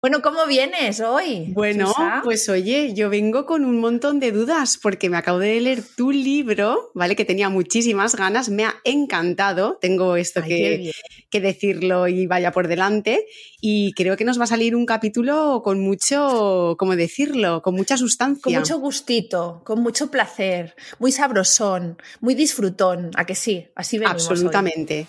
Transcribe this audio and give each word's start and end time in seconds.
Bueno, 0.00 0.22
¿cómo 0.22 0.46
vienes 0.46 1.00
hoy? 1.00 1.46
Bueno, 1.54 1.92
pues 2.22 2.48
oye, 2.48 2.94
yo 2.94 3.10
vengo 3.10 3.46
con 3.46 3.64
un 3.64 3.80
montón 3.80 4.20
de 4.20 4.30
dudas 4.30 4.78
porque 4.80 5.10
me 5.10 5.16
acabo 5.16 5.40
de 5.40 5.60
leer 5.60 5.82
tu 5.82 6.12
libro, 6.12 6.92
¿vale? 6.94 7.16
Que 7.16 7.24
tenía 7.24 7.48
muchísimas 7.48 8.14
ganas, 8.14 8.48
me 8.48 8.64
ha 8.64 8.76
encantado, 8.84 9.76
tengo 9.80 10.14
esto 10.14 10.40
que, 10.40 10.92
que, 11.30 11.40
decirlo 11.40 12.06
y 12.06 12.28
vaya 12.28 12.52
por 12.52 12.68
delante, 12.68 13.26
y 13.60 13.92
creo 13.94 14.16
que 14.16 14.24
nos 14.24 14.38
va 14.38 14.44
a 14.44 14.46
salir 14.46 14.76
un 14.76 14.86
capítulo 14.86 15.62
con 15.64 15.80
mucho, 15.80 16.76
¿cómo 16.78 16.94
decirlo? 16.94 17.60
Con 17.60 17.74
mucha 17.74 17.96
sustancia. 17.96 18.40
Con 18.44 18.54
mucho 18.54 18.78
gustito, 18.78 19.62
con 19.64 19.80
mucho 19.80 20.12
placer, 20.12 20.76
muy 21.00 21.10
sabrosón, 21.10 22.00
muy 22.20 22.36
disfrutón, 22.36 23.10
¿a 23.16 23.26
que 23.26 23.34
sí? 23.34 23.66
Así 23.74 23.98
venimos 23.98 24.30
Absolutamente. 24.30 25.08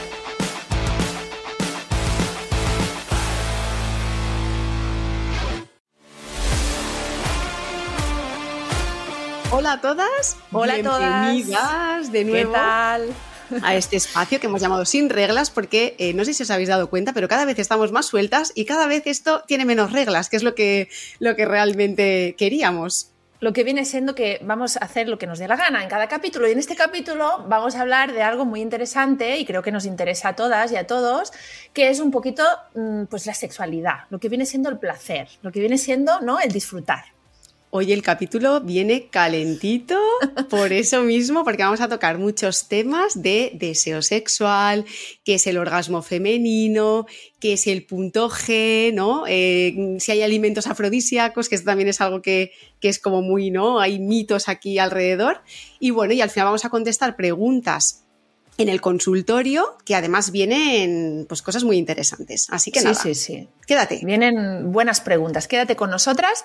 Hola 9.53 9.73
a 9.73 9.81
todas. 9.81 10.37
Hola 10.53 10.75
a 10.75 10.81
todas. 10.81 11.33
Bienvenidas 11.33 12.11
de 12.13 12.23
nuevo. 12.23 12.53
a 12.55 13.75
este 13.75 13.97
espacio 13.97 14.39
que 14.39 14.47
hemos 14.47 14.61
llamado 14.61 14.85
Sin 14.85 15.09
Reglas, 15.09 15.49
porque 15.51 15.93
eh, 15.97 16.13
no 16.13 16.23
sé 16.23 16.33
si 16.33 16.43
os 16.43 16.51
habéis 16.51 16.69
dado 16.69 16.89
cuenta, 16.89 17.11
pero 17.11 17.27
cada 17.27 17.43
vez 17.43 17.59
estamos 17.59 17.91
más 17.91 18.05
sueltas 18.05 18.53
y 18.55 18.63
cada 18.63 18.87
vez 18.87 19.03
esto 19.07 19.43
tiene 19.45 19.65
menos 19.65 19.91
reglas, 19.91 20.29
que 20.29 20.37
es 20.37 20.43
lo 20.43 20.55
que, 20.55 20.87
lo 21.19 21.35
que 21.35 21.43
realmente 21.43 22.33
queríamos. 22.37 23.11
Lo 23.41 23.51
que 23.51 23.65
viene 23.65 23.83
siendo 23.83 24.15
que 24.15 24.39
vamos 24.41 24.77
a 24.77 24.85
hacer 24.85 25.09
lo 25.09 25.17
que 25.17 25.27
nos 25.27 25.37
dé 25.37 25.49
la 25.49 25.57
gana 25.57 25.83
en 25.83 25.89
cada 25.89 26.07
capítulo. 26.07 26.47
Y 26.47 26.53
en 26.53 26.59
este 26.59 26.77
capítulo 26.77 27.43
vamos 27.49 27.75
a 27.75 27.81
hablar 27.81 28.13
de 28.13 28.21
algo 28.21 28.45
muy 28.45 28.61
interesante 28.61 29.37
y 29.37 29.43
creo 29.43 29.61
que 29.61 29.73
nos 29.73 29.83
interesa 29.83 30.29
a 30.29 30.35
todas 30.37 30.71
y 30.71 30.77
a 30.77 30.87
todos, 30.87 31.33
que 31.73 31.89
es 31.89 31.99
un 31.99 32.09
poquito 32.09 32.45
mm, 32.75 33.03
pues 33.05 33.25
la 33.25 33.33
sexualidad, 33.33 34.05
lo 34.11 34.17
que 34.17 34.29
viene 34.29 34.45
siendo 34.45 34.69
el 34.69 34.79
placer, 34.79 35.27
lo 35.41 35.51
que 35.51 35.59
viene 35.59 35.77
siendo 35.77 36.21
¿no? 36.21 36.39
el 36.39 36.53
disfrutar. 36.53 37.03
Hoy 37.73 37.93
el 37.93 38.01
capítulo 38.01 38.59
viene 38.59 39.07
calentito 39.07 39.97
por 40.49 40.73
eso 40.73 41.03
mismo, 41.03 41.45
porque 41.45 41.63
vamos 41.63 41.79
a 41.79 41.87
tocar 41.87 42.17
muchos 42.17 42.67
temas 42.67 43.21
de 43.21 43.51
deseo 43.53 44.01
sexual, 44.01 44.83
qué 45.23 45.35
es 45.35 45.47
el 45.47 45.57
orgasmo 45.57 46.01
femenino, 46.01 47.05
qué 47.39 47.53
es 47.53 47.67
el 47.67 47.85
punto 47.85 48.29
G, 48.29 48.93
¿no? 48.93 49.23
Eh, 49.25 49.95
si 49.99 50.11
hay 50.11 50.21
alimentos 50.21 50.67
afrodisíacos, 50.67 51.47
que 51.47 51.55
esto 51.55 51.67
también 51.67 51.87
es 51.87 52.01
algo 52.01 52.21
que, 52.21 52.51
que, 52.81 52.89
es 52.89 52.99
como 52.99 53.21
muy, 53.21 53.51
¿no? 53.51 53.79
Hay 53.79 53.99
mitos 53.99 54.49
aquí 54.49 54.77
alrededor. 54.77 55.41
Y 55.79 55.91
bueno, 55.91 56.13
y 56.13 56.19
al 56.19 56.29
final 56.29 56.47
vamos 56.47 56.65
a 56.65 56.69
contestar 56.69 57.15
preguntas 57.15 58.03
en 58.57 58.69
el 58.69 58.81
consultorio, 58.81 59.77
que 59.85 59.95
además 59.95 60.31
vienen 60.31 61.25
pues, 61.27 61.41
cosas 61.41 61.63
muy 61.63 61.77
interesantes. 61.77 62.47
Así 62.49 62.71
que 62.71 62.81
nada, 62.81 62.95
sí, 62.95 63.15
sí. 63.15 63.47
quédate. 63.65 64.01
Vienen 64.03 64.71
buenas 64.71 65.01
preguntas. 65.01 65.47
Quédate 65.47 65.75
con 65.75 65.89
nosotras 65.89 66.43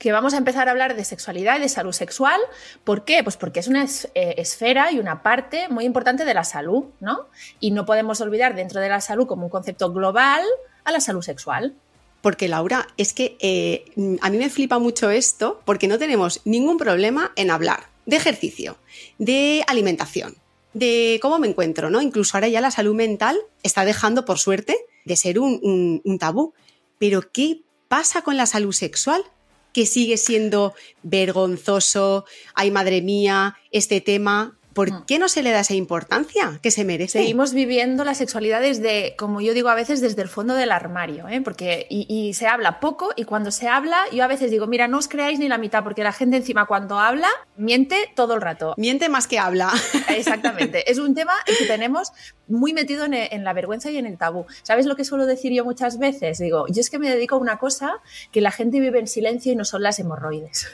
que 0.00 0.12
vamos 0.12 0.32
a 0.32 0.38
empezar 0.38 0.66
a 0.66 0.70
hablar 0.70 0.96
de 0.96 1.04
sexualidad 1.04 1.58
y 1.58 1.60
de 1.60 1.68
salud 1.68 1.92
sexual. 1.92 2.40
¿Por 2.84 3.04
qué? 3.04 3.22
Pues 3.22 3.36
porque 3.36 3.60
es 3.60 3.68
una 3.68 3.84
eh, 3.84 4.34
esfera 4.38 4.90
y 4.90 4.98
una 4.98 5.22
parte 5.22 5.68
muy 5.68 5.84
importante 5.84 6.24
de 6.24 6.32
la 6.32 6.42
salud, 6.42 6.84
¿no? 7.00 7.28
Y 7.60 7.70
no 7.70 7.84
podemos 7.84 8.20
olvidar 8.22 8.56
dentro 8.56 8.80
de 8.80 8.88
la 8.88 9.02
salud 9.02 9.26
como 9.26 9.44
un 9.44 9.50
concepto 9.50 9.92
global 9.92 10.42
a 10.84 10.90
la 10.90 11.00
salud 11.00 11.22
sexual. 11.22 11.74
Porque 12.22 12.48
Laura, 12.48 12.88
es 12.96 13.12
que 13.12 13.36
eh, 13.40 13.84
a 14.22 14.30
mí 14.30 14.38
me 14.38 14.48
flipa 14.48 14.78
mucho 14.78 15.10
esto 15.10 15.60
porque 15.66 15.86
no 15.86 15.98
tenemos 15.98 16.40
ningún 16.44 16.78
problema 16.78 17.32
en 17.36 17.50
hablar 17.50 17.84
de 18.06 18.16
ejercicio, 18.16 18.78
de 19.18 19.64
alimentación, 19.66 20.36
de 20.72 21.18
cómo 21.22 21.38
me 21.38 21.48
encuentro, 21.48 21.90
¿no? 21.90 22.00
Incluso 22.00 22.36
ahora 22.36 22.48
ya 22.48 22.60
la 22.60 22.70
salud 22.70 22.94
mental 22.94 23.38
está 23.62 23.84
dejando, 23.84 24.24
por 24.24 24.38
suerte, 24.38 24.76
de 25.04 25.16
ser 25.16 25.38
un 25.38 26.16
tabú. 26.18 26.54
Pero 26.98 27.32
¿qué 27.32 27.62
pasa 27.88 28.22
con 28.22 28.36
la 28.36 28.46
salud 28.46 28.72
sexual? 28.72 29.24
que 29.72 29.86
sigue 29.86 30.16
siendo 30.16 30.74
vergonzoso, 31.02 32.24
ay 32.54 32.70
madre 32.70 33.02
mía, 33.02 33.56
este 33.70 34.00
tema, 34.00 34.58
¿Por 34.72 34.92
mm. 34.92 35.04
qué 35.06 35.18
no 35.18 35.28
se 35.28 35.42
le 35.42 35.50
da 35.50 35.60
esa 35.60 35.74
importancia 35.74 36.58
que 36.62 36.70
se 36.70 36.84
merece? 36.84 37.18
Seguimos 37.18 37.52
viviendo 37.52 38.04
la 38.04 38.14
sexualidad 38.14 38.60
desde, 38.60 39.16
como 39.16 39.40
yo 39.40 39.54
digo 39.54 39.68
a 39.68 39.74
veces, 39.74 40.00
desde 40.00 40.22
el 40.22 40.28
fondo 40.28 40.54
del 40.54 40.72
armario, 40.72 41.28
¿eh? 41.28 41.40
porque 41.40 41.86
y, 41.90 42.32
se 42.34 42.46
habla 42.46 42.80
poco 42.80 43.10
y 43.16 43.24
cuando 43.24 43.50
se 43.50 43.68
habla, 43.68 43.98
yo 44.12 44.22
a 44.22 44.28
veces 44.28 44.50
digo, 44.50 44.66
mira, 44.66 44.88
no 44.88 44.98
os 44.98 45.08
creáis 45.08 45.38
ni 45.38 45.48
la 45.48 45.58
mitad, 45.58 45.82
porque 45.82 46.04
la 46.04 46.12
gente 46.12 46.36
encima 46.36 46.66
cuando 46.66 46.98
habla 46.98 47.28
miente 47.56 48.10
todo 48.14 48.34
el 48.34 48.40
rato. 48.40 48.74
Miente 48.76 49.08
más 49.08 49.26
que 49.26 49.38
habla. 49.38 49.72
Exactamente. 50.08 50.90
es 50.90 50.98
un 50.98 51.14
tema 51.14 51.34
que 51.46 51.66
tenemos 51.66 52.12
muy 52.46 52.72
metido 52.72 53.04
en, 53.04 53.14
en, 53.14 53.44
la 53.44 53.52
vergüenza 53.52 53.90
y 53.90 53.96
en 53.96 54.06
el 54.06 54.18
tabú. 54.18 54.46
¿Sabes 54.62 54.86
lo 54.86 54.96
que 54.96 55.04
suelo 55.04 55.26
decir 55.26 55.52
yo 55.52 55.64
muchas 55.64 55.98
veces? 55.98 56.38
Digo, 56.38 56.66
yo 56.68 56.80
es 56.80 56.90
que 56.90 56.98
me 56.98 57.10
dedico 57.10 57.36
a 57.36 57.38
una 57.38 57.58
cosa 57.58 58.00
que 58.32 58.40
la 58.40 58.50
gente 58.50 58.80
vive 58.80 58.98
en 58.98 59.06
silencio 59.06 59.52
y 59.52 59.56
no 59.56 59.64
son 59.64 59.82
las 59.82 59.98
hemorroides. 59.98 60.66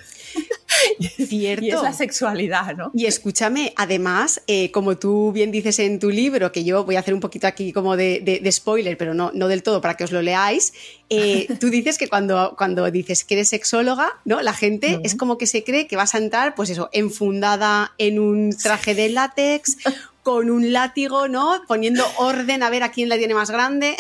Cierto. 1.17 1.65
Y 1.67 1.71
es 1.71 1.83
la 1.83 1.93
sexualidad, 1.93 2.77
¿no? 2.77 2.91
Y 2.95 3.07
escúchame, 3.07 3.73
además, 3.77 4.43
eh, 4.47 4.71
como 4.71 4.97
tú 4.97 5.33
bien 5.33 5.51
dices 5.51 5.79
en 5.79 5.99
tu 5.99 6.11
libro, 6.11 6.53
que 6.53 6.65
yo 6.65 6.85
voy 6.85 6.97
a 6.97 7.01
hacer 7.01 7.15
un 7.15 7.21
poquito 7.21 7.47
aquí 7.47 7.73
como 7.73 7.97
de, 7.97 8.43
spoiler, 8.51 8.97
pero 8.97 9.15
no, 9.15 9.31
no 9.35 9.49
del 9.49 9.63
todo 9.63 9.81
para 9.81 9.95
que 9.95 10.05
os 10.05 10.13
lo 10.13 10.23
leáis, 10.23 10.73
eh, 11.09 11.47
tú 11.61 11.71
dices 11.71 11.99
que 11.99 12.09
cuando, 12.09 12.55
cuando 12.57 12.91
dices 12.91 13.25
que 13.25 13.35
eres 13.35 13.49
sexóloga, 13.49 14.13
¿no? 14.25 14.41
La 14.43 14.53
gente 14.53 15.01
es 15.05 15.15
como 15.15 15.39
que 15.39 15.47
se 15.47 15.65
cree 15.65 15.87
que 15.87 15.97
vas 15.97 16.15
a 16.15 16.19
entrar, 16.19 16.55
pues 16.55 16.71
eso, 16.71 16.89
enfundada 16.93 17.93
en 17.99 18.19
un 18.19 18.55
traje 18.57 18.95
de 18.95 19.09
látex 19.09 19.77
con 20.27 20.51
un 20.51 20.73
látigo, 20.73 21.29
¿no? 21.29 21.63
Poniendo 21.69 22.05
orden 22.17 22.65
a 22.65 22.69
ver 22.69 22.83
a 22.83 22.91
quién 22.91 23.09
la 23.09 23.17
tiene 23.17 23.33
más 23.33 23.49
grande. 23.49 23.95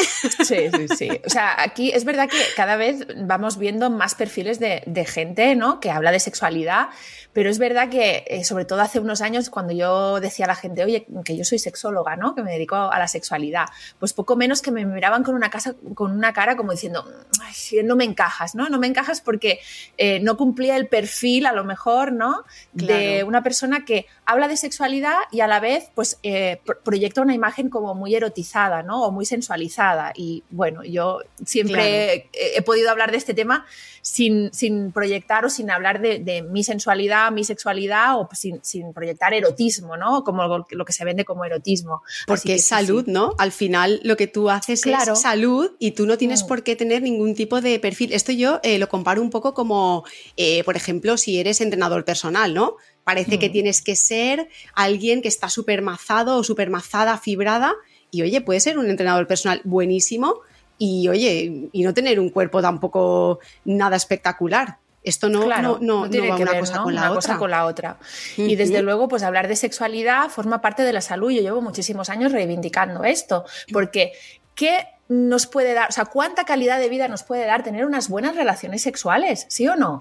Sí, 0.45 0.71
sí, 0.75 0.89
sí. 0.97 1.09
O 1.25 1.31
sea, 1.31 1.55
aquí 1.63 1.93
es 1.93 2.05
verdad 2.05 2.29
que 2.29 2.37
cada 2.57 2.75
vez 2.75 3.07
vamos 3.17 3.59
viendo 3.59 3.91
más 3.91 4.17
perfiles 4.17 4.59
de, 4.59 4.83
de 4.87 5.05
gente, 5.05 5.55
¿no? 5.55 5.79
Que 5.79 5.93
habla 5.93 6.11
de 6.11 6.19
sexualidad, 6.19 6.89
pero 7.37 7.51
es 7.51 7.59
verdad 7.59 7.91
que, 7.91 8.25
eh, 8.29 8.45
sobre 8.45 8.65
todo 8.65 8.81
hace 8.81 8.99
unos 8.99 9.21
años, 9.21 9.51
cuando 9.51 9.75
yo 9.75 10.21
decía 10.21 10.47
a 10.47 10.49
la 10.49 10.55
gente, 10.55 10.83
oye, 10.83 11.07
que 11.23 11.37
yo 11.37 11.45
soy 11.45 11.59
sexóloga, 11.59 12.17
¿no? 12.17 12.35
Que 12.35 12.43
me 12.43 12.51
dedico 12.51 12.77
a 12.77 12.99
la 12.99 13.09
sexualidad, 13.09 13.67
pues 13.99 14.15
poco 14.15 14.37
menos 14.37 14.63
que 14.63 14.71
me 14.71 14.87
miraban 14.87 15.23
con 15.23 15.35
una, 15.35 15.51
casa, 15.51 15.75
con 15.93 16.13
una 16.13 16.33
cara 16.33 16.57
como 16.57 16.73
diciendo, 16.73 17.05
Ay, 17.43 17.83
no 17.85 17.95
me 17.95 18.05
encajas, 18.05 18.55
¿no? 18.55 18.71
No 18.71 18.79
me 18.79 18.87
encajas 18.87 19.21
porque 19.21 19.61
eh, 19.99 20.19
no 20.21 20.39
cumplía 20.39 20.79
el 20.79 20.89
perfil, 20.89 21.45
a 21.45 21.53
lo 21.53 21.63
mejor, 21.65 22.11
¿no? 22.11 22.43
De 22.73 23.23
una 23.23 23.43
persona 23.43 23.85
que 23.85 24.07
habla 24.25 24.49
de 24.49 24.57
sexualidad 24.57 25.19
y 25.31 25.41
a 25.41 25.47
la 25.47 25.61
vez, 25.61 25.91
pues, 25.95 26.19
eh, 26.23 26.63
proyecta 26.85 27.21
una 27.21 27.35
imagen 27.35 27.69
como 27.69 27.95
muy 27.95 28.15
erotizada, 28.15 28.83
¿no? 28.83 29.03
O 29.03 29.13
muy 29.13 29.27
sensualizada. 29.27 30.15
Y 30.17 30.43
bueno, 30.49 30.85
yo 30.85 31.21
siempre 31.45 32.31
he, 32.33 32.63
podido 32.63 32.91
hablar 32.91 33.11
de 33.11 33.19
este 33.19 33.35
tema 33.35 33.67
sin, 34.01 34.55
sin 34.55 34.91
proyectar 34.91 35.45
o 35.45 35.51
sin 35.51 35.71
hablar 35.71 36.01
de, 36.01 36.19
de 36.19 36.41
mi 36.41 36.65
sensualidad 36.65 37.26
mi 37.31 37.45
sexualidad 37.45 38.19
o 38.19 38.29
sin, 38.33 38.93
proyectar 38.93 39.35
erotismo, 39.35 39.97
¿no? 39.97 40.25
Como 40.25 40.65
lo, 40.69 40.85
que 40.85 40.93
se 40.93 41.05
vende 41.05 41.25
como 41.25 41.45
erotismo. 41.45 42.03
Porque 42.27 42.55
es 42.55 42.67
salud, 42.67 43.05
¿no? 43.07 43.35
Al 43.39 43.53
final 43.53 44.01
lo 44.03 44.17
que 44.17 44.27
tú 44.27 44.51
haces 44.51 44.85
es 44.87 45.19
salud 45.19 45.73
y 45.79 45.93
tú 45.93 46.07
no 46.07 46.19
tienes 46.19 46.45
mm. 46.45 46.47
por 46.47 46.63
qué 46.63 46.77
tener 46.77 47.03
ningún 47.03 47.35
tipo 47.35 47.61
de 47.61 47.79
perfil. 47.79 48.13
Esto 48.13 48.33
yo 48.33 48.61
eh, 48.63 48.79
lo 48.79 48.89
comparo 48.89 49.23
un 49.23 49.31
poco 49.31 49.55
como, 49.55 50.05
eh, 50.37 50.65
por 50.65 50.77
ejemplo, 50.77 51.17
si 51.17 51.39
eres 51.39 51.61
entrenador 51.61 52.05
personal, 52.05 52.55
¿no? 52.55 52.77
Parece 53.05 53.39
que 53.39 53.49
mm. 53.49 53.53
tienes 53.53 53.83
que 53.83 53.97
ser 53.97 54.49
alguien 54.75 55.23
que 55.23 55.29
está 55.29 55.49
súper 55.49 55.83
mazado 55.83 56.39
o 56.39 56.45
súper 56.45 56.71
mazada, 56.71 57.19
fibrada. 57.19 57.75
Y 58.11 58.23
oye, 58.23 58.41
puede 58.41 58.61
ser 58.61 58.79
un 58.79 58.89
entrenador 58.89 59.27
personal 59.27 59.61
buenísimo 59.65 60.41
y 60.79 61.09
oye, 61.09 61.69
y 61.73 61.83
no 61.83 61.95
tener 61.95 62.21
un 62.21 62.31
cuerpo 62.31 62.61
tampoco 62.61 63.39
nada 63.65 63.97
espectacular. 63.97 64.79
Esto 65.07 65.29
no, 65.29 65.47
no, 65.47 65.79
no, 65.81 66.11
tiene 66.11 66.35
que 66.35 66.43
una, 66.43 66.51
ver, 66.51 66.61
cosa, 66.61 66.83
Con 66.83 66.95
la 66.97 67.09
cosa 67.11 67.39
con 67.39 67.49
la 67.49 67.65
otra. 67.65 67.97
Y 68.37 68.57
desde 68.57 68.83
luego, 68.83 69.07
pues 69.07 69.23
hablar 69.23 69.47
de 69.47 69.55
sexualidad 69.55 70.31
forma 70.31 70.61
parte 70.61 70.83
de 70.83 70.93
la 70.93 71.01
salud. 71.01 71.31
Yo 71.31 71.43
llevo 71.43 71.63
muchísimos 71.63 72.11
años 72.11 72.33
reivindicando 72.33 73.05
esto, 73.05 73.45
porque 73.73 74.15
¿qué 74.57 74.89
nos 75.09 75.47
puede 75.47 75.75
dar, 75.75 75.91
o 75.91 75.93
sea, 75.93 76.07
cuánta 76.07 76.45
calidad 76.45 76.81
de 76.81 76.89
vida 76.89 77.07
nos 77.07 77.23
puede 77.23 77.47
dar 77.47 77.63
tener 77.63 77.87
unas 77.87 78.09
buenas 78.09 78.35
relaciones 78.35 78.83
sexuales, 78.83 79.47
sí 79.49 79.69
o 79.69 79.77
no? 79.77 79.99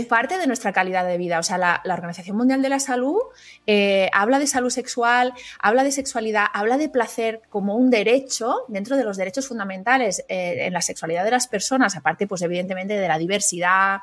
Es 0.00 0.06
parte 0.06 0.36
de 0.36 0.46
nuestra 0.46 0.72
calidad 0.72 1.06
de 1.06 1.16
vida. 1.16 1.38
O 1.38 1.42
sea, 1.42 1.56
la, 1.56 1.80
la 1.84 1.94
Organización 1.94 2.36
Mundial 2.36 2.60
de 2.60 2.68
la 2.68 2.80
Salud 2.80 3.18
eh, 3.66 4.10
habla 4.12 4.38
de 4.38 4.46
salud 4.46 4.68
sexual, 4.68 5.32
habla 5.58 5.84
de 5.84 5.90
sexualidad, 5.90 6.46
habla 6.52 6.76
de 6.76 6.90
placer 6.90 7.40
como 7.48 7.74
un 7.74 7.88
derecho 7.88 8.64
dentro 8.68 8.98
de 8.98 9.04
los 9.04 9.16
derechos 9.16 9.48
fundamentales 9.48 10.22
eh, 10.28 10.66
en 10.66 10.72
la 10.74 10.82
sexualidad 10.82 11.24
de 11.24 11.30
las 11.30 11.46
personas, 11.46 11.96
aparte, 11.96 12.26
pues 12.26 12.42
evidentemente 12.42 12.94
de 12.94 13.08
la 13.08 13.16
diversidad, 13.16 14.00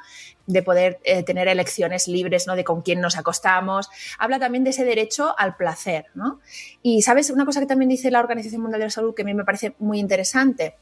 de 0.47 0.63
poder 0.63 0.99
eh, 1.03 1.21
tener 1.21 1.47
elecciones 1.47 2.07
libres, 2.07 2.47
¿no? 2.47 2.55
De 2.55 2.63
con 2.63 2.81
quién 2.81 2.99
nos 2.99 3.15
acostamos. 3.15 3.89
Habla 4.17 4.39
también 4.39 4.63
de 4.63 4.71
ese 4.71 4.83
derecho 4.83 5.35
al 5.37 5.55
placer, 5.55 6.07
¿no? 6.15 6.39
Y 6.81 7.03
sabes, 7.03 7.29
una 7.29 7.45
cosa 7.45 7.59
que 7.59 7.67
también 7.67 7.89
dice 7.89 8.09
la 8.09 8.19
Organización 8.19 8.61
Mundial 8.61 8.79
de 8.79 8.87
la 8.87 8.91
Salud 8.91 9.13
que 9.13 9.21
a 9.21 9.25
mí 9.25 9.35
me 9.35 9.45
parece 9.45 9.75
muy 9.77 9.99
interesante 9.99 10.75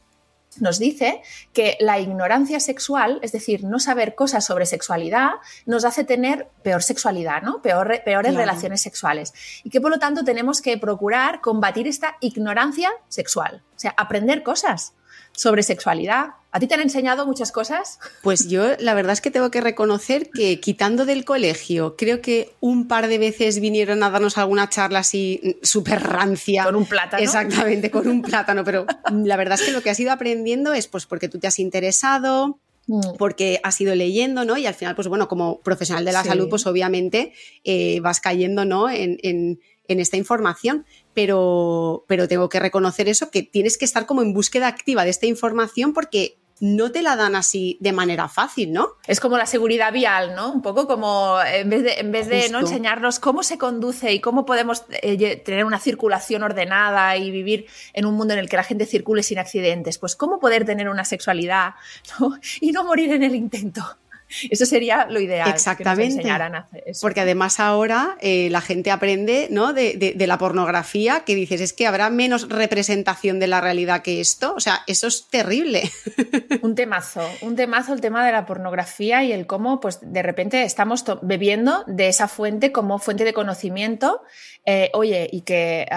nos 0.59 0.79
dice 0.79 1.21
que 1.53 1.77
la 1.79 1.99
ignorancia 1.99 2.59
sexual, 2.59 3.19
es 3.21 3.31
decir, 3.31 3.63
no 3.63 3.79
saber 3.79 4.15
cosas 4.15 4.45
sobre 4.45 4.65
sexualidad, 4.65 5.31
nos 5.65 5.85
hace 5.85 6.03
tener 6.03 6.47
peor 6.63 6.83
sexualidad, 6.83 7.41
¿no? 7.41 7.61
Peor, 7.61 8.01
peores 8.03 8.31
Claro. 8.31 8.45
relaciones 8.45 8.81
sexuales. 8.81 9.33
Y 9.63 9.69
que 9.69 9.79
por 9.79 9.91
lo 9.91 9.99
tanto 9.99 10.23
tenemos 10.23 10.61
que 10.61 10.77
procurar 10.77 11.41
combatir 11.41 11.87
esta 11.87 12.17
ignorancia 12.19 12.91
sexual. 13.07 13.63
O 13.75 13.79
sea, 13.79 13.93
aprender 13.97 14.43
cosas 14.43 14.93
sobre 15.31 15.63
sexualidad. 15.63 16.29
¿A 16.51 16.59
ti 16.59 16.65
te 16.67 16.73
han 16.73 16.81
enseñado 16.81 17.27
muchas 17.27 17.51
cosas? 17.51 17.99
Pues 18.23 18.49
yo 18.49 18.63
la 18.79 18.95
verdad 18.95 19.13
es 19.13 19.21
que 19.21 19.29
tengo 19.29 19.51
que 19.51 19.61
reconocer 19.61 20.31
que 20.31 20.59
quitando 20.59 21.05
del 21.05 21.23
colegio, 21.23 21.95
creo 21.95 22.21
que 22.21 22.49
un 22.59 22.87
par 22.87 23.07
de 23.07 23.19
veces 23.19 23.59
vinieron 23.59 24.01
a 24.01 24.09
darnos 24.09 24.37
alguna 24.39 24.67
charla 24.67 24.99
así 24.99 25.57
súper 25.61 26.01
rancia. 26.01 26.63
Con 26.63 26.75
un 26.75 26.85
plátano. 26.85 27.21
Exactamente, 27.23 27.91
con 27.91 28.07
un 28.07 28.23
plátano, 28.23 28.63
pero 28.63 28.87
la 29.11 29.37
verdad 29.37 29.59
es 29.59 29.65
que 29.67 29.71
lo 29.71 29.81
que 29.83 29.91
has 29.91 29.99
ido 29.99 30.11
aprendiendo 30.11 30.73
es 30.73 30.87
pues 30.87 31.05
porque 31.05 31.29
tú 31.29 31.37
te 31.39 31.45
has 31.47 31.59
interesado, 31.59 32.57
Mm. 32.87 33.17
porque 33.19 33.59
has 33.61 33.79
ido 33.81 33.93
leyendo, 33.93 34.45
¿no? 34.45 34.57
Y 34.57 34.65
al 34.65 34.73
final, 34.73 34.95
pues 34.95 35.07
bueno, 35.07 35.27
como 35.27 35.59
profesional 35.61 36.03
de 36.05 36.11
la 36.11 36.23
Sí. 36.23 36.29
salud, 36.29 36.49
pues 36.49 36.65
obviamente 36.65 37.33
eh, 37.63 37.99
vas 38.01 38.19
cayendo, 38.19 38.65
¿no? 38.65 38.89
En, 38.89 39.19
en- 39.21 39.59
en 39.87 39.99
esta 39.99 40.17
información, 40.17 40.85
pero, 41.13 42.05
pero 42.07 42.27
tengo 42.27 42.49
que 42.49 42.59
reconocer 42.59 43.07
eso, 43.07 43.29
que 43.29 43.43
tienes 43.43 43.77
que 43.77 43.85
estar 43.85 44.07
como 44.07 44.23
en 44.23 44.33
búsqueda 44.33 44.67
activa 44.67 45.03
de 45.03 45.11
esta 45.11 45.27
información 45.27 45.93
porque 45.93 46.38
no 46.59 46.91
te 46.91 47.01
la 47.01 47.15
dan 47.15 47.35
así 47.35 47.77
de 47.79 47.91
manera 47.91 48.27
fácil, 48.27 48.71
¿no? 48.71 48.89
Es 49.07 49.19
como 49.19 49.37
la 49.37 49.45
seguridad 49.45 49.93
vial, 49.93 50.35
¿no? 50.35 50.51
Un 50.51 50.61
poco 50.61 50.87
como 50.87 51.37
en 51.41 51.69
vez 51.69 51.83
de, 51.83 51.93
en 51.99 52.11
vez 52.11 52.27
de 52.27 52.49
¿no? 52.49 52.59
Enseñarnos 52.59 53.19
cómo 53.19 53.43
se 53.43 53.57
conduce 53.57 54.13
y 54.13 54.19
cómo 54.19 54.45
podemos 54.45 54.83
eh, 55.01 55.37
tener 55.37 55.65
una 55.65 55.79
circulación 55.79 56.43
ordenada 56.43 57.15
y 57.17 57.31
vivir 57.31 57.67
en 57.93 58.05
un 58.05 58.15
mundo 58.15 58.33
en 58.33 58.39
el 58.39 58.49
que 58.49 58.57
la 58.57 58.63
gente 58.63 58.85
circule 58.85 59.23
sin 59.23 59.39
accidentes, 59.39 59.97
pues 59.97 60.15
cómo 60.15 60.39
poder 60.39 60.65
tener 60.65 60.89
una 60.89 61.05
sexualidad 61.05 61.75
¿no? 62.19 62.37
y 62.59 62.71
no 62.71 62.83
morir 62.83 63.11
en 63.13 63.23
el 63.23 63.35
intento. 63.35 63.83
Eso 64.49 64.65
sería 64.65 65.05
lo 65.09 65.19
ideal. 65.19 65.45
Que 65.45 65.51
Exactamente. 65.55 66.05
nos 66.07 66.15
enseñaran 66.17 66.55
a 66.55 66.59
hacer 66.59 66.83
eso. 66.85 67.01
Porque 67.01 67.21
además 67.21 67.59
ahora 67.59 68.17
eh, 68.21 68.49
la 68.51 68.61
gente 68.61 68.91
aprende 68.91 69.47
¿no? 69.51 69.73
de, 69.73 69.93
de- 69.97 70.13
de 70.13 70.27
la 70.27 70.37
pornografía 70.37 71.21
que 71.25 71.35
dices, 71.35 71.61
es 71.61 71.73
que 71.73 71.87
habrá 71.87 72.09
menos 72.09 72.47
representación 72.49 73.39
de 73.39 73.47
la 73.47 73.61
realidad 73.61 74.01
que 74.01 74.19
esto. 74.21 74.53
O 74.55 74.59
sea, 74.59 74.81
eso 74.87 75.07
es 75.07 75.27
terrible. 75.29 75.89
Un 76.61 76.75
temazo, 76.75 77.21
un 77.41 77.55
temazo 77.55 77.93
el 77.93 78.01
tema 78.01 78.25
de 78.25 78.31
la 78.31 78.45
pornografía 78.45 79.23
y 79.23 79.31
el 79.31 79.45
cómo, 79.47 79.79
pues 79.79 79.99
de 80.01 80.21
repente 80.21 80.63
estamos 80.63 81.03
bebiendo 81.21 81.83
de 81.87 82.07
esa 82.09 82.27
fuente 82.27 82.71
como 82.71 82.99
fuente 82.99 83.23
de 83.23 83.33
conocimiento, 83.33 84.21
eh, 84.65 84.89
oye, 84.93 85.29
y 85.31 85.41
que 85.41 85.87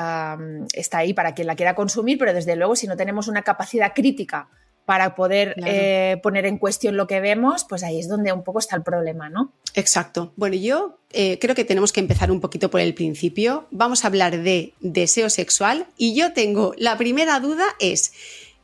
está 0.73 0.99
ahí 0.99 1.12
para 1.14 1.35
quien 1.35 1.46
la 1.49 1.56
quiera 1.56 1.75
consumir, 1.75 2.19
pero 2.19 2.32
desde 2.32 2.56
luego 2.56 2.76
si 2.76 2.87
no 2.87 2.96
tenemos 2.96 3.28
una 3.28 3.43
capacidad 3.43 3.93
crítica 3.94 4.49
para 4.84 5.14
poder 5.14 5.55
Claro. 5.55 5.73
eh, 5.73 6.20
poner 6.23 6.44
en 6.46 6.58
cuestión 6.58 6.96
lo 6.96 7.06
que 7.06 7.20
vemos, 7.20 7.64
pues 7.69 7.82
ahí 7.84 7.99
es 8.00 8.08
donde 8.08 8.32
un 8.32 8.43
poco 8.43 8.58
está 8.58 8.76
el 8.76 8.82
problema, 8.82 9.29
¿no? 9.31 9.52
Exacto. 9.75 10.32
Bueno, 10.37 10.56
yo 10.56 10.99
eh, 11.11 11.38
creo 11.40 11.55
que 11.55 11.64
tenemos 11.64 11.93
que 11.93 12.00
empezar 12.00 12.31
un 12.31 12.40
poquito 12.40 12.70
por 12.70 12.81
el 12.81 12.93
principio. 12.94 13.67
Vamos 13.70 14.05
a 14.05 14.08
hablar 14.08 14.38
de 14.43 14.75
deseo 14.81 15.31
sexual 15.31 15.87
y 15.96 16.14
yo 16.14 16.32
tengo, 16.32 16.75
la 16.76 16.96
primera 16.99 17.38
duda 17.40 17.64
es 17.79 18.12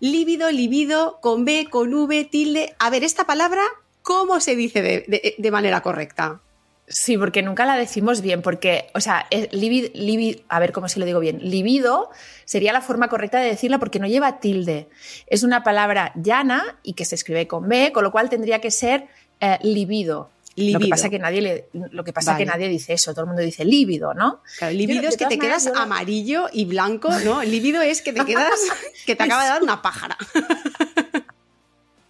líbido, 0.00 0.50
libido, 0.50 1.18
con 1.20 1.44
B, 1.44 1.66
con 1.70 1.92
V, 1.94 2.24
tilde. 2.24 2.74
A 2.78 2.90
ver, 2.90 3.04
esta 3.04 3.24
palabra, 3.26 3.62
¿cómo 4.02 4.40
se 4.40 4.54
dice 4.56 4.82
de, 4.82 5.04
de- 5.08 5.34
de 5.38 5.50
manera 5.50 5.80
correcta? 5.82 6.40
Sí, 6.88 7.18
porque 7.18 7.42
nunca 7.42 7.66
la 7.66 7.76
decimos 7.76 8.22
bien, 8.22 8.40
porque, 8.40 8.90
o 8.94 9.00
sea, 9.00 9.26
es 9.30 9.50
libi- 9.50 9.92
libi- 9.92 10.42
a 10.48 10.58
ver 10.58 10.72
cómo 10.72 10.88
se 10.88 10.98
lo 10.98 11.04
digo 11.06 11.20
bien, 11.20 11.38
libido 11.42 12.10
sería 12.46 12.72
la 12.72 12.80
forma 12.80 13.08
correcta 13.08 13.38
de 13.40 13.48
decirla 13.48 13.78
porque 13.78 13.98
no 13.98 14.06
lleva 14.06 14.40
tilde. 14.40 14.88
Es 15.26 15.42
una 15.42 15.62
palabra 15.62 16.12
llana 16.16 16.78
y 16.82 16.94
que 16.94 17.04
se 17.04 17.14
escribe 17.14 17.46
con 17.46 17.68
B, 17.68 17.92
con 17.92 18.04
lo 18.04 18.10
cual 18.10 18.30
tendría 18.30 18.60
que 18.60 18.70
ser 18.70 19.06
eh, 19.40 19.58
libido. 19.62 20.30
Lo 20.56 20.62
que 20.64 20.70
Libido. 20.72 20.88
pasa 20.90 21.08
que 21.08 21.20
nadie 21.20 21.40
le, 21.40 21.68
lo 21.92 22.02
que 22.02 22.12
pasa 22.12 22.32
Vale. 22.32 22.44
que 22.44 22.50
nadie 22.50 22.68
dice 22.68 22.92
eso, 22.92 23.12
todo 23.12 23.20
el 23.22 23.26
mundo 23.28 23.42
dice 23.42 23.64
líbido, 23.64 24.12
¿no? 24.12 24.42
Claro, 24.58 24.74
de 24.76 25.06
es 25.06 25.16
que 25.16 25.26
te 25.26 25.38
quedas 25.38 25.66
yo- 25.66 25.76
amarillo 25.76 26.46
y 26.52 26.64
blanco, 26.64 27.10
¿no? 27.24 27.44
Líbido 27.44 27.80
es 27.80 28.02
que 28.02 28.12
te 28.12 28.24
quedas, 28.24 28.58
que 29.06 29.14
te 29.14 29.22
acaba 29.22 29.44
de 29.44 29.50
dar 29.50 29.62
una 29.62 29.80
pájara. 29.82 30.16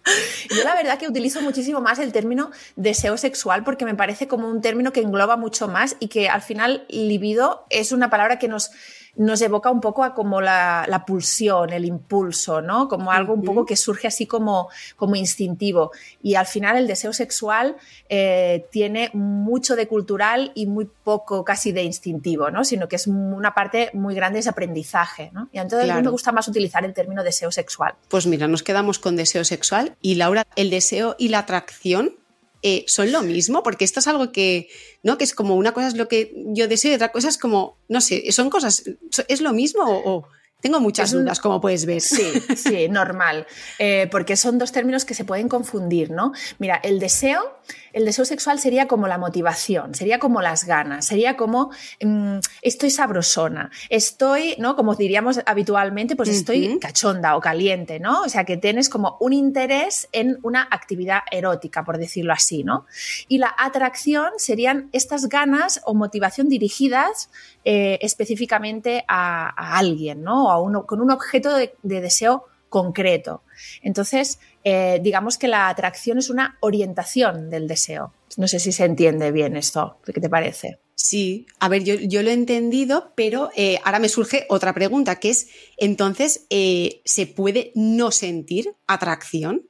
Yo 0.49 0.63
la 0.63 0.75
verdad 0.75 0.97
que 0.97 1.07
utilizo 1.07 1.41
muchísimo 1.41 1.81
más 1.81 1.99
el 1.99 2.11
término 2.11 2.51
deseo 2.75 3.17
sexual 3.17 3.63
porque 3.63 3.85
me 3.85 3.95
parece 3.95 4.27
como 4.27 4.49
un 4.49 4.61
término 4.61 4.91
que 4.91 5.01
engloba 5.01 5.37
mucho 5.37 5.67
más 5.67 5.95
y 5.99 6.07
que 6.07 6.29
al 6.29 6.41
final 6.41 6.85
libido 6.89 7.65
es 7.69 7.91
una 7.91 8.09
palabra 8.09 8.39
que 8.39 8.47
nos, 8.47 8.71
nos 9.15 9.41
evoca 9.41 9.69
un 9.71 9.81
poco 9.81 10.03
a 10.03 10.13
como 10.13 10.41
la, 10.41 10.85
la 10.87 11.05
pulsión, 11.05 11.71
el 11.71 11.85
impulso, 11.85 12.61
¿no? 12.61 12.87
Como 12.87 13.11
algo 13.11 13.33
un 13.33 13.43
poco 13.43 13.65
que 13.65 13.75
surge 13.75 14.07
así 14.07 14.25
como, 14.25 14.69
como 14.95 15.15
instintivo. 15.15 15.91
Y 16.21 16.35
al 16.35 16.45
final 16.45 16.77
el 16.77 16.87
deseo 16.87 17.13
sexual 17.13 17.75
eh, 18.07 18.65
tiene 18.71 19.09
mucho 19.13 19.75
de 19.75 19.87
cultural 19.87 20.51
y 20.55 20.65
muy 20.65 20.85
poco 21.03 21.43
casi 21.43 21.71
de 21.71 21.83
instintivo, 21.83 22.49
¿no? 22.51 22.63
Sino 22.63 22.87
que 22.87 22.95
es 22.95 23.07
una 23.07 23.53
parte 23.53 23.89
muy 23.93 24.15
grande 24.15 24.37
de 24.37 24.41
ese 24.41 24.49
aprendizaje, 24.49 25.31
¿no? 25.33 25.49
Y 25.51 25.57
entonces 25.59 25.81
a 25.81 25.83
mí 25.83 25.89
Claro. 25.89 26.03
me 26.03 26.09
gusta 26.11 26.31
más 26.31 26.47
utilizar 26.47 26.85
el 26.85 26.93
término 26.93 27.23
deseo 27.23 27.51
sexual. 27.51 27.95
Pues 28.09 28.25
mira, 28.27 28.47
nos 28.47 28.63
quedamos 28.63 28.99
con 28.99 29.15
deseo 29.15 29.43
sexual. 29.43 29.95
Y 30.01 30.15
Laura, 30.15 30.45
¿el 30.55 30.69
deseo 30.69 31.15
y 31.17 31.29
la 31.29 31.39
atracción 31.39 32.15
eh, 32.61 32.83
son 32.87 33.11
lo 33.11 33.21
mismo? 33.23 33.63
Porque 33.63 33.85
esto 33.85 33.99
es 33.99 34.07
algo 34.07 34.31
que, 34.31 34.67
¿no? 35.03 35.17
Que 35.17 35.23
es 35.23 35.33
como 35.33 35.55
una 35.55 35.73
cosa 35.73 35.87
es 35.87 35.95
lo 35.95 36.07
que 36.07 36.33
yo 36.53 36.67
deseo 36.67 36.91
y 36.91 36.95
otra 36.95 37.11
cosa 37.11 37.29
es 37.29 37.37
como, 37.37 37.77
no 37.87 38.01
sé, 38.01 38.31
son 38.31 38.49
cosas, 38.49 38.83
¿es 39.27 39.41
lo 39.41 39.53
mismo 39.53 39.83
o, 39.83 40.17
o- 40.17 40.27
tengo 40.61 40.79
muchas 40.79 41.13
un- 41.13 41.21
dudas, 41.21 41.39
como 41.39 41.61
puedes 41.61 41.85
ver? 41.85 42.01
Sí, 42.01 42.31
sí, 42.55 42.87
normal. 42.89 43.47
Eh, 43.77 44.07
porque 44.11 44.35
son 44.35 44.57
dos 44.57 44.71
términos 44.71 45.05
que 45.05 45.13
se 45.13 45.23
pueden 45.25 45.47
confundir, 45.49 46.11
¿no? 46.11 46.33
Mira, 46.57 46.79
el 46.83 46.99
deseo, 46.99 47.57
el 47.93 48.05
deseo 48.05 48.25
sexual 48.25 48.59
sería 48.59 48.87
como 48.87 49.07
la 49.07 49.17
motivación, 49.17 49.95
sería 49.95 50.19
como 50.19 50.41
las 50.41 50.65
ganas, 50.65 51.05
sería 51.05 51.37
como 51.37 51.71
mm, 52.01 52.39
estoy 52.61 52.89
sabrosona, 52.89 53.71
estoy, 53.89 54.55
¿no? 54.59 54.75
Como 54.75 54.95
diríamos 54.95 55.39
habitualmente, 55.45 56.15
pues 56.15 56.29
estoy 56.29 56.77
cachonda 56.79 57.35
o 57.37 57.41
caliente, 57.41 57.99
¿no? 57.99 58.21
O 58.23 58.29
sea, 58.29 58.43
que 58.43 58.57
tienes 58.57 58.89
como 58.89 59.17
un 59.19 59.33
interés 59.33 60.07
en 60.11 60.39
una 60.43 60.67
actividad 60.69 61.19
erótica, 61.31 61.83
por 61.83 61.97
decirlo 61.97 62.33
así, 62.33 62.63
¿no? 62.63 62.85
Y 63.27 63.37
la 63.37 63.55
atracción 63.57 64.31
serían 64.37 64.89
estas 64.91 65.29
ganas 65.29 65.81
o 65.85 65.93
motivación 65.93 66.49
dirigidas 66.49 67.29
eh, 67.65 67.99
específicamente 68.01 69.03
a, 69.07 69.77
alguien, 69.77 70.23
¿no? 70.23 70.47
O 70.47 70.49
a 70.51 70.61
uno, 70.61 70.85
con 70.85 71.01
un 71.01 71.11
objeto 71.11 71.53
de, 71.55 71.75
de 71.83 72.01
deseo 72.01 72.45
concreto. 72.69 73.43
Entonces, 73.81 74.39
eh, 74.63 74.99
digamos 75.01 75.37
que 75.37 75.47
la 75.47 75.69
atracción 75.69 76.17
es 76.17 76.29
una 76.29 76.57
orientación 76.61 77.49
del 77.49 77.67
deseo. 77.67 78.13
No 78.37 78.47
sé 78.47 78.59
si 78.59 78.71
se 78.71 78.85
entiende 78.85 79.31
bien 79.31 79.57
esto. 79.57 79.97
¿Qué 80.05 80.13
te 80.13 80.29
parece? 80.29 80.79
Sí, 80.95 81.47
a 81.59 81.69
ver, 81.69 81.83
yo, 81.83 82.21
lo 82.21 82.29
he 82.29 82.33
entendido, 82.33 83.13
pero 83.15 83.49
eh, 83.55 83.79
ahora 83.85 83.99
me 83.99 84.09
surge 84.09 84.45
otra 84.49 84.73
pregunta, 84.73 85.15
que 85.15 85.29
es, 85.29 85.47
entonces, 85.77 86.45
¿se 86.49 87.27
puede 87.27 87.71
no 87.73 88.11
sentir 88.11 88.75
atracción? 88.85 89.69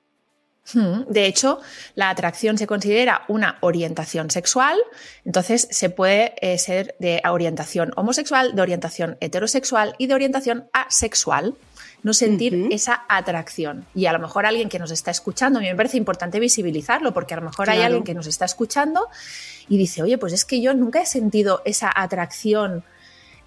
De 0.74 1.26
hecho, 1.26 1.60
la 1.96 2.10
atracción 2.10 2.58
se 2.58 2.68
considera 2.68 3.24
una 3.28 3.58
orientación 3.62 4.30
sexual, 4.30 4.78
entonces 5.26 5.68
se 5.72 5.90
puede 5.90 6.34
eh, 6.42 6.58
ser 6.58 6.96
de 7.00 7.22
orientación 7.30 7.92
homosexual, 7.96 8.56
de 8.56 8.62
orientación 8.62 9.18
heterosexual 9.20 9.96
y 9.98 10.08
de 10.08 10.14
orientación 10.14 10.70
asexual. 10.74 11.56
No 12.02 12.14
sentir 12.14 12.70
esa 12.72 13.04
atracción. 13.10 13.86
Y 13.94 14.06
a 14.06 14.14
lo 14.14 14.20
mejor 14.20 14.46
alguien 14.46 14.70
que 14.70 14.80
nos 14.80 14.90
está 14.90 15.12
escuchando, 15.12 15.60
a 15.60 15.62
mí 15.62 15.68
me 15.68 15.76
parece 15.76 15.98
importante 15.98 16.40
visibilizarlo, 16.40 17.14
porque 17.14 17.34
a 17.34 17.38
lo 17.38 17.44
mejor 17.44 17.70
hay 17.70 17.82
alguien 17.82 18.06
que 18.06 18.14
nos 18.14 18.26
está 18.26 18.46
escuchando 18.46 19.10
y 19.68 19.78
dice, 19.78 20.02
oye, 20.02 20.18
pues 20.18 20.32
es 20.32 20.46
que 20.46 20.62
yo 20.62 20.74
nunca 20.74 21.02
he 21.02 21.06
sentido 21.06 21.62
esa 21.66 21.92
atracción 21.94 22.86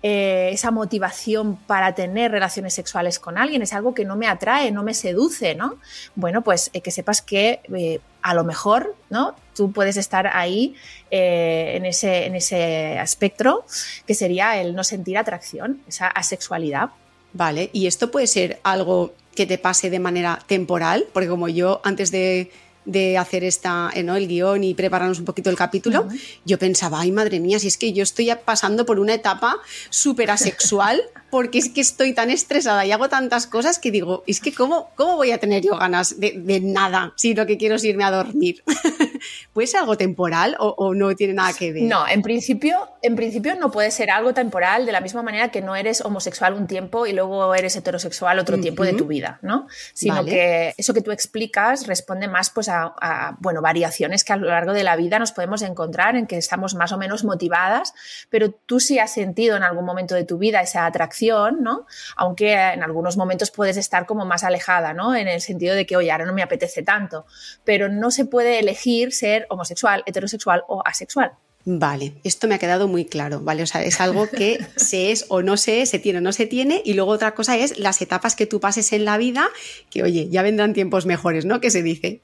eh, 0.03 0.51
esa 0.53 0.71
motivación 0.71 1.57
para 1.57 1.95
tener 1.95 2.33
relaciones 2.33 2.75
sexuales 2.75 3.19
con 3.19 3.39
alguien, 3.39 3.63
es 3.63 3.73
algo 3.73 3.95
que 3.95 4.05
no 4.05 4.17
me 4.17 4.27
atrae, 4.27 4.73
no 4.73 4.83
me 4.83 4.95
seduce, 4.95 5.55
¿no? 5.55 5.77
Bueno, 6.17 6.43
pues 6.43 6.71
eh, 6.73 6.81
que 6.81 6.91
sepas 6.91 7.23
que 7.23 7.61
eh, 7.73 8.01
a 8.21 8.35
lo 8.35 8.43
mejor, 8.43 8.97
¿no? 9.11 9.37
Tú 9.55 9.71
puedes 9.73 9.97
estar 9.97 10.27
ahí 10.27 10.75
en, 11.11 11.85
ese, 11.85 12.27
en 12.27 12.35
ese 12.35 13.01
espectro 13.01 13.65
que 14.07 14.15
sería 14.15 14.61
el 14.61 14.75
no 14.75 14.83
sentir 14.83 15.19
atracción, 15.19 15.83
esa 15.87 16.09
asexualidad. 16.09 16.91
Vale, 17.33 17.71
y 17.73 17.87
esto 17.87 18.11
puede 18.11 18.27
ser 18.27 18.61
algo 18.63 19.13
que 19.35 19.47
te 19.47 19.59
pase 19.59 19.91
de 19.91 19.99
manera 19.99 20.39
temporal, 20.47 21.07
porque 21.13 21.29
como 21.29 21.49
yo 21.49 21.81
antes 21.85 22.11
de, 22.11 22.51
de 22.85 23.19
hacer 23.19 23.45
esta, 23.45 23.91
eh, 23.95 24.03
¿no? 24.03 24.17
el 24.17 24.29
guion 24.29 24.65
y 24.65 24.75
prepararnos 24.75 25.19
un 25.19 25.25
poquito 25.25 25.51
el 25.51 25.57
capítulo, 25.57 26.09
yo 26.45 26.59
pensaba, 26.59 27.01
ay 27.01 27.13
madre 27.13 27.41
mía, 27.41 27.59
si 27.59 27.69
es 27.69 27.77
que 27.77 27.93
yo 27.93 28.03
estoy 28.03 28.31
pasando 28.45 28.85
por 28.85 28.99
una 28.99 29.15
etapa 29.15 29.59
súper 29.91 30.31
asexual, 30.31 31.01
porque 31.31 31.59
es 31.59 31.69
que 31.69 31.81
estoy 31.81 32.13
tan 32.15 32.31
estresada 32.31 32.85
y 32.85 32.93
hago 32.93 33.09
tantas 33.09 33.47
cosas 33.47 33.79
que 33.79 33.91
digo, 33.91 34.25
es 34.27 34.41
que 34.41 34.53
cómo, 34.53 34.91
cómo 34.97 35.17
voy 35.17 35.31
a 35.31 35.39
tener 35.39 35.63
yo 35.63 35.77
ganas 35.77 36.21
de, 36.21 36.33
de 36.37 36.61
nada 36.61 37.13
si 37.17 37.35
lo 37.35 37.47
que 37.47 37.57
quiero 37.57 37.77
es 37.77 37.85
irme 37.85 38.05
a 38.05 38.11
dormir. 38.11 38.63
¿Puede 39.53 39.67
ser 39.67 39.81
algo 39.81 39.97
temporal 39.97 40.57
o, 40.59 40.75
o, 40.77 40.95
no 40.95 41.15
tiene 41.15 41.35
nada 41.35 41.53
que 41.53 41.73
ver? 41.73 41.83
No, 41.85 42.07
en 42.09 42.23
principio, 42.23 42.89
en 43.03 43.17
principio 43.17 43.55
no 43.55 43.71
puede 43.71 43.91
ser 43.91 44.11
algo 44.11 44.35
temporal 44.35 44.87
de 44.87 44.93
la 44.93 45.01
misma 45.01 45.23
manera 45.23 45.51
que 45.51 45.61
no 45.61 45.77
eres 45.77 46.01
homosexual 46.01 46.55
un 46.55 46.67
tiempo 46.67 47.07
y 47.07 47.13
luego 47.13 47.55
eres 47.55 47.77
heterosexual 47.77 48.39
otro 48.39 48.57
uh 48.57 48.59
-huh. 48.59 48.63
tiempo 48.63 48.85
de 48.85 48.95
tu 48.95 49.07
vida, 49.07 49.39
¿no? 49.43 49.67
Sino 49.95 50.17
vale. 50.17 50.31
que 50.31 50.75
eso 50.77 50.95
que 50.95 51.03
tú 51.03 51.11
explicas 51.11 51.87
responde 51.87 52.29
más 52.29 52.51
pues 52.51 52.69
a, 52.69 52.95
a, 53.01 53.37
bueno, 53.41 53.61
variaciones 53.63 54.25
que 54.25 54.33
a 54.33 54.37
lo 54.37 54.49
largo 54.49 54.73
de 54.73 54.85
la 54.85 54.97
vida 54.97 55.19
nos 55.19 55.33
podemos 55.33 55.63
encontrar 55.63 56.17
en 56.17 56.27
que 56.27 56.37
estamos 56.37 56.75
más 56.75 56.93
o 56.93 56.99
menos 56.99 57.25
motivadas, 57.25 57.95
pero 58.31 58.51
tú 58.51 58.81
sí 58.81 58.99
has 58.99 59.13
sentido 59.13 59.57
en 59.57 59.63
algún 59.63 59.85
momento 59.85 60.15
de 60.15 60.25
tu 60.25 60.39
vida 60.39 60.61
esa 60.61 60.87
atracción, 60.87 61.63
¿no? 61.63 61.87
Aunque 62.17 62.53
en 62.53 62.83
algunos 62.83 63.17
momentos 63.17 63.51
puedes 63.51 63.77
estar 63.77 64.07
como 64.07 64.25
más 64.25 64.45
alejada, 64.45 64.93
¿no? 64.93 65.15
En 65.15 65.29
el 65.29 65.41
sentido 65.41 65.75
de 65.75 65.87
que, 65.87 65.97
oye, 65.97 66.11
ahora 66.11 66.27
no 66.27 66.33
me 66.33 66.43
apetece 66.43 66.83
tanto, 66.83 67.27
pero 67.65 67.89
no 67.89 68.11
se 68.11 68.25
puede 68.25 68.59
elegir 68.59 69.12
ser 69.13 69.47
homosexual, 69.51 70.03
heterosexual 70.07 70.65
o 70.69 70.83
asexual. 70.85 71.33
Vale, 71.65 72.15
esto 72.25 72.49
me 72.49 72.57
ha 72.57 72.59
quedado 72.59 72.89
muy 72.89 73.05
claro, 73.05 73.41
¿vale? 73.41 73.63
O 73.63 73.67
sea, 73.67 73.85
es 73.85 74.01
algo 74.01 74.29
que 74.29 74.59
se 74.77 75.13
es 75.13 75.27
o 75.29 75.43
no 75.43 75.57
se 75.57 75.83
es, 75.83 75.91
se 75.91 76.01
tiene 76.01 76.19
o 76.19 76.23
no 76.23 76.33
se 76.33 76.47
tiene, 76.47 76.83
y 76.85 76.95
luego 76.95 77.13
otra 77.13 77.35
cosa 77.35 77.57
es 77.57 77.79
las 77.79 78.03
etapas 78.03 78.35
que 78.35 78.47
tú 78.47 78.59
pases 78.59 78.93
en 78.93 79.05
la 79.05 79.17
vida, 79.17 79.49
que 79.89 80.03
oye, 80.03 80.29
ya 80.29 80.43
vendrán 80.43 80.73
tiempos 80.73 81.07
mejores, 81.07 81.45
¿no? 81.45 81.61
Que 81.61 81.71
se 81.71 81.83
dice. 81.83 82.21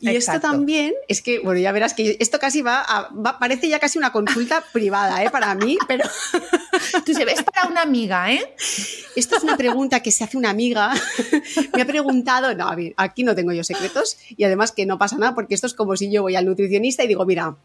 Y 0.00 0.08
Exacto. 0.08 0.38
esto 0.38 0.50
también 0.50 0.92
es 1.08 1.22
que, 1.22 1.38
bueno, 1.38 1.60
ya 1.60 1.72
verás 1.72 1.94
que 1.94 2.18
esto 2.20 2.38
casi 2.38 2.60
va, 2.60 2.82
a, 2.82 3.10
va 3.14 3.38
parece 3.38 3.68
ya 3.68 3.78
casi 3.78 3.96
una 3.96 4.12
consulta 4.12 4.62
privada, 4.72 5.24
¿eh? 5.24 5.30
Para 5.30 5.54
mí, 5.54 5.78
pero... 5.88 6.04
Tú 7.06 7.14
se 7.14 7.24
ves 7.24 7.42
para 7.42 7.68
una 7.68 7.82
amiga, 7.82 8.32
¿eh? 8.32 8.54
Esto 9.16 9.36
es 9.36 9.42
una 9.42 9.56
pregunta 9.56 10.00
que 10.00 10.10
se 10.10 10.24
hace 10.24 10.36
una 10.36 10.50
amiga. 10.50 10.92
me 11.74 11.82
ha 11.82 11.86
preguntado, 11.86 12.54
no, 12.54 12.68
a 12.68 12.74
ver, 12.74 12.94
aquí 12.96 13.24
no 13.24 13.34
tengo 13.34 13.52
yo 13.52 13.64
secretos, 13.64 14.16
y 14.36 14.44
además 14.44 14.72
que 14.72 14.86
no 14.86 14.98
pasa 14.98 15.16
nada, 15.16 15.34
porque 15.34 15.54
esto 15.54 15.66
es 15.66 15.74
como 15.74 15.96
si 15.96 16.10
yo 16.10 16.22
voy 16.22 16.36
al 16.36 16.46
nutricionista 16.46 17.04
y 17.04 17.08
digo, 17.08 17.24
mira, 17.24 17.56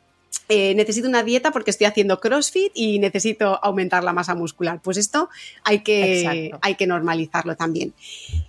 eh, 0.47 0.73
necesito 0.75 1.07
una 1.07 1.23
dieta 1.23 1.51
porque 1.51 1.71
estoy 1.71 1.85
haciendo 1.85 2.19
CrossFit 2.19 2.71
y 2.73 2.99
necesito 2.99 3.63
aumentar 3.63 4.03
la 4.03 4.13
masa 4.13 4.33
muscular. 4.35 4.81
Pues 4.81 4.97
esto 4.97 5.29
hay 5.63 5.81
que, 5.81 6.51
hay 6.61 6.75
que 6.75 6.87
normalizarlo 6.87 7.55
también. 7.55 7.93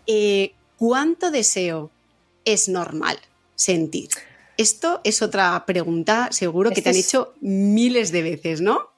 Eh, 0.07 0.53
¿Cuánto 0.77 1.31
deseo 1.31 1.91
es 2.45 2.69
normal 2.69 3.19
sentir? 3.55 4.09
Esto 4.57 5.01
es 5.05 5.21
otra 5.21 5.65
pregunta, 5.67 6.29
seguro 6.33 6.71
que 6.71 6.81
este 6.81 6.83
te 6.83 6.89
han 6.91 6.97
es... 6.97 7.09
hecho 7.09 7.35
miles 7.41 8.13
de 8.13 8.23
veces, 8.23 8.61
¿no? 8.61 8.89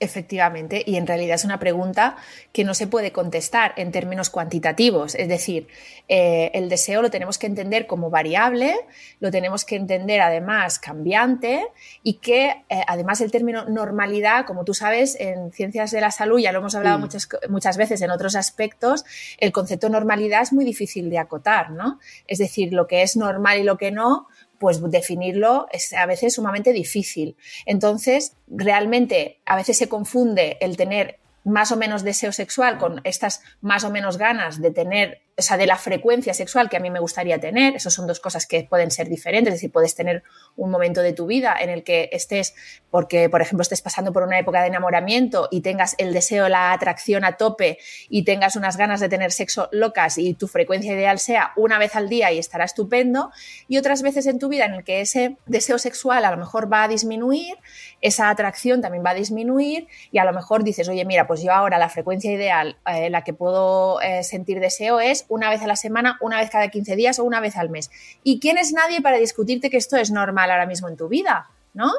Efectivamente, 0.00 0.82
y 0.84 0.96
en 0.96 1.06
realidad 1.06 1.36
es 1.36 1.44
una 1.44 1.60
pregunta 1.60 2.16
que 2.52 2.64
no 2.64 2.74
se 2.74 2.88
puede 2.88 3.12
contestar 3.12 3.74
en 3.76 3.92
términos 3.92 4.28
cuantitativos. 4.28 5.14
Es 5.14 5.28
decir, 5.28 5.68
eh, 6.08 6.50
el 6.52 6.68
deseo 6.68 7.00
lo 7.00 7.10
tenemos 7.10 7.38
que 7.38 7.46
entender 7.46 7.86
como 7.86 8.10
variable, 8.10 8.74
lo 9.20 9.30
tenemos 9.30 9.64
que 9.64 9.76
entender 9.76 10.20
además 10.20 10.80
cambiante 10.80 11.64
y 12.02 12.14
que 12.14 12.64
eh, 12.68 12.82
además 12.88 13.20
el 13.20 13.30
término 13.30 13.66
normalidad, 13.66 14.46
como 14.46 14.64
tú 14.64 14.74
sabes, 14.74 15.16
en 15.20 15.52
ciencias 15.52 15.92
de 15.92 16.00
la 16.00 16.10
salud, 16.10 16.40
ya 16.40 16.50
lo 16.50 16.58
hemos 16.58 16.74
hablado 16.74 16.98
muchas, 16.98 17.28
muchas 17.48 17.76
veces 17.76 18.02
en 18.02 18.10
otros 18.10 18.34
aspectos, 18.34 19.04
el 19.38 19.52
concepto 19.52 19.88
normalidad 19.88 20.42
es 20.42 20.52
muy 20.52 20.64
difícil 20.64 21.08
de 21.08 21.18
acotar, 21.18 21.70
¿no? 21.70 22.00
Es 22.26 22.38
decir, 22.38 22.72
lo 22.72 22.88
que 22.88 23.02
es 23.02 23.16
normal 23.16 23.60
y 23.60 23.62
lo 23.62 23.78
que 23.78 23.92
no, 23.92 24.26
pues 24.64 24.80
definirlo 24.90 25.66
es 25.72 25.92
a 25.92 26.06
veces 26.06 26.32
sumamente 26.32 26.72
difícil. 26.72 27.36
Entonces, 27.66 28.34
realmente 28.48 29.42
a 29.44 29.56
veces 29.56 29.76
se 29.76 29.90
confunde 29.90 30.56
el 30.62 30.78
tener 30.78 31.18
más 31.44 31.70
o 31.70 31.76
menos 31.76 32.02
deseo 32.02 32.32
sexual 32.32 32.78
con 32.78 33.02
estas 33.04 33.42
más 33.60 33.84
o 33.84 33.90
menos 33.90 34.16
ganas 34.16 34.62
de 34.62 34.70
tener 34.70 35.20
o 35.36 35.42
sea, 35.42 35.56
de 35.56 35.66
la 35.66 35.76
frecuencia 35.76 36.32
sexual 36.32 36.68
que 36.70 36.76
a 36.76 36.80
mí 36.80 36.90
me 36.90 37.00
gustaría 37.00 37.40
tener. 37.40 37.74
Esas 37.74 37.92
son 37.92 38.06
dos 38.06 38.20
cosas 38.20 38.46
que 38.46 38.64
pueden 38.64 38.92
ser 38.92 39.08
diferentes. 39.08 39.54
Es 39.54 39.60
decir, 39.60 39.72
puedes 39.72 39.94
tener 39.96 40.22
un 40.56 40.70
momento 40.70 41.02
de 41.02 41.12
tu 41.12 41.26
vida 41.26 41.56
en 41.60 41.70
el 41.70 41.82
que 41.82 42.08
estés, 42.12 42.54
porque, 42.90 43.28
por 43.28 43.42
ejemplo, 43.42 43.62
estés 43.62 43.82
pasando 43.82 44.12
por 44.12 44.22
una 44.22 44.38
época 44.38 44.60
de 44.60 44.68
enamoramiento 44.68 45.48
y 45.50 45.62
tengas 45.62 45.96
el 45.98 46.12
deseo, 46.12 46.48
la 46.48 46.72
atracción 46.72 47.24
a 47.24 47.36
tope 47.36 47.78
y 48.08 48.24
tengas 48.24 48.54
unas 48.54 48.76
ganas 48.76 49.00
de 49.00 49.08
tener 49.08 49.32
sexo 49.32 49.68
locas 49.72 50.18
y 50.18 50.34
tu 50.34 50.46
frecuencia 50.46 50.92
ideal 50.92 51.18
sea 51.18 51.52
una 51.56 51.78
vez 51.78 51.96
al 51.96 52.08
día 52.08 52.30
y 52.30 52.38
estará 52.38 52.64
estupendo. 52.64 53.32
Y 53.66 53.78
otras 53.78 54.02
veces 54.02 54.26
en 54.26 54.38
tu 54.38 54.48
vida 54.48 54.66
en 54.66 54.74
el 54.74 54.84
que 54.84 55.00
ese 55.00 55.36
deseo 55.46 55.78
sexual 55.78 56.24
a 56.24 56.30
lo 56.30 56.36
mejor 56.36 56.72
va 56.72 56.84
a 56.84 56.88
disminuir, 56.88 57.56
esa 58.00 58.30
atracción 58.30 58.80
también 58.80 59.04
va 59.04 59.10
a 59.10 59.14
disminuir 59.14 59.88
y 60.12 60.18
a 60.18 60.24
lo 60.24 60.32
mejor 60.32 60.62
dices, 60.62 60.88
oye, 60.88 61.04
mira, 61.04 61.26
pues 61.26 61.42
yo 61.42 61.52
ahora 61.52 61.78
la 61.78 61.88
frecuencia 61.88 62.30
ideal, 62.30 62.76
eh, 62.86 63.10
la 63.10 63.24
que 63.24 63.32
puedo 63.32 64.00
eh, 64.00 64.22
sentir 64.22 64.60
deseo 64.60 65.00
es 65.00 65.23
una 65.28 65.50
vez 65.50 65.62
a 65.62 65.66
la 65.66 65.76
semana, 65.76 66.18
una 66.20 66.38
vez 66.38 66.50
cada 66.50 66.68
15 66.68 66.96
días 66.96 67.18
o 67.18 67.24
una 67.24 67.40
vez 67.40 67.56
al 67.56 67.70
mes. 67.70 67.90
¿Y 68.22 68.40
quién 68.40 68.58
es 68.58 68.72
nadie 68.72 69.00
para 69.00 69.18
discutirte 69.18 69.70
que 69.70 69.76
esto 69.76 69.96
es 69.96 70.10
normal 70.10 70.50
ahora 70.50 70.66
mismo 70.66 70.88
en 70.88 70.96
tu 70.96 71.08
vida? 71.08 71.50
¿No? 71.72 71.90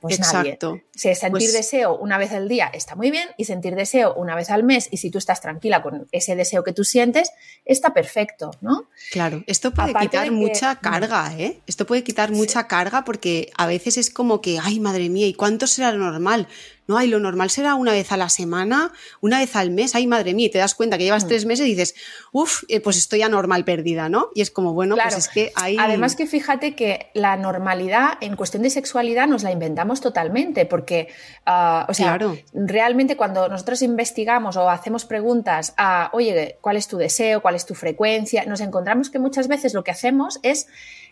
Pues 0.00 0.16
Exacto. 0.16 0.68
nadie. 0.70 0.84
Si 0.94 1.14
sentir 1.14 1.30
pues... 1.30 1.52
deseo 1.52 1.96
una 1.96 2.18
vez 2.18 2.30
al 2.32 2.48
día 2.48 2.70
está 2.72 2.94
muy 2.94 3.10
bien 3.10 3.28
y 3.36 3.46
sentir 3.46 3.74
deseo 3.74 4.14
una 4.14 4.36
vez 4.36 4.48
al 4.50 4.62
mes 4.62 4.88
y 4.92 4.98
si 4.98 5.10
tú 5.10 5.18
estás 5.18 5.40
tranquila 5.40 5.82
con 5.82 6.06
ese 6.12 6.36
deseo 6.36 6.62
que 6.62 6.72
tú 6.72 6.84
sientes, 6.84 7.32
está 7.64 7.92
perfecto, 7.92 8.52
¿no? 8.60 8.88
Claro, 9.10 9.42
esto 9.48 9.72
puede 9.72 9.90
Aparte 9.90 10.08
quitar 10.08 10.24
que... 10.26 10.30
mucha 10.30 10.76
carga, 10.76 11.34
¿eh? 11.36 11.60
Esto 11.66 11.84
puede 11.84 12.04
quitar 12.04 12.28
sí. 12.28 12.36
mucha 12.36 12.68
carga 12.68 13.04
porque 13.04 13.50
a 13.56 13.66
veces 13.66 13.96
es 13.96 14.10
como 14.10 14.40
que, 14.40 14.60
ay, 14.62 14.78
madre 14.78 15.08
mía, 15.08 15.26
¿y 15.26 15.34
cuánto 15.34 15.66
será 15.66 15.92
normal? 15.92 16.46
No, 16.88 16.96
ay, 16.96 17.06
lo 17.08 17.20
normal 17.20 17.50
será 17.50 17.74
una 17.74 17.92
vez 17.92 18.12
a 18.12 18.16
la 18.16 18.30
semana, 18.30 18.92
una 19.20 19.40
vez 19.40 19.54
al 19.56 19.70
mes, 19.70 19.94
ay, 19.94 20.06
madre 20.06 20.32
mía, 20.32 20.46
y 20.46 20.50
te 20.50 20.56
das 20.56 20.74
cuenta 20.74 20.96
que 20.96 21.04
llevas 21.04 21.26
mm. 21.26 21.28
tres 21.28 21.44
meses 21.44 21.66
y 21.66 21.70
dices, 21.70 21.94
uff, 22.32 22.64
eh, 22.68 22.80
pues 22.80 22.96
estoy 22.96 23.20
anormal 23.20 23.66
perdida, 23.66 24.08
¿no? 24.08 24.30
Y 24.34 24.40
es 24.40 24.50
como, 24.50 24.72
bueno, 24.72 24.94
claro. 24.94 25.10
pues 25.10 25.26
es 25.26 25.28
que 25.28 25.52
hay... 25.54 25.76
Además 25.78 26.16
que 26.16 26.26
fíjate 26.26 26.74
que 26.74 27.10
la 27.12 27.36
normalidad 27.36 28.12
en 28.22 28.36
cuestión 28.36 28.62
de 28.62 28.70
sexualidad 28.70 29.26
nos 29.26 29.42
la 29.42 29.52
inventamos 29.52 30.00
totalmente, 30.00 30.64
porque, 30.64 31.08
uh, 31.46 31.90
o 31.90 31.94
sea, 31.94 32.16
claro. 32.16 32.38
realmente 32.54 33.18
cuando 33.18 33.50
nosotros 33.50 33.82
investigamos 33.82 34.56
o 34.56 34.70
hacemos 34.70 35.04
preguntas 35.04 35.74
a, 35.76 36.08
oye, 36.14 36.56
¿cuál 36.62 36.78
es 36.78 36.88
tu 36.88 36.96
deseo? 36.96 37.42
¿Cuál 37.42 37.54
es 37.54 37.66
tu 37.66 37.74
frecuencia? 37.74 38.46
Nos 38.46 38.62
encontramos 38.62 39.10
que 39.10 39.18
muchas 39.18 39.46
veces 39.46 39.74
lo 39.74 39.84
que 39.84 39.90
hacemos 39.90 40.40
es 40.42 40.68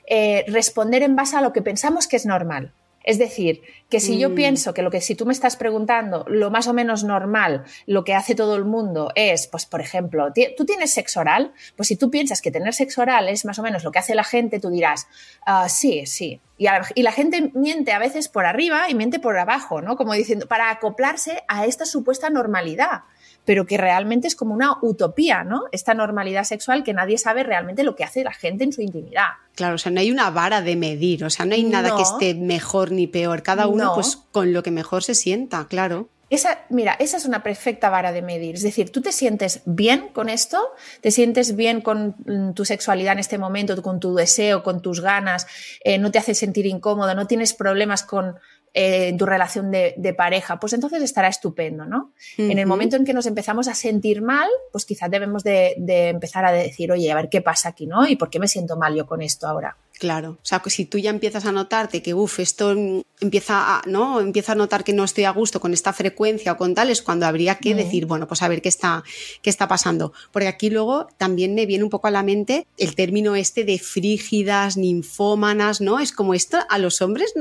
eh, 0.06 0.46
responder 0.48 1.02
en 1.02 1.16
base 1.16 1.36
a 1.36 1.42
lo 1.42 1.52
que 1.52 1.60
pensamos 1.60 2.08
que 2.08 2.16
es 2.16 2.24
normal. 2.24 2.72
Es 3.06 3.18
decir, 3.18 3.62
que 3.88 4.00
si 4.00 4.16
mm. 4.16 4.18
yo 4.18 4.34
pienso 4.34 4.74
que 4.74 4.82
lo 4.82 4.90
que 4.90 5.00
si 5.00 5.14
tú 5.14 5.26
me 5.26 5.32
estás 5.32 5.56
preguntando, 5.56 6.24
lo 6.28 6.50
más 6.50 6.66
o 6.66 6.74
menos 6.74 7.04
normal, 7.04 7.64
lo 7.86 8.04
que 8.04 8.14
hace 8.14 8.34
todo 8.34 8.56
el 8.56 8.64
mundo 8.64 9.12
es, 9.14 9.46
pues, 9.46 9.64
por 9.64 9.80
ejemplo, 9.80 10.32
¿tú 10.56 10.66
tienes 10.66 10.92
sexo 10.92 11.20
oral? 11.20 11.52
Pues 11.76 11.86
si 11.86 11.96
tú 11.96 12.10
piensas 12.10 12.42
que 12.42 12.50
tener 12.50 12.74
sexo 12.74 13.02
oral 13.02 13.28
es 13.28 13.44
más 13.44 13.60
o 13.60 13.62
menos 13.62 13.84
lo 13.84 13.92
que 13.92 14.00
hace 14.00 14.16
la 14.16 14.24
gente, 14.24 14.58
tú 14.58 14.70
dirás, 14.70 15.06
uh, 15.46 15.68
sí, 15.68 16.04
sí. 16.04 16.40
Y, 16.58 16.66
a, 16.66 16.82
y, 16.94 17.02
la 17.02 17.12
gente 17.12 17.52
miente 17.54 17.92
a 17.92 17.98
veces 17.98 18.28
por 18.28 18.44
arriba 18.44 18.90
y 18.90 18.94
miente 18.94 19.20
por 19.20 19.38
abajo, 19.38 19.82
¿no? 19.82 19.96
Como 19.96 20.12
diciendo, 20.14 20.46
para 20.46 20.70
acoplarse 20.70 21.44
a 21.46 21.66
esta 21.66 21.86
supuesta 21.86 22.28
normalidad 22.28 23.02
pero 23.46 23.64
que 23.64 23.78
realmente 23.78 24.28
es 24.28 24.36
como 24.36 24.52
una 24.52 24.76
utopía, 24.82 25.44
¿no? 25.44 25.62
Esta 25.72 25.94
normalidad 25.94 26.44
sexual 26.44 26.84
que 26.84 26.92
nadie 26.92 27.16
sabe 27.16 27.44
realmente 27.44 27.84
lo 27.84 27.96
que 27.96 28.04
hace 28.04 28.24
la 28.24 28.32
gente 28.32 28.64
en 28.64 28.72
su 28.72 28.82
intimidad. 28.82 29.28
Claro, 29.54 29.76
o 29.76 29.78
sea, 29.78 29.90
no 29.92 30.00
hay 30.00 30.10
una 30.10 30.28
vara 30.30 30.60
de 30.60 30.76
medir, 30.76 31.24
o 31.24 31.30
sea, 31.30 31.46
no 31.46 31.54
hay 31.54 31.64
nada 31.64 31.90
no, 31.90 31.96
que 31.96 32.02
esté 32.02 32.34
mejor 32.34 32.90
ni 32.90 33.06
peor, 33.06 33.42
cada 33.42 33.68
uno 33.68 33.84
no. 33.84 33.94
pues 33.94 34.18
con 34.32 34.52
lo 34.52 34.62
que 34.62 34.70
mejor 34.70 35.02
se 35.02 35.14
sienta, 35.14 35.66
claro. 35.68 36.10
Esa, 36.28 36.58
mira, 36.70 36.96
esa 36.98 37.18
es 37.18 37.24
una 37.24 37.44
perfecta 37.44 37.88
vara 37.88 38.10
de 38.10 38.20
medir. 38.20 38.56
Es 38.56 38.62
decir, 38.62 38.90
tú 38.90 39.00
te 39.00 39.12
sientes 39.12 39.62
bien 39.64 40.08
con 40.12 40.28
esto, 40.28 40.58
te 41.00 41.12
sientes 41.12 41.54
bien 41.54 41.80
con 41.80 42.16
mm, 42.26 42.52
tu 42.52 42.64
sexualidad 42.64 43.12
en 43.12 43.20
este 43.20 43.38
momento, 43.38 43.80
con 43.80 44.00
tu 44.00 44.12
deseo, 44.12 44.64
con 44.64 44.82
tus 44.82 45.00
ganas, 45.00 45.46
eh, 45.84 45.98
no 45.98 46.10
te 46.10 46.18
hace 46.18 46.34
sentir 46.34 46.66
incómodo, 46.66 47.14
no 47.14 47.28
tienes 47.28 47.54
problemas 47.54 48.02
con, 48.02 48.40
eh, 48.74 49.08
en 49.08 49.16
tu 49.16 49.26
relación 49.26 49.70
de, 49.70 49.94
de, 49.96 50.14
pareja, 50.14 50.58
pues 50.58 50.72
entonces 50.72 51.02
estará 51.02 51.28
estupendo, 51.28 51.86
¿no? 51.86 52.12
Uh 52.38 52.42
-huh. 52.42 52.50
En 52.52 52.58
el 52.58 52.66
momento 52.66 52.96
en 52.96 53.04
que 53.04 53.14
nos 53.14 53.26
empezamos 53.26 53.68
a 53.68 53.74
sentir 53.74 54.22
mal, 54.22 54.48
pues 54.72 54.84
quizás 54.84 55.10
debemos 55.10 55.44
de, 55.44 55.74
de, 55.78 56.08
empezar 56.08 56.44
a 56.44 56.52
decir, 56.52 56.92
oye, 56.92 57.10
a 57.10 57.14
ver 57.14 57.28
qué 57.28 57.40
pasa 57.40 57.70
aquí, 57.70 57.86
¿no? 57.86 58.06
¿Y 58.06 58.16
por 58.16 58.28
qué 58.28 58.38
me 58.38 58.48
siento 58.48 58.76
mal 58.76 58.94
yo 58.94 59.06
con 59.06 59.22
esto 59.22 59.46
ahora? 59.46 59.76
Claro, 59.98 60.32
o 60.32 60.44
sea, 60.44 60.62
si 60.66 60.84
tú 60.84 60.98
ya 60.98 61.08
empiezas 61.08 61.46
a 61.46 61.52
notarte 61.52 62.02
que, 62.02 62.12
uff, 62.12 62.38
esto 62.38 62.76
empieza 63.18 63.78
a, 63.78 63.82
¿no? 63.86 64.20
Empieza 64.20 64.52
a 64.52 64.54
notar 64.54 64.84
que 64.84 64.92
no 64.92 65.04
estoy 65.04 65.24
a 65.24 65.30
gusto 65.30 65.58
con 65.58 65.72
esta 65.72 65.94
frecuencia 65.94 66.52
o 66.52 66.58
con 66.58 66.74
tal, 66.74 66.90
es 66.90 67.00
cuando 67.00 67.24
habría 67.24 67.54
que 67.54 67.74
decir, 67.74 68.04
bueno, 68.04 68.28
pues 68.28 68.42
a 68.42 68.48
ver 68.48 68.60
qué 68.60 68.68
está, 68.68 69.02
qué 69.40 69.48
está 69.48 69.68
pasando. 69.68 70.12
Porque 70.32 70.48
aquí 70.48 70.68
luego 70.68 71.08
también 71.16 71.54
me 71.54 71.64
viene 71.64 71.82
un 71.82 71.88
poco 71.88 72.08
a 72.08 72.10
la 72.10 72.22
mente 72.22 72.66
el 72.76 72.94
término 72.94 73.36
este 73.36 73.64
de 73.64 73.78
frígidas, 73.78 74.76
ninfómanas, 74.76 75.80
¿no? 75.80 75.98
Es 75.98 76.12
como 76.12 76.34
esto, 76.34 76.58
a 76.68 76.76
los 76.76 77.00
hombres 77.00 77.32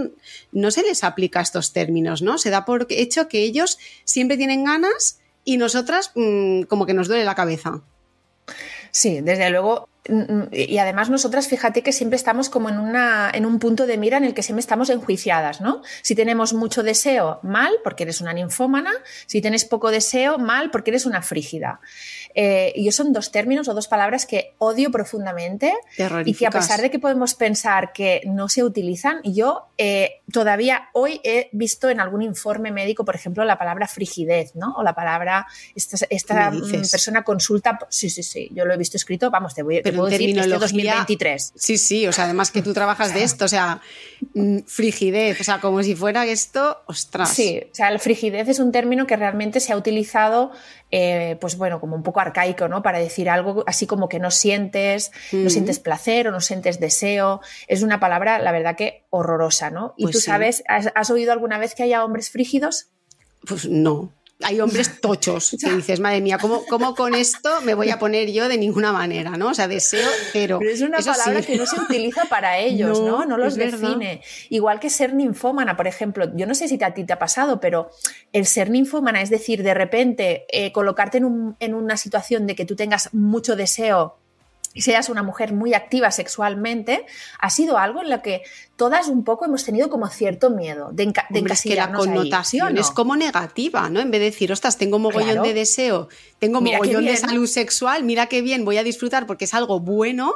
no 0.53 0.71
se 0.71 0.83
les 0.83 1.03
aplica 1.03 1.41
estos 1.41 1.74
términos, 1.74 2.21
¿no? 2.21 2.38
Se 2.38 2.51
da 2.51 2.63
por 2.63 2.88
hecho 2.89 3.27
que 3.27 3.43
ellos 3.43 3.79
siempre 4.05 4.38
tienen 4.38 4.63
ganas 4.63 5.19
y 5.43 5.57
nosotras 5.57 6.13
mmm, 6.15 6.62
como 6.63 6.85
que 6.85 6.93
nos 6.93 7.09
duele 7.09 7.25
la 7.25 7.35
cabeza. 7.35 7.81
Sí, 8.91 9.19
desde 9.19 9.50
luego 9.50 9.89
Mm, 9.89 9.95
y 10.51 10.77
además 10.77 11.09
nosotras, 11.09 11.47
fíjate 11.47 11.81
que 11.81 11.91
siempre 11.91 12.15
estamos 12.15 12.50
como 12.50 12.69
en, 12.69 12.79
una, 12.79 13.31
en 13.33 13.45
un 13.45 13.59
punto 13.59 13.88
de 13.88 13.97
mira 13.97 14.17
en 14.17 14.24
el 14.24 14.33
que 14.33 14.43
siempre 14.43 14.59
estamos 14.59 14.89
enjuiciadas, 14.89 15.62
¿no? 15.62 15.81
Si 16.01 16.15
tenemos 16.15 16.53
mucho 16.53 16.83
deseo, 16.83 17.39
mal, 17.43 17.74
porque 17.83 18.03
eres 18.03 18.21
una 18.21 18.33
ninfómana. 18.33 18.91
Si 19.25 19.41
tienes 19.41 19.65
poco 19.65 19.91
deseo, 19.91 20.38
mal, 20.38 20.71
porque 20.71 20.91
eres 20.91 21.05
una 21.05 21.21
frígida. 21.21 21.79
Eh, 22.33 22.74
y 22.75 22.91
son 22.91 23.13
dos 23.13 23.31
términos 23.31 23.67
o 23.67 23.74
dos 23.74 23.88
palabras 23.88 24.25
que 24.25 24.55
odio 24.57 24.91
profundamente 24.91 25.74
y 26.25 26.33
que 26.33 26.45
a 26.45 26.51
pesar 26.51 26.81
de 26.81 26.91
que 26.91 27.00
podemos 27.00 27.33
pensar 27.33 27.93
que 27.93 28.21
no 28.25 28.50
se 28.50 28.63
utilizan, 28.63 29.21
yo 29.24 29.69
eh, 29.77 30.21
todavía 30.31 30.89
hoy 30.93 31.21
he 31.24 31.50
visto 31.53 31.89
en 31.89 32.00
algún 32.00 32.21
informe 32.21 32.71
médico, 32.71 33.05
por 33.05 33.15
ejemplo, 33.15 33.45
la 33.45 33.57
palabra 33.57 33.88
frigidez, 33.88 34.55
¿no? 34.55 34.74
O 34.75 34.83
la 34.83 34.93
palabra, 34.93 35.47
esta, 35.75 36.05
esta 36.09 36.51
persona 36.51 37.24
consulta, 37.24 37.79
sí, 37.89 38.09
sí, 38.09 38.21
sí, 38.21 38.50
yo 38.53 38.65
lo 38.65 38.74
he 38.74 38.77
visto 38.77 38.97
escrito, 38.97 39.31
vamos, 39.31 39.55
te 39.55 39.63
voy, 39.63 39.81
te 39.81 39.91
puedo 39.96 40.10
decir 40.10 40.34
que 40.34 40.40
este 40.42 40.58
2023. 40.58 41.54
Sí, 41.56 41.78
sí, 41.78 42.08
o 42.08 42.12
sea, 42.12 42.25
además 42.25 42.52
que 42.52 42.62
tú 42.62 42.74
trabajas 42.74 43.14
de 43.14 43.24
esto, 43.24 43.46
o 43.46 43.48
sea, 43.48 43.82
mm, 44.34 44.60
frigidez, 44.68 45.42
o 45.42 45.44
sea, 45.44 45.60
como 45.60 45.82
si 45.84 45.96
fuera 45.96 46.25
esto, 46.25 46.82
ostras. 46.88 47.30
Sí, 47.30 47.62
o 47.72 47.75
sea, 47.75 47.92
la 47.92 48.00
frigidez 48.00 48.48
es 48.50 48.60
un 48.60 48.72
término 48.72 49.08
que 49.08 49.16
realmente 49.16 49.60
se 49.60 49.74
ha 49.74 49.78
utilizado 49.78 50.52
eh, 50.92 51.38
pues 51.42 51.58
bueno, 51.58 51.82
como 51.82 51.96
un 51.96 52.04
poco 52.04 52.20
arcaico, 52.22 52.68
¿no? 52.68 52.82
Para 52.82 53.00
decir 53.00 53.30
algo 53.30 53.64
así 53.68 53.86
como 53.88 54.08
que 54.08 54.20
no 54.20 54.32
sientes, 54.32 55.12
no 55.32 55.50
sientes 55.50 55.80
placer 55.80 56.28
o 56.28 56.32
no 56.32 56.40
sientes 56.40 56.80
deseo. 56.80 57.42
Es 57.68 57.82
una 57.82 58.00
palabra, 58.00 58.40
la 58.40 58.52
verdad 58.52 58.75
que 58.78 59.04
horrorosa, 59.10 59.72
¿no? 59.72 59.94
Y 59.98 60.04
Pues 60.04 60.14
tú 60.14 60.20
sí. 60.20 60.25
sabes, 60.28 60.64
¿has, 60.68 60.92
has 60.96 61.10
oído 61.10 61.34
alguna 61.34 61.58
vez 61.58 61.75
que 61.75 61.84
haya 61.84 62.06
hombres 62.06 62.30
frígidos? 62.30 62.88
Pues 63.46 63.68
no. 63.68 64.14
Hay 64.44 64.60
hombres 64.60 65.00
tochos 65.00 65.56
que 65.62 65.72
dices, 65.75 66.00
madre 66.01 66.20
mía, 66.20 66.38
¿cómo, 66.38 66.65
¿cómo 66.65 66.94
con 66.94 67.15
esto 67.15 67.62
me 67.62 67.74
voy 67.74 67.89
a 67.89 67.98
poner 68.00 68.30
yo 68.32 68.50
de 68.50 68.58
ninguna 68.58 68.92
manera? 68.92 69.32
¿no? 69.38 69.50
O 69.50 69.54
sea, 69.54 69.68
deseo 69.70 70.08
cero. 70.34 70.58
Pero 70.60 70.72
es 70.72 70.82
una 70.82 70.98
Eso 70.98 71.12
palabra 71.13 71.42
sí. 71.42 71.48
que 71.48 71.58
no 71.58 71.65
se 71.65 71.80
utiliza 71.80 72.25
para 72.25 72.58
ellos, 72.60 73.00
No, 73.00 73.06
¿no? 73.20 73.25
No, 73.25 73.38
los 73.38 73.56
verdad. 73.56 73.80
define. 73.80 74.22
Igual 74.50 74.80
que 74.82 74.89
ser 74.89 75.13
ninfómana, 75.13 75.77
por 75.77 75.88
ejemplo. 75.88 76.30
Yo 76.36 76.46
no 76.48 76.54
sé 76.54 76.68
si 76.68 76.77
a 76.84 76.94
ti 76.94 77.06
te 77.06 77.13
ha 77.13 77.20
pasado, 77.20 77.62
pero 77.62 77.89
el 78.34 78.46
ser 78.46 78.70
ninfómana, 78.70 79.22
es 79.22 79.30
decir, 79.30 79.63
de 79.63 79.74
repente 79.74 80.46
eh, 80.51 80.72
colocarte 80.74 81.18
en, 81.20 81.25
un- 81.25 81.56
en 81.62 81.74
una 81.74 81.96
situación 81.96 82.46
de 82.46 82.56
que 82.56 82.65
tú 82.65 82.75
tengas 82.75 83.13
mucho 83.13 83.56
deseo 83.56 84.18
y 84.75 84.82
seas 84.82 85.10
una 85.10 85.24
mujer 85.24 85.53
muy 85.53 85.74
activa 85.74 86.12
sexualmente, 86.12 87.05
ha 87.39 87.50
sido 87.50 87.79
algo 87.79 88.01
en 88.03 88.10
lo 88.12 88.22
que 88.22 88.44
todas 88.75 89.08
un 89.08 89.24
poco 89.24 89.46
hemos 89.46 89.63
tenido 89.65 89.89
como 89.89 90.08
cierto 90.10 90.51
miedo 90.51 90.89
de, 90.91 91.08
enca- 91.08 91.25
de 91.29 91.39
Hombre, 91.39 91.53
es 91.53 91.62
que 91.63 91.70
la 91.70 91.86
encasillarnos 91.86 92.08
ahí, 92.08 92.13
connotación 92.13 92.67
¿sí 92.67 92.72
o 92.74 92.75
no? 92.75 92.82
es 92.82 92.91
como 92.91 93.15
negativa, 93.15 93.89
¿no? 93.89 94.01
En 94.01 94.12
vez 94.12 94.20
de 94.20 94.25
decir, 94.25 94.51
ostras, 94.51 94.77
tengo 94.77 95.00
mogollón 95.00 95.29
Claro. 95.32 95.44
de 95.44 95.53
deseo, 95.55 96.10
tengo 96.38 96.62
Mira 96.62 96.77
mogollón 96.77 97.05
de 97.05 97.17
salud 97.17 97.48
sexual, 97.48 98.03
mira 98.03 98.27
qué 98.27 98.41
bien, 98.44 98.65
voy 98.65 98.77
a 98.77 98.84
disfrutar 98.84 99.25
porque 99.25 99.46
es 99.46 99.53
algo 99.55 99.79
bueno, 99.79 100.36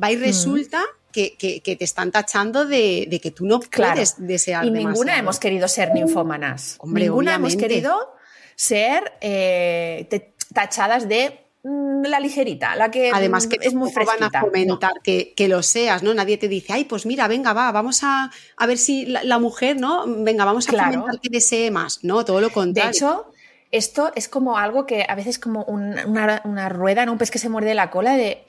va 0.00 0.12
y 0.12 0.16
Mm. 0.16 0.20
resulta 0.20 0.82
que, 1.10 1.36
que- 1.38 1.62
que 1.62 1.74
te 1.74 1.84
están 1.84 2.12
tachando 2.12 2.66
de, 2.66 3.06
de 3.08 3.18
que 3.20 3.30
tú 3.30 3.46
no 3.46 3.58
Claro. 3.60 3.94
puedes 3.94 4.14
desear 4.18 4.66
Y 4.66 4.70
ninguna 4.70 4.90
demasiado. 4.90 5.18
hemos 5.20 5.38
querido 5.40 5.66
ser 5.66 5.94
ninfómanas. 5.94 6.76
Hombre, 6.78 7.04
ninguna 7.04 7.34
hemos 7.36 7.56
querido 7.56 8.12
ser 8.54 9.14
eh, 9.22 10.06
tachadas 10.52 11.08
de 11.08 11.40
la 11.64 12.20
ligerita, 12.20 12.76
la 12.76 12.90
que 12.90 13.10
Además 13.12 13.46
que 13.46 13.58
mm, 13.58 13.62
es 13.62 13.74
muy 13.74 13.90
tampoco 13.90 14.06
van 14.06 14.16
fresquita. 14.18 14.38
a 14.38 14.42
fomentar 14.42 14.92
que, 15.02 15.34
que 15.36 15.48
lo 15.48 15.62
seas, 15.62 16.02
¿no? 16.02 16.14
Nadie 16.14 16.38
te 16.38 16.48
dice, 16.48 16.72
ay, 16.72 16.84
pues 16.84 17.04
mira, 17.06 17.28
venga, 17.28 17.52
va, 17.52 17.72
vamos 17.72 18.02
a, 18.04 18.30
a 18.56 18.66
ver 18.66 18.78
si 18.78 19.06
la, 19.06 19.24
la 19.24 19.38
mujer, 19.38 19.78
¿no? 19.80 20.04
Venga, 20.06 20.44
vamos 20.44 20.68
a 20.68 20.72
Claro. 20.72 20.92
fomentar 20.92 21.20
que 21.20 21.28
desee 21.30 21.70
más, 21.70 22.04
¿no? 22.04 22.24
Todo 22.24 22.40
lo 22.40 22.48
De 22.48 22.52
contrario. 22.52 22.90
hecho, 22.90 23.26
esto 23.70 24.12
es 24.14 24.28
como 24.28 24.56
algo 24.58 24.86
que 24.86 25.04
a 25.08 25.14
veces 25.14 25.38
como 25.38 25.64
un- 25.64 25.96
una, 26.06 26.68
rueda, 26.68 27.04
¿no? 27.06 27.12
un 27.12 27.18
pez 27.18 27.30
que 27.30 27.38
se 27.38 27.48
muerde 27.48 27.74
la 27.74 27.90
cola 27.90 28.16
de, 28.16 28.44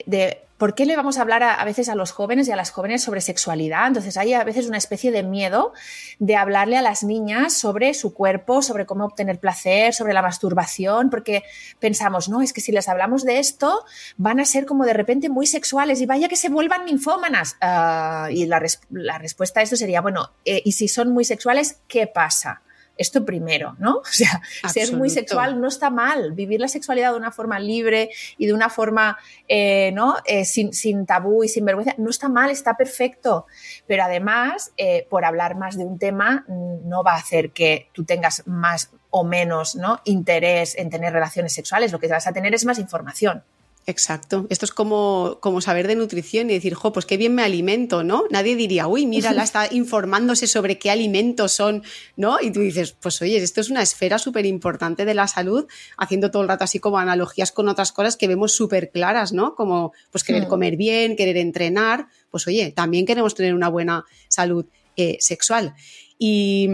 por 0.56 0.74
qué 0.74 0.84
le 0.84 0.94
vamos 0.94 1.16
a 1.16 1.22
hablar 1.22 1.42
a, 1.42 1.54
a 1.54 1.64
veces 1.64 1.88
a 1.88 1.94
los 1.94 2.10
jóvenes 2.12 2.46
y 2.46 2.52
a 2.52 2.56
las 2.56 2.70
jóvenes 2.70 3.02
sobre 3.02 3.22
sexualidad. 3.22 3.86
Entonces 3.86 4.18
hay 4.18 4.34
a 4.34 4.44
veces 4.44 4.66
una 4.66 4.76
especie 4.76 5.10
de 5.10 5.22
miedo 5.22 5.72
de 6.18 6.36
hablarle 6.36 6.76
a 6.76 6.82
las 6.82 7.02
niñas 7.02 7.54
sobre 7.54 7.94
su 7.94 8.12
cuerpo, 8.12 8.60
sobre 8.60 8.84
cómo 8.84 9.06
obtener 9.06 9.38
placer, 9.38 9.94
sobre 9.94 10.12
la 10.12 10.20
masturbación, 10.20 11.08
porque 11.08 11.44
pensamos, 11.78 12.28
no, 12.28 12.42
es 12.42 12.52
que 12.52 12.60
si 12.60 12.72
les 12.72 12.88
hablamos 12.88 13.24
de 13.24 13.38
esto 13.38 13.84
van 14.18 14.38
a 14.38 14.44
ser 14.44 14.66
como 14.66 14.84
de 14.84 14.92
repente 14.92 15.30
muy 15.30 15.46
sexuales 15.46 16.00
y 16.02 16.06
vaya 16.06 16.28
que 16.28 16.36
se 16.36 16.50
vuelvan 16.50 16.84
ninfómanas. 16.84 17.56
Ah, 17.62 18.28
y 18.30 18.44
la, 18.46 18.58
res- 18.58 18.80
la 18.90 19.16
respuesta 19.16 19.60
a 19.60 19.62
esto 19.62 19.76
sería, 19.76 20.02
bueno, 20.02 20.30
eh, 20.44 20.60
y 20.64 20.72
si 20.72 20.88
son 20.88 21.10
muy 21.12 21.24
sexuales, 21.24 21.78
¿qué 21.88 22.06
pasa? 22.06 22.60
Esto 23.00 23.24
primero, 23.24 23.76
¿no? 23.78 24.02
O 24.10 24.12
sea, 24.12 24.42
ser 24.68 24.94
muy 24.94 25.08
sexual 25.08 25.58
no 25.58 25.68
está 25.68 25.88
mal. 25.88 26.32
Vivir 26.32 26.60
la 26.60 26.68
sexualidad 26.68 27.12
de 27.12 27.16
una 27.16 27.32
forma 27.32 27.58
libre 27.58 28.10
y 28.36 28.46
de 28.46 28.52
una 28.52 28.68
forma, 28.68 29.16
eh, 29.48 29.90
¿no? 29.92 30.16
Eh, 30.26 30.44
sin, 30.44 30.74
sin 30.74 31.06
tabú 31.06 31.42
y 31.42 31.48
sin 31.48 31.64
vergüenza, 31.64 31.94
no 31.96 32.10
está 32.10 32.28
mal, 32.28 32.50
está 32.50 32.76
perfecto. 32.76 33.46
Pero 33.86 34.02
además, 34.02 34.72
eh, 34.76 35.06
por 35.08 35.24
hablar 35.24 35.56
más 35.56 35.78
de 35.78 35.84
un 35.84 35.98
tema, 35.98 36.44
mm, 36.46 36.86
no 36.86 37.02
va 37.02 37.14
a 37.14 37.18
hacer 37.18 37.52
que 37.52 37.88
tú 37.92 38.04
tengas 38.04 38.46
más 38.46 38.90
o 39.08 39.24
menos 39.24 39.76
¿no? 39.76 40.02
interés 40.04 40.76
en 40.76 40.90
tener 40.90 41.14
relaciones 41.14 41.54
sexuales. 41.54 41.92
Lo 41.92 41.98
que 41.98 42.08
vas 42.08 42.26
a 42.26 42.32
tener 42.34 42.52
es 42.54 42.66
más 42.66 42.78
información. 42.78 43.42
Exacto. 43.86 44.46
Esto 44.50 44.66
es 44.66 44.72
como, 44.72 45.38
como 45.40 45.60
saber 45.60 45.88
de 45.88 45.96
nutrición 45.96 46.48
y 46.48 46.52
decir, 46.52 46.74
jo, 46.74 46.92
pues 46.92 47.06
qué 47.06 47.16
bien 47.16 47.34
me 47.34 47.42
alimento, 47.42 48.04
¿no? 48.04 48.24
Nadie 48.30 48.54
diría, 48.54 48.86
uy, 48.86 49.06
mira, 49.06 49.32
la 49.32 49.42
está 49.42 49.72
informándose 49.72 50.46
sobre 50.46 50.78
qué 50.78 50.90
alimentos 50.90 51.52
son, 51.52 51.82
¿no? 52.16 52.38
Y 52.40 52.52
tú 52.52 52.60
dices, 52.60 52.92
pues 52.92 53.20
oye, 53.22 53.38
esto 53.38 53.60
es 53.60 53.70
una 53.70 53.82
esfera 53.82 54.18
súper 54.18 54.46
importante 54.46 55.04
de 55.04 55.14
la 55.14 55.26
salud, 55.26 55.66
haciendo 55.96 56.30
todo 56.30 56.42
el 56.42 56.48
rato 56.48 56.64
así 56.64 56.78
como 56.78 56.98
analogías 56.98 57.52
con 57.52 57.68
otras 57.68 57.90
cosas 57.90 58.16
que 58.16 58.28
vemos 58.28 58.52
súper 58.52 58.90
claras, 58.90 59.32
¿no? 59.32 59.54
Como 59.54 59.92
pues 60.12 60.22
querer 60.24 60.44
Mm. 60.44 60.48
comer 60.48 60.76
bien, 60.76 61.16
querer 61.16 61.38
entrenar, 61.38 62.06
pues 62.30 62.46
oye, 62.46 62.70
también 62.72 63.06
queremos 63.06 63.34
tener 63.34 63.54
una 63.54 63.68
buena 63.68 64.04
salud 64.28 64.66
eh, 64.96 65.16
sexual. 65.20 65.74
Y. 66.18 66.68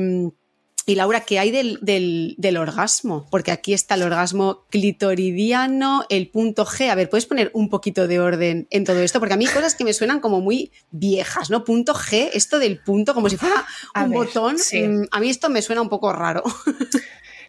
y 0.89 0.95
Laura, 0.95 1.21
¿qué 1.23 1.39
hay 1.41 1.51
del, 1.51 1.79
del- 1.83 2.35
del 2.39 2.57
orgasmo? 2.57 3.27
Porque 3.31 3.51
aquí 3.51 3.75
está 3.75 3.97
el 3.97 4.05
orgasmo 4.05 4.65
clitoridiano, 4.71 6.05
el 6.09 6.29
punto 6.29 6.65
G. 6.65 6.89
A 6.91 6.95
ver, 6.95 7.11
¿puedes 7.11 7.27
poner 7.27 7.51
un 7.55 7.69
poquito 7.69 8.07
de 8.07 8.21
orden 8.21 8.69
en 8.71 8.85
todo 8.85 9.01
esto? 9.01 9.19
Porque 9.19 9.35
a 9.35 9.37
mí 9.37 9.47
hay 9.47 9.53
cosas 9.53 9.75
que 9.75 9.85
me 9.85 9.93
suenan 9.93 10.21
como 10.21 10.41
muy 10.41 10.71
viejas, 10.93 11.51
¿no? 11.51 11.65
Punto 11.65 11.93
G, 11.95 12.31
esto 12.35 12.59
del 12.59 12.79
punto, 12.79 13.15
como 13.15 13.29
si 13.29 13.37
fuera 13.37 13.65
A 13.95 14.05
un 14.05 14.11
ver, 14.11 14.19
botón. 14.21 14.59
sí. 14.59 14.81
mm, 14.87 15.07
A 15.11 15.21
mí 15.21 15.29
esto 15.29 15.49
me 15.51 15.61
suena 15.63 15.83
un 15.83 15.89
poco 15.89 16.13
raro. 16.13 16.43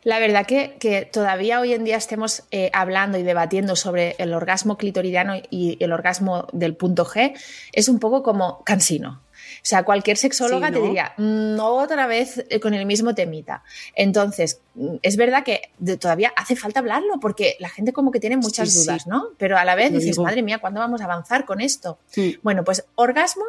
La 0.04 0.20
verdad 0.20 0.46
que, 0.46 0.78
que 0.80 1.02
todavía 1.04 1.60
hoy 1.60 1.74
en 1.74 1.84
día 1.84 1.98
estemos 1.98 2.44
eh, 2.52 2.70
hablando 2.74 3.18
y 3.18 3.24
debatiendo 3.24 3.76
sobre 3.76 4.16
el 4.20 4.34
orgasmo 4.34 4.78
clitoridiano 4.78 5.34
y 5.50 5.78
el 5.84 5.92
orgasmo 5.92 6.48
del 6.54 6.76
punto 6.76 7.06
G 7.06 7.38
es 7.74 7.90
un 7.90 8.00
poco 8.00 8.24
como 8.24 8.64
cansino. 8.64 9.22
O 9.68 9.70
sea, 9.70 9.84
cualquier 9.84 10.16
sexóloga 10.16 10.68
Sí, 10.68 10.74
te 10.76 10.80
¿no? 10.80 10.86
diría, 10.86 11.12
"Mm, 11.18 11.60
otra 11.60 12.08
vez 12.08 12.42
eh, 12.50 12.62
con 12.62 12.74
el 12.74 12.86
mismo 12.86 13.14
temita. 13.14 13.64
Entonces, 13.96 14.62
mm, 14.76 14.96
es 15.02 15.18
verdad 15.18 15.44
que 15.44 15.72
todavía 16.00 16.32
hace 16.38 16.56
falta 16.56 16.80
hablarlo 16.80 17.20
porque 17.20 17.58
la 17.60 17.68
gente 17.68 17.92
como 17.92 18.12
que 18.12 18.22
tiene 18.22 18.38
muchas 18.38 18.70
Sí, 18.72 18.80
sí. 18.80 18.86
dudas, 18.86 19.08
¿no? 19.08 19.26
Pero 19.38 19.58
a 19.58 19.66
la 19.66 19.76
vez 19.76 19.92
Lo 19.92 19.98
dices, 20.00 20.16
digo. 20.16 20.24
madre 20.24 20.42
mía, 20.42 20.60
¿cuándo 20.60 20.80
vamos 20.80 21.02
a 21.02 21.04
avanzar 21.04 21.44
con 21.44 21.60
esto? 21.60 22.00
Bueno, 22.44 22.64
pues 22.64 22.86
orgasmo 22.96 23.44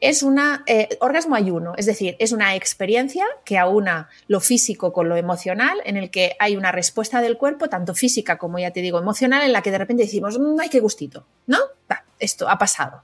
es 0.00 0.22
una 0.22 0.64
eh, 0.66 0.88
orgasmo 1.00 1.34
ayuno, 1.36 1.74
es 1.76 1.84
decir, 1.84 2.16
es 2.18 2.32
una 2.32 2.56
experiencia 2.56 3.26
que 3.44 3.58
aúna 3.58 4.08
lo 4.28 4.40
físico 4.40 4.90
con 4.94 5.10
lo 5.10 5.16
emocional, 5.16 5.82
en 5.84 5.98
el 5.98 6.10
que 6.10 6.34
hay 6.38 6.56
una 6.56 6.72
respuesta 6.72 7.20
del 7.20 7.36
cuerpo, 7.36 7.68
tanto 7.68 7.94
física 7.94 8.38
como 8.38 8.58
ya 8.58 8.70
te 8.70 8.80
digo 8.80 8.98
emocional, 8.98 9.42
en 9.42 9.52
la 9.52 9.60
que 9.60 9.70
de 9.70 9.76
repente 9.76 10.04
decimos, 10.04 10.38
"Mm, 10.38 10.58
ay, 10.60 10.70
qué 10.70 10.80
gustito, 10.80 11.26
¿no? 11.46 11.58
Va, 11.90 12.04
esto 12.18 12.48
ha 12.48 12.56
pasado. 12.56 13.02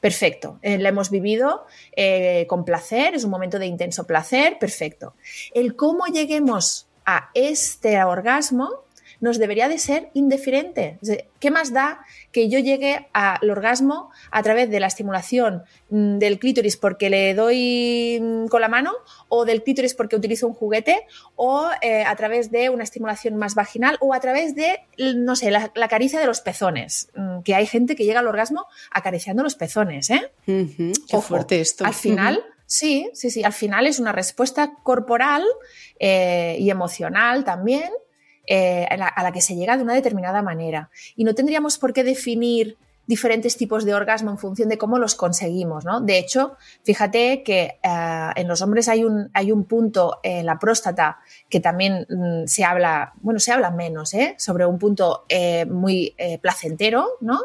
Perfecto, 0.00 0.58
eh, 0.62 0.78
la 0.78 0.88
hemos 0.88 1.10
vivido 1.10 1.66
eh, 1.94 2.46
con 2.48 2.64
placer, 2.64 3.14
es 3.14 3.24
un 3.24 3.30
momento 3.30 3.58
de 3.58 3.66
intenso 3.66 4.06
placer, 4.06 4.58
perfecto. 4.58 5.14
El 5.52 5.76
cómo 5.76 6.06
lleguemos 6.06 6.88
a 7.04 7.30
este 7.34 8.02
orgasmo 8.02 8.84
nos 9.20 9.38
debería 9.38 9.68
de 9.68 9.78
ser 9.78 10.10
indiferente. 10.14 10.98
¿Qué 11.38 11.50
más 11.50 11.72
da 11.72 12.04
que 12.32 12.48
yo 12.48 12.58
llegue 12.58 13.08
al 13.12 13.50
orgasmo 13.50 14.10
a 14.30 14.42
través 14.42 14.70
de 14.70 14.80
la 14.80 14.86
estimulación 14.86 15.62
mm, 15.90 16.18
del 16.18 16.38
clítoris 16.38 16.76
porque 16.76 17.10
le 17.10 17.34
doy 17.34 18.18
mm, 18.20 18.46
con 18.48 18.60
la 18.60 18.68
mano 18.68 18.92
o 19.28 19.44
del 19.44 19.62
clítoris 19.62 19.94
porque 19.94 20.16
utilizo 20.16 20.46
un 20.46 20.54
juguete 20.54 21.06
o 21.36 21.68
eh, 21.82 22.02
a 22.04 22.16
través 22.16 22.50
de 22.50 22.70
una 22.70 22.84
estimulación 22.84 23.36
más 23.36 23.54
vaginal 23.54 23.96
o 24.00 24.14
a 24.14 24.20
través 24.20 24.54
de, 24.54 24.80
no 25.16 25.36
sé, 25.36 25.50
la, 25.50 25.70
la 25.74 25.88
caricia 25.88 26.18
de 26.18 26.26
los 26.26 26.40
pezones? 26.40 27.10
Mm, 27.14 27.42
Que 27.42 27.54
hay 27.54 27.66
gente 27.66 27.96
que 27.96 28.04
llega 28.04 28.20
al 28.20 28.26
orgasmo 28.26 28.66
acariciando 28.90 29.42
los 29.42 29.54
pezones, 29.54 30.10
¿eh? 30.10 30.30
Qué 30.46 30.92
Ojo, 31.12 31.20
fuerte 31.22 31.60
esto. 31.60 31.84
Al 31.84 31.94
final, 31.94 32.42
sí, 32.66 33.10
sí, 33.14 33.30
sí, 33.30 33.44
al 33.44 33.52
final 33.52 33.86
es 33.86 33.98
una 33.98 34.12
respuesta 34.12 34.74
corporal 34.82 35.44
eh, 35.98 36.56
y 36.58 36.70
emocional 36.70 37.44
también 37.44 37.90
eh, 38.52 38.84
a, 38.90 39.22
la, 39.22 39.30
que 39.30 39.40
se 39.40 39.54
llega 39.54 39.76
de 39.76 39.84
una 39.84 39.94
determinada 39.94 40.42
manera. 40.42 40.90
Y 41.14 41.22
no 41.22 41.36
tendríamos 41.36 41.78
por 41.78 41.92
qué 41.92 42.02
definir 42.02 42.76
diferentes 43.06 43.56
tipos 43.56 43.84
de 43.84 43.94
orgasmo 43.94 44.32
en 44.32 44.38
función 44.38 44.68
de 44.68 44.76
cómo 44.76 44.98
los 44.98 45.14
conseguimos, 45.14 45.84
¿no? 45.84 46.00
De 46.00 46.18
hecho, 46.18 46.56
fíjate 46.82 47.44
que 47.44 47.78
eh, 47.80 48.30
en 48.34 48.48
los 48.48 48.60
hombres 48.60 48.88
hay 48.88 49.04
un, 49.04 49.30
hay 49.34 49.52
un 49.52 49.66
punto 49.66 50.18
en 50.24 50.46
la 50.46 50.58
próstata 50.58 51.20
que 51.48 51.60
también 51.60 52.08
mm, 52.10 52.46
se 52.46 52.64
habla, 52.64 53.12
bueno, 53.20 53.38
se 53.38 53.52
habla 53.52 53.70
menos, 53.70 54.14
¿eh? 54.14 54.34
Sobre 54.36 54.66
un 54.66 54.80
punto 54.80 55.26
muy 55.68 56.16
placentero, 56.42 57.06
¿no? 57.20 57.38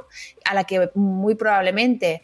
A 0.44 0.56
la 0.56 0.64
que 0.64 0.90
muy 0.96 1.36
probablemente 1.36 2.24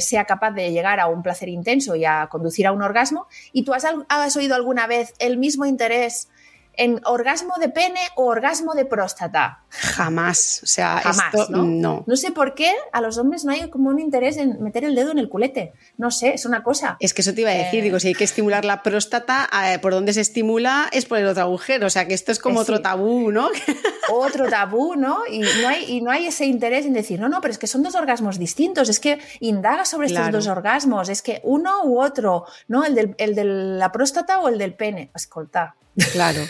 sea 0.00 0.24
capaz 0.24 0.52
de 0.52 0.72
llegar 0.72 0.98
a 0.98 1.08
un 1.08 1.22
placer 1.22 1.50
intenso 1.50 1.94
y 1.94 2.06
a 2.06 2.26
conducir 2.30 2.66
a 2.66 2.72
un 2.72 2.80
orgasmo. 2.80 3.26
¿Y 3.52 3.64
tú 3.64 3.74
has, 3.74 3.84
has 4.08 4.36
oído 4.36 4.54
alguna 4.54 4.86
vez 4.86 5.12
el 5.18 5.36
mismo 5.36 5.66
interés 5.66 6.30
en 6.78 7.00
orgasmo 7.04 7.54
de 7.60 7.68
pene 7.68 8.00
o 8.16 8.24
orgasmo 8.24 8.74
de 8.74 8.86
próstata? 8.86 9.60
Jamás. 9.68 10.60
O 10.62 10.66
sea, 10.66 11.00
Jamás, 11.02 11.34
esto 11.34 11.46
¿no? 11.50 11.64
no. 11.64 12.04
No 12.06 12.16
sé 12.16 12.30
por 12.30 12.54
qué 12.54 12.72
a 12.92 13.00
los 13.00 13.18
hombres 13.18 13.44
no 13.44 13.52
hay 13.52 13.68
como 13.68 13.90
un 13.90 13.98
interés 13.98 14.36
en 14.38 14.62
meter 14.62 14.84
el 14.84 14.94
dedo 14.94 15.10
en 15.10 15.18
el 15.18 15.28
culete. 15.28 15.72
No 15.98 16.10
sé, 16.10 16.34
es 16.34 16.46
una 16.46 16.62
cosa. 16.62 16.96
Es 17.00 17.12
que 17.12 17.20
eso 17.22 17.34
te 17.34 17.42
iba 17.42 17.50
a 17.50 17.54
decir, 17.54 17.80
Eh. 17.80 17.82
digo, 17.82 18.00
si 18.00 18.08
hay 18.08 18.14
que 18.14 18.24
estimular 18.24 18.64
la 18.64 18.82
próstata, 18.82 19.48
eh, 19.66 19.78
por 19.78 19.92
donde 19.92 20.12
se 20.14 20.20
estimula 20.22 20.88
es 20.92 21.04
por 21.04 21.18
el 21.18 21.26
otro 21.26 21.42
agujero, 21.42 21.86
o 21.86 21.90
sea 21.90 22.06
que 22.08 22.14
esto 22.14 22.32
es 22.32 22.38
como 22.38 22.60
Eh, 22.60 22.62
otro 22.62 22.80
tabú, 22.80 23.30
¿no? 23.30 23.48
Otro 24.10 24.48
tabú, 24.48 24.94
¿no? 24.96 25.18
Y 25.30 25.40
no, 25.40 25.68
hay, 25.68 25.84
y 25.86 26.00
no 26.00 26.10
hay 26.10 26.26
ese 26.28 26.46
interés 26.46 26.86
en 26.86 26.94
decir, 26.94 27.20
no, 27.20 27.28
no, 27.28 27.42
pero 27.42 27.52
es 27.52 27.58
que 27.58 27.66
son 27.66 27.82
dos 27.82 27.94
orgasmos 27.94 28.38
distintos, 28.38 28.88
es 28.88 29.00
que 29.00 29.18
indaga 29.40 29.84
sobre 29.84 30.06
estos 30.06 30.32
dos 30.32 30.46
orgasmos, 30.46 31.10
es 31.10 31.20
que 31.20 31.40
uno 31.44 31.82
u 31.84 32.00
otro, 32.00 32.46
¿no? 32.68 32.86
El, 32.86 32.94
del, 32.94 33.14
el 33.18 33.34
de 33.34 33.44
la 33.44 33.92
próstata 33.92 34.40
o 34.40 34.48
el 34.48 34.56
del 34.56 34.72
pene. 34.72 35.10
Escolta. 35.14 35.74
Claro. 36.12 36.40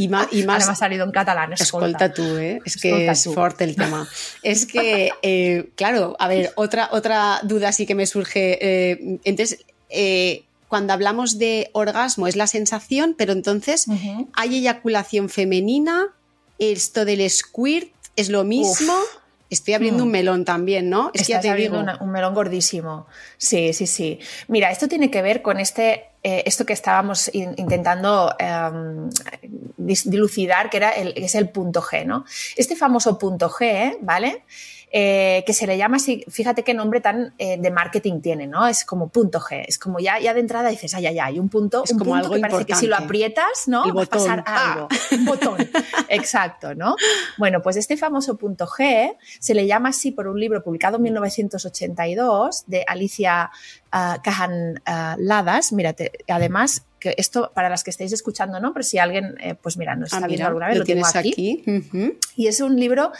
Y 0.00 0.06
más, 0.06 0.28
y 0.30 0.42
Ahora 0.42 0.52
más 0.54 0.66
me 0.66 0.72
ha 0.72 0.76
salido 0.76 1.04
en 1.04 1.10
catalán, 1.10 1.52
escolta. 1.54 1.86
Escolta 1.88 2.14
tú, 2.14 2.36
¿eh? 2.36 2.60
Es 2.64 2.76
que 2.76 2.88
Escolta 2.90 3.12
es 3.12 3.22
tú. 3.24 3.32
fuerte 3.34 3.64
el 3.64 3.74
tema. 3.74 4.08
Es 4.44 4.64
que, 4.64 5.10
eh, 5.22 5.70
claro, 5.74 6.14
a 6.20 6.28
ver, 6.28 6.52
otra, 6.54 6.88
otra 6.92 7.40
duda 7.42 7.72
sí 7.72 7.84
que 7.84 7.96
me 7.96 8.06
surge. 8.06 8.58
eh, 8.60 9.18
entonces, 9.24 9.64
eh, 9.88 10.44
cuando 10.68 10.92
hablamos 10.92 11.38
de 11.38 11.70
orgasmo 11.72 12.28
es 12.28 12.36
la 12.36 12.46
sensación, 12.46 13.16
pero 13.18 13.32
entonces, 13.32 13.88
Ujú. 13.88 14.28
¿hay 14.34 14.54
eyaculación 14.58 15.28
femenina? 15.28 16.06
¿Esto 16.60 17.04
del 17.04 17.28
squirt 17.28 17.90
es 18.14 18.28
lo 18.28 18.44
mismo? 18.44 18.94
Estoy 19.50 19.74
abriendo 19.74 20.02
Mm. 20.04 20.06
un 20.06 20.12
melón 20.12 20.44
también, 20.44 20.90
¿no? 20.90 21.10
Es 21.14 21.22
que 21.22 21.28
ya 21.32 21.36
Estás 21.36 21.42
te 21.42 21.50
abriendo 21.50 21.78
digo. 21.78 21.90
una- 21.90 22.02
un 22.02 22.10
melón 22.10 22.34
gordísimo. 22.34 23.06
Sí, 23.38 23.72
sí, 23.72 23.86
sí. 23.86 24.18
Mira, 24.48 24.70
esto 24.70 24.88
tiene 24.88 25.10
que 25.10 25.22
ver 25.22 25.40
con 25.42 25.58
este, 25.58 26.04
eh, 26.22 26.42
esto 26.46 26.66
que 26.66 26.72
estábamos 26.74 27.30
in- 27.34 27.54
intentando 27.56 28.34
em, 28.38 29.08
dilucidar, 29.76 30.70
que 30.70 30.76
era 30.76 30.90
el, 30.90 31.14
es 31.16 31.34
el 31.34 31.48
punto 31.48 31.80
G, 31.80 32.04
¿no? 32.04 32.24
Este 32.56 32.76
famoso 32.76 33.18
punto 33.18 33.48
G, 33.48 33.96
¿vale? 34.02 34.42
Eh, 34.90 35.44
que 35.46 35.52
se 35.52 35.66
le 35.66 35.76
llama 35.76 35.98
así, 35.98 36.24
fíjate 36.28 36.62
qué 36.62 36.72
nombre 36.72 37.02
tan 37.02 37.34
eh, 37.36 37.58
de 37.58 37.70
marketing 37.70 38.20
tiene, 38.22 38.46
¿no? 38.46 38.66
Es 38.66 38.86
como 38.86 39.08
punto 39.08 39.38
G, 39.38 39.64
es 39.68 39.78
como 39.78 40.00
ya, 40.00 40.18
ya 40.18 40.32
de 40.32 40.40
entrada 40.40 40.70
dices, 40.70 40.94
ay, 40.94 41.06
ay, 41.06 41.18
ay, 41.18 41.38
un 41.38 41.50
punto, 41.50 41.84
Es 41.84 41.92
un 41.92 41.98
como 41.98 42.12
punto 42.12 42.24
algo 42.24 42.34
que 42.36 42.40
parece 42.40 42.64
que 42.64 42.74
si 42.74 42.86
lo 42.86 42.96
importante. 42.96 43.04
aprietas, 43.04 43.68
¿no? 43.68 43.94
Va 43.94 44.04
a 44.04 44.06
pasar. 44.06 44.44
¡Ah! 44.46 44.72
algo. 44.72 44.88
Un 45.12 45.24
botón. 45.26 45.58
Exacto, 46.08 46.74
¿no? 46.74 46.96
Bueno, 47.36 47.60
pues 47.60 47.76
este 47.76 47.98
famoso 47.98 48.38
punto 48.38 48.66
G 48.66 49.14
se 49.38 49.54
le 49.54 49.66
llama 49.66 49.90
así 49.90 50.10
por 50.10 50.26
un 50.26 50.40
libro 50.40 50.62
publicado 50.62 50.96
en 50.96 51.02
1982 51.02 52.64
de 52.66 52.84
Alicia 52.86 53.50
Cajan 53.90 54.80
ah, 54.86 55.16
Ladas. 55.18 55.72
Mírate, 55.72 56.12
además, 56.28 56.84
que 56.98 57.14
esto 57.16 57.52
para 57.54 57.68
las 57.68 57.84
que 57.84 57.90
estáis 57.90 58.12
escuchando, 58.12 58.60
¿no? 58.60 58.72
Pero 58.72 58.82
si 58.82 58.98
alguien, 58.98 59.36
eh, 59.40 59.54
pues 59.54 59.76
mira, 59.76 59.96
Ah, 59.98 60.04
está 60.04 60.26
viendo 60.26 60.46
alguna 60.46 60.68
vez, 60.68 60.76
lo 60.76 60.80
lo, 60.80 60.86
tengo 60.86 61.08
tienes 61.10 61.16
aquí. 61.16 61.62
Y 62.36 62.46
es 62.46 62.60
un 62.60 62.78
libro 62.78 63.12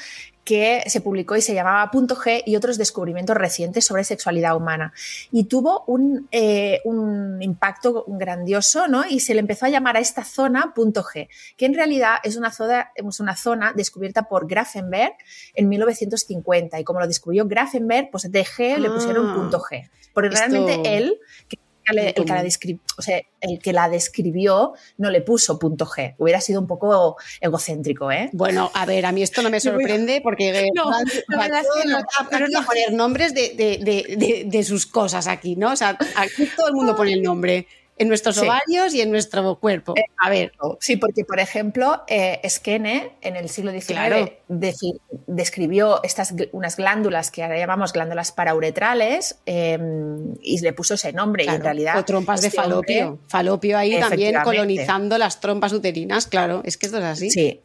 que 0.49 0.83
se 0.87 1.03
publicó 1.03 1.37
y 1.37 1.43
se 1.43 1.53
llamaba 1.53 1.91
Punto 1.91 2.17
G 2.17 2.43
y 2.47 2.57
otros 2.57 2.79
descubrimientos 2.79 3.37
recientes 3.37 3.85
sobre 3.85 4.03
sexualidad 4.03 4.57
humana. 4.57 4.95
Y 5.31 5.45
tuvo 5.45 5.85
un, 5.87 6.27
eh, 6.33 6.81
un 6.87 7.43
impacto 7.43 8.07
grandioso, 8.09 8.89
¿no? 8.89 9.05
Y 9.07 9.21
se 9.21 9.35
le 9.35 9.41
empezó 9.41 9.67
a 9.67 9.69
llamar 9.69 9.99
a 9.99 10.01
esta 10.01 10.25
zona 10.25 10.73
Punto 10.75 11.03
G, 11.05 11.29
que 11.59 11.67
en 11.67 11.75
realidad 11.75 12.15
es 12.25 12.37
una 12.37 12.51
zona, 12.51 12.93
es 12.95 13.21
una 13.21 13.37
zona 13.37 13.75
descubierta 13.77 14.23
por 14.23 14.49
Grafenberg 14.49 15.13
en 15.55 15.69
1950. 15.69 16.81
Y 16.81 16.85
como 16.85 17.01
lo 17.01 17.07
descubrió 17.07 17.47
Grafenberg, 17.47 18.11
pues 18.11 18.33
de 18.33 18.45
G 18.47 18.79
le 18.79 18.89
pusieron 18.89 19.27
Ah. 19.29 19.35
Punto 19.35 19.61
G. 19.61 19.91
Porque 20.15 20.35
Esto- 20.35 20.49
realmente 20.49 20.97
él, 20.97 21.19
que- 21.47 21.59
el, 21.97 22.15
que 22.15 22.21
la 22.21 22.27
común. 22.37 22.45
descri- 22.47 22.81
o 22.99 23.03
sea, 23.03 23.21
el 23.41 23.59
que 23.61 23.73
la 23.73 23.89
describió, 23.89 24.75
no 24.97 25.11
le 25.11 25.21
puso 25.21 25.59
punto 25.59 25.87
G. 25.87 26.15
Hubiera 26.19 26.41
sido 26.41 26.61
un 26.61 26.67
poco 26.67 27.17
egocéntrico, 27.41 28.11
¿eh? 28.11 28.31
Bueno, 28.33 28.71
a 28.75 28.85
ver, 28.87 29.07
a 29.07 29.13
mí 29.13 29.23
esto 29.23 29.43
no 29.43 29.51
me 29.51 29.61
sorprende 29.61 30.21
porque 30.23 30.51
eh, 30.67 30.69
No, 30.75 30.91
van- 30.91 31.05
van 31.37 31.51
no, 31.87 31.99
a- 31.99 32.29
pero 32.31 32.45
aquí 32.47 32.53
no. 32.55 32.61
a 32.61 32.65
poner 32.65 32.93
nombres 32.93 33.35
de, 33.35 33.51
de- 33.55 33.79
de- 33.79 34.17
de- 34.17 34.45
de 34.47 34.65
sus 34.65 34.87
cosas 34.87 35.27
aquí, 35.27 35.57
¿no? 35.57 35.73
O 35.73 35.77
sea, 35.77 35.97
aquí 36.17 36.49
todo 36.57 36.69
el 36.69 36.75
mundo 36.75 36.97
pone 36.97 37.13
el 37.13 37.23
nombre 37.23 37.67
en 37.99 38.09
nuestros 38.09 38.37
Sí. 38.37 38.45
ovarios 38.45 38.95
y 38.95 39.01
en 39.01 39.11
nuestro 39.11 39.57
cuerpo. 39.59 39.95
A 40.19 40.31
ver, 40.31 40.53
Sí, 40.81 40.97
porque, 40.97 41.25
por 41.25 41.41
ejemplo, 41.41 42.03
eh, 42.09 42.41
Skene 42.49 43.13
en 43.21 43.37
el 43.37 43.49
siglo 43.49 43.71
XIX 43.73 43.87
Claro. 43.87 44.31
describió 45.27 46.03
estas, 46.03 46.35
unas 46.53 46.77
glándulas 46.77 47.31
que 47.31 47.43
ahora 47.43 47.59
llamamos 47.59 47.93
glándulas 47.93 48.33
parauretrales 48.33 49.39
eh, 49.47 49.79
y 50.43 50.61
le 50.61 50.73
puso 50.73 50.95
ese 50.95 51.13
nombre. 51.13 51.45
y 51.45 51.49
en 51.49 51.61
realidad. 51.63 51.99
o 51.99 52.05
trompas 52.05 52.41
de 52.41 52.49
este 52.49 52.61
hombre- 52.61 52.73
falopio. 52.97 53.19
Falopio 53.29 53.79
ahí 53.79 53.99
también 53.99 54.35
colonizando 54.43 55.19
las 55.19 55.41
trompas 55.41 55.73
uterinas, 55.73 56.27
claro, 56.27 56.63
es 56.65 56.77
que 56.77 56.87
esto 56.87 56.99
es 56.99 57.05
así. 57.05 57.31
Sí, 57.31 57.61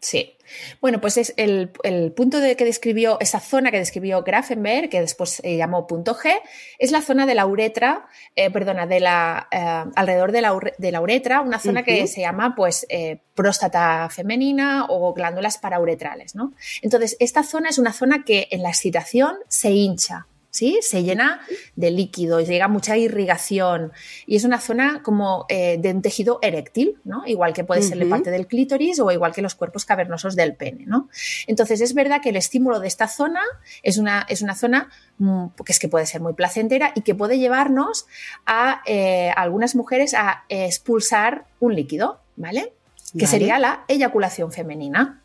sí. 0.00 0.36
Bueno, 0.80 1.00
pues 1.00 1.16
es 1.16 1.34
el, 1.36 1.70
el 1.82 2.12
punto 2.12 2.40
de 2.40 2.56
que 2.56 2.64
describió, 2.64 3.18
esa 3.20 3.40
zona 3.40 3.70
que 3.70 3.78
describió 3.78 4.22
Grafenberg, 4.22 4.88
que 4.88 5.00
después 5.00 5.30
se 5.30 5.56
llamó 5.56 5.86
punto 5.86 6.14
G, 6.14 6.40
es 6.78 6.90
la 6.90 7.02
zona 7.02 7.26
de 7.26 7.34
la 7.34 7.46
uretra, 7.46 8.06
eh, 8.36 8.50
perdona, 8.50 8.86
de 8.86 9.00
la, 9.00 9.48
eh, 9.50 9.90
alrededor 9.94 10.32
de 10.32 10.40
la, 10.40 10.58
de 10.78 10.92
la 10.92 11.00
uretra, 11.00 11.40
una 11.40 11.58
zona 11.58 11.82
que 11.82 12.06
se 12.06 12.20
llama 12.20 12.54
pues 12.56 12.86
eh, 12.88 13.20
próstata 13.34 14.08
femenina 14.10 14.86
o 14.88 15.12
glándulas 15.14 15.58
parauretrales, 15.58 16.34
¿no? 16.34 16.52
Entonces, 16.82 17.16
esta 17.20 17.42
zona 17.42 17.68
es 17.68 17.78
una 17.78 17.92
zona 17.92 18.24
que 18.24 18.48
en 18.50 18.62
la 18.62 18.70
excitación 18.70 19.36
se 19.48 19.70
hincha. 19.70 20.26
¿Sí? 20.52 20.80
Se 20.82 21.04
llena 21.04 21.40
de 21.76 21.92
líquido, 21.92 22.40
llega 22.40 22.66
mucha 22.66 22.96
irrigación 22.96 23.92
y 24.26 24.34
es 24.34 24.42
una 24.42 24.60
zona 24.60 25.00
como 25.02 25.46
eh, 25.48 25.78
de 25.78 25.92
un 25.92 26.02
tejido 26.02 26.40
eréctil, 26.42 26.98
¿no? 27.04 27.24
Igual 27.24 27.52
que 27.52 27.62
puede 27.62 27.82
ser 27.82 27.98
Ujú. 27.98 28.10
parte 28.10 28.32
del 28.32 28.48
clítoris 28.48 28.98
o 28.98 29.12
igual 29.12 29.32
que 29.32 29.42
los 29.42 29.54
cuerpos 29.54 29.84
cavernosos 29.84 30.34
del 30.34 30.56
pene, 30.56 30.86
¿no? 30.86 31.08
Entonces 31.46 31.80
es 31.80 31.94
verdad 31.94 32.20
que 32.20 32.30
el 32.30 32.36
estímulo 32.36 32.80
de 32.80 32.88
esta 32.88 33.06
zona 33.06 33.42
es 33.84 33.96
una, 33.98 34.26
es 34.28 34.42
una 34.42 34.56
zona 34.56 34.90
mm, 35.18 35.46
que 35.64 35.72
es 35.72 35.78
que 35.78 35.86
puede 35.88 36.06
ser 36.06 36.20
muy 36.20 36.32
placentera 36.32 36.92
y 36.96 37.02
que 37.02 37.14
puede 37.14 37.38
llevarnos 37.38 38.06
a 38.44 38.82
eh, 38.86 39.30
algunas 39.36 39.76
mujeres 39.76 40.14
a 40.14 40.44
eh, 40.48 40.66
expulsar 40.66 41.44
un 41.60 41.76
líquido, 41.76 42.20
¿vale? 42.36 42.72
Que 43.12 43.26
Vale. 43.26 43.28
sería 43.28 43.58
la 43.60 43.84
eyaculación 43.86 44.50
femenina. 44.50 45.22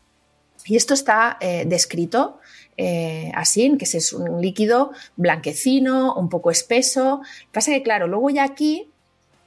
Y 0.64 0.76
esto 0.76 0.94
está 0.94 1.36
eh, 1.40 1.64
descrito 1.66 2.40
eh, 2.76 3.30
así, 3.34 3.76
que 3.78 3.84
es 3.84 4.12
un 4.12 4.40
líquido 4.40 4.92
blanquecino, 5.16 6.14
un 6.14 6.28
poco 6.28 6.50
espeso. 6.50 7.22
Pasa 7.52 7.72
que, 7.72 7.82
claro, 7.82 8.06
luego 8.06 8.30
ya 8.30 8.44
aquí 8.44 8.90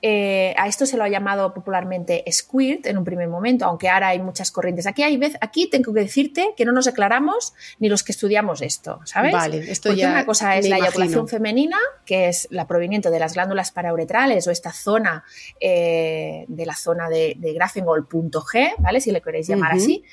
eh, 0.02 0.56
a 0.58 0.70
esto 0.70 0.86
se 0.86 0.96
lo 0.96 1.04
ha 1.04 1.10
llamado 1.10 1.54
popularmente 1.54 2.24
squirt 2.32 2.86
en 2.86 2.98
un 2.98 3.04
primer 3.04 3.28
momento, 3.28 3.66
aunque 3.66 3.90
ahora 3.90 4.08
hay 4.08 4.20
muchas 4.20 4.50
corrientes. 4.50 4.88
Aquí 4.88 5.04
hay 5.04 5.18
vez, 5.18 5.36
aquí 5.42 5.70
tengo 5.70 5.94
que 5.94 6.00
decirte 6.00 6.54
que 6.56 6.64
no 6.64 6.72
nos 6.72 6.88
aclaramos 6.88 7.54
ni 7.80 7.90
los 7.90 8.04
que 8.04 8.14
estudiamos 8.14 8.62
esto, 8.62 9.02
¿sabes? 9.04 9.34
Vale, 9.34 9.70
esto 9.70 9.90
Porque 9.90 10.02
ya 10.02 10.12
una 10.12 10.26
cosa 10.26 10.56
es 10.58 10.70
la 10.70 10.78
imagino. 10.78 10.86
eyaculación 10.86 11.28
femenina, 11.28 11.78
que 12.06 12.30
es 12.30 12.48
la 12.50 12.66
proveniente 12.66 13.10
de 13.12 13.20
las 13.20 13.34
glándulas 13.34 13.72
parauretrales 13.72 14.48
o 14.48 14.52
esta 14.52 14.72
zona 14.72 15.26
eh, 15.60 16.46
de 16.48 16.66
la 16.66 16.76
zona 16.76 17.10
de, 17.10 17.36
de 17.38 17.54
Grafengold 17.54 18.08
punto 18.08 18.42
G, 18.42 18.76
¿vale? 18.78 19.02
Si 19.02 19.12
le 19.12 19.22
queréis 19.22 19.48
llamar 19.50 19.74
así. 19.74 20.06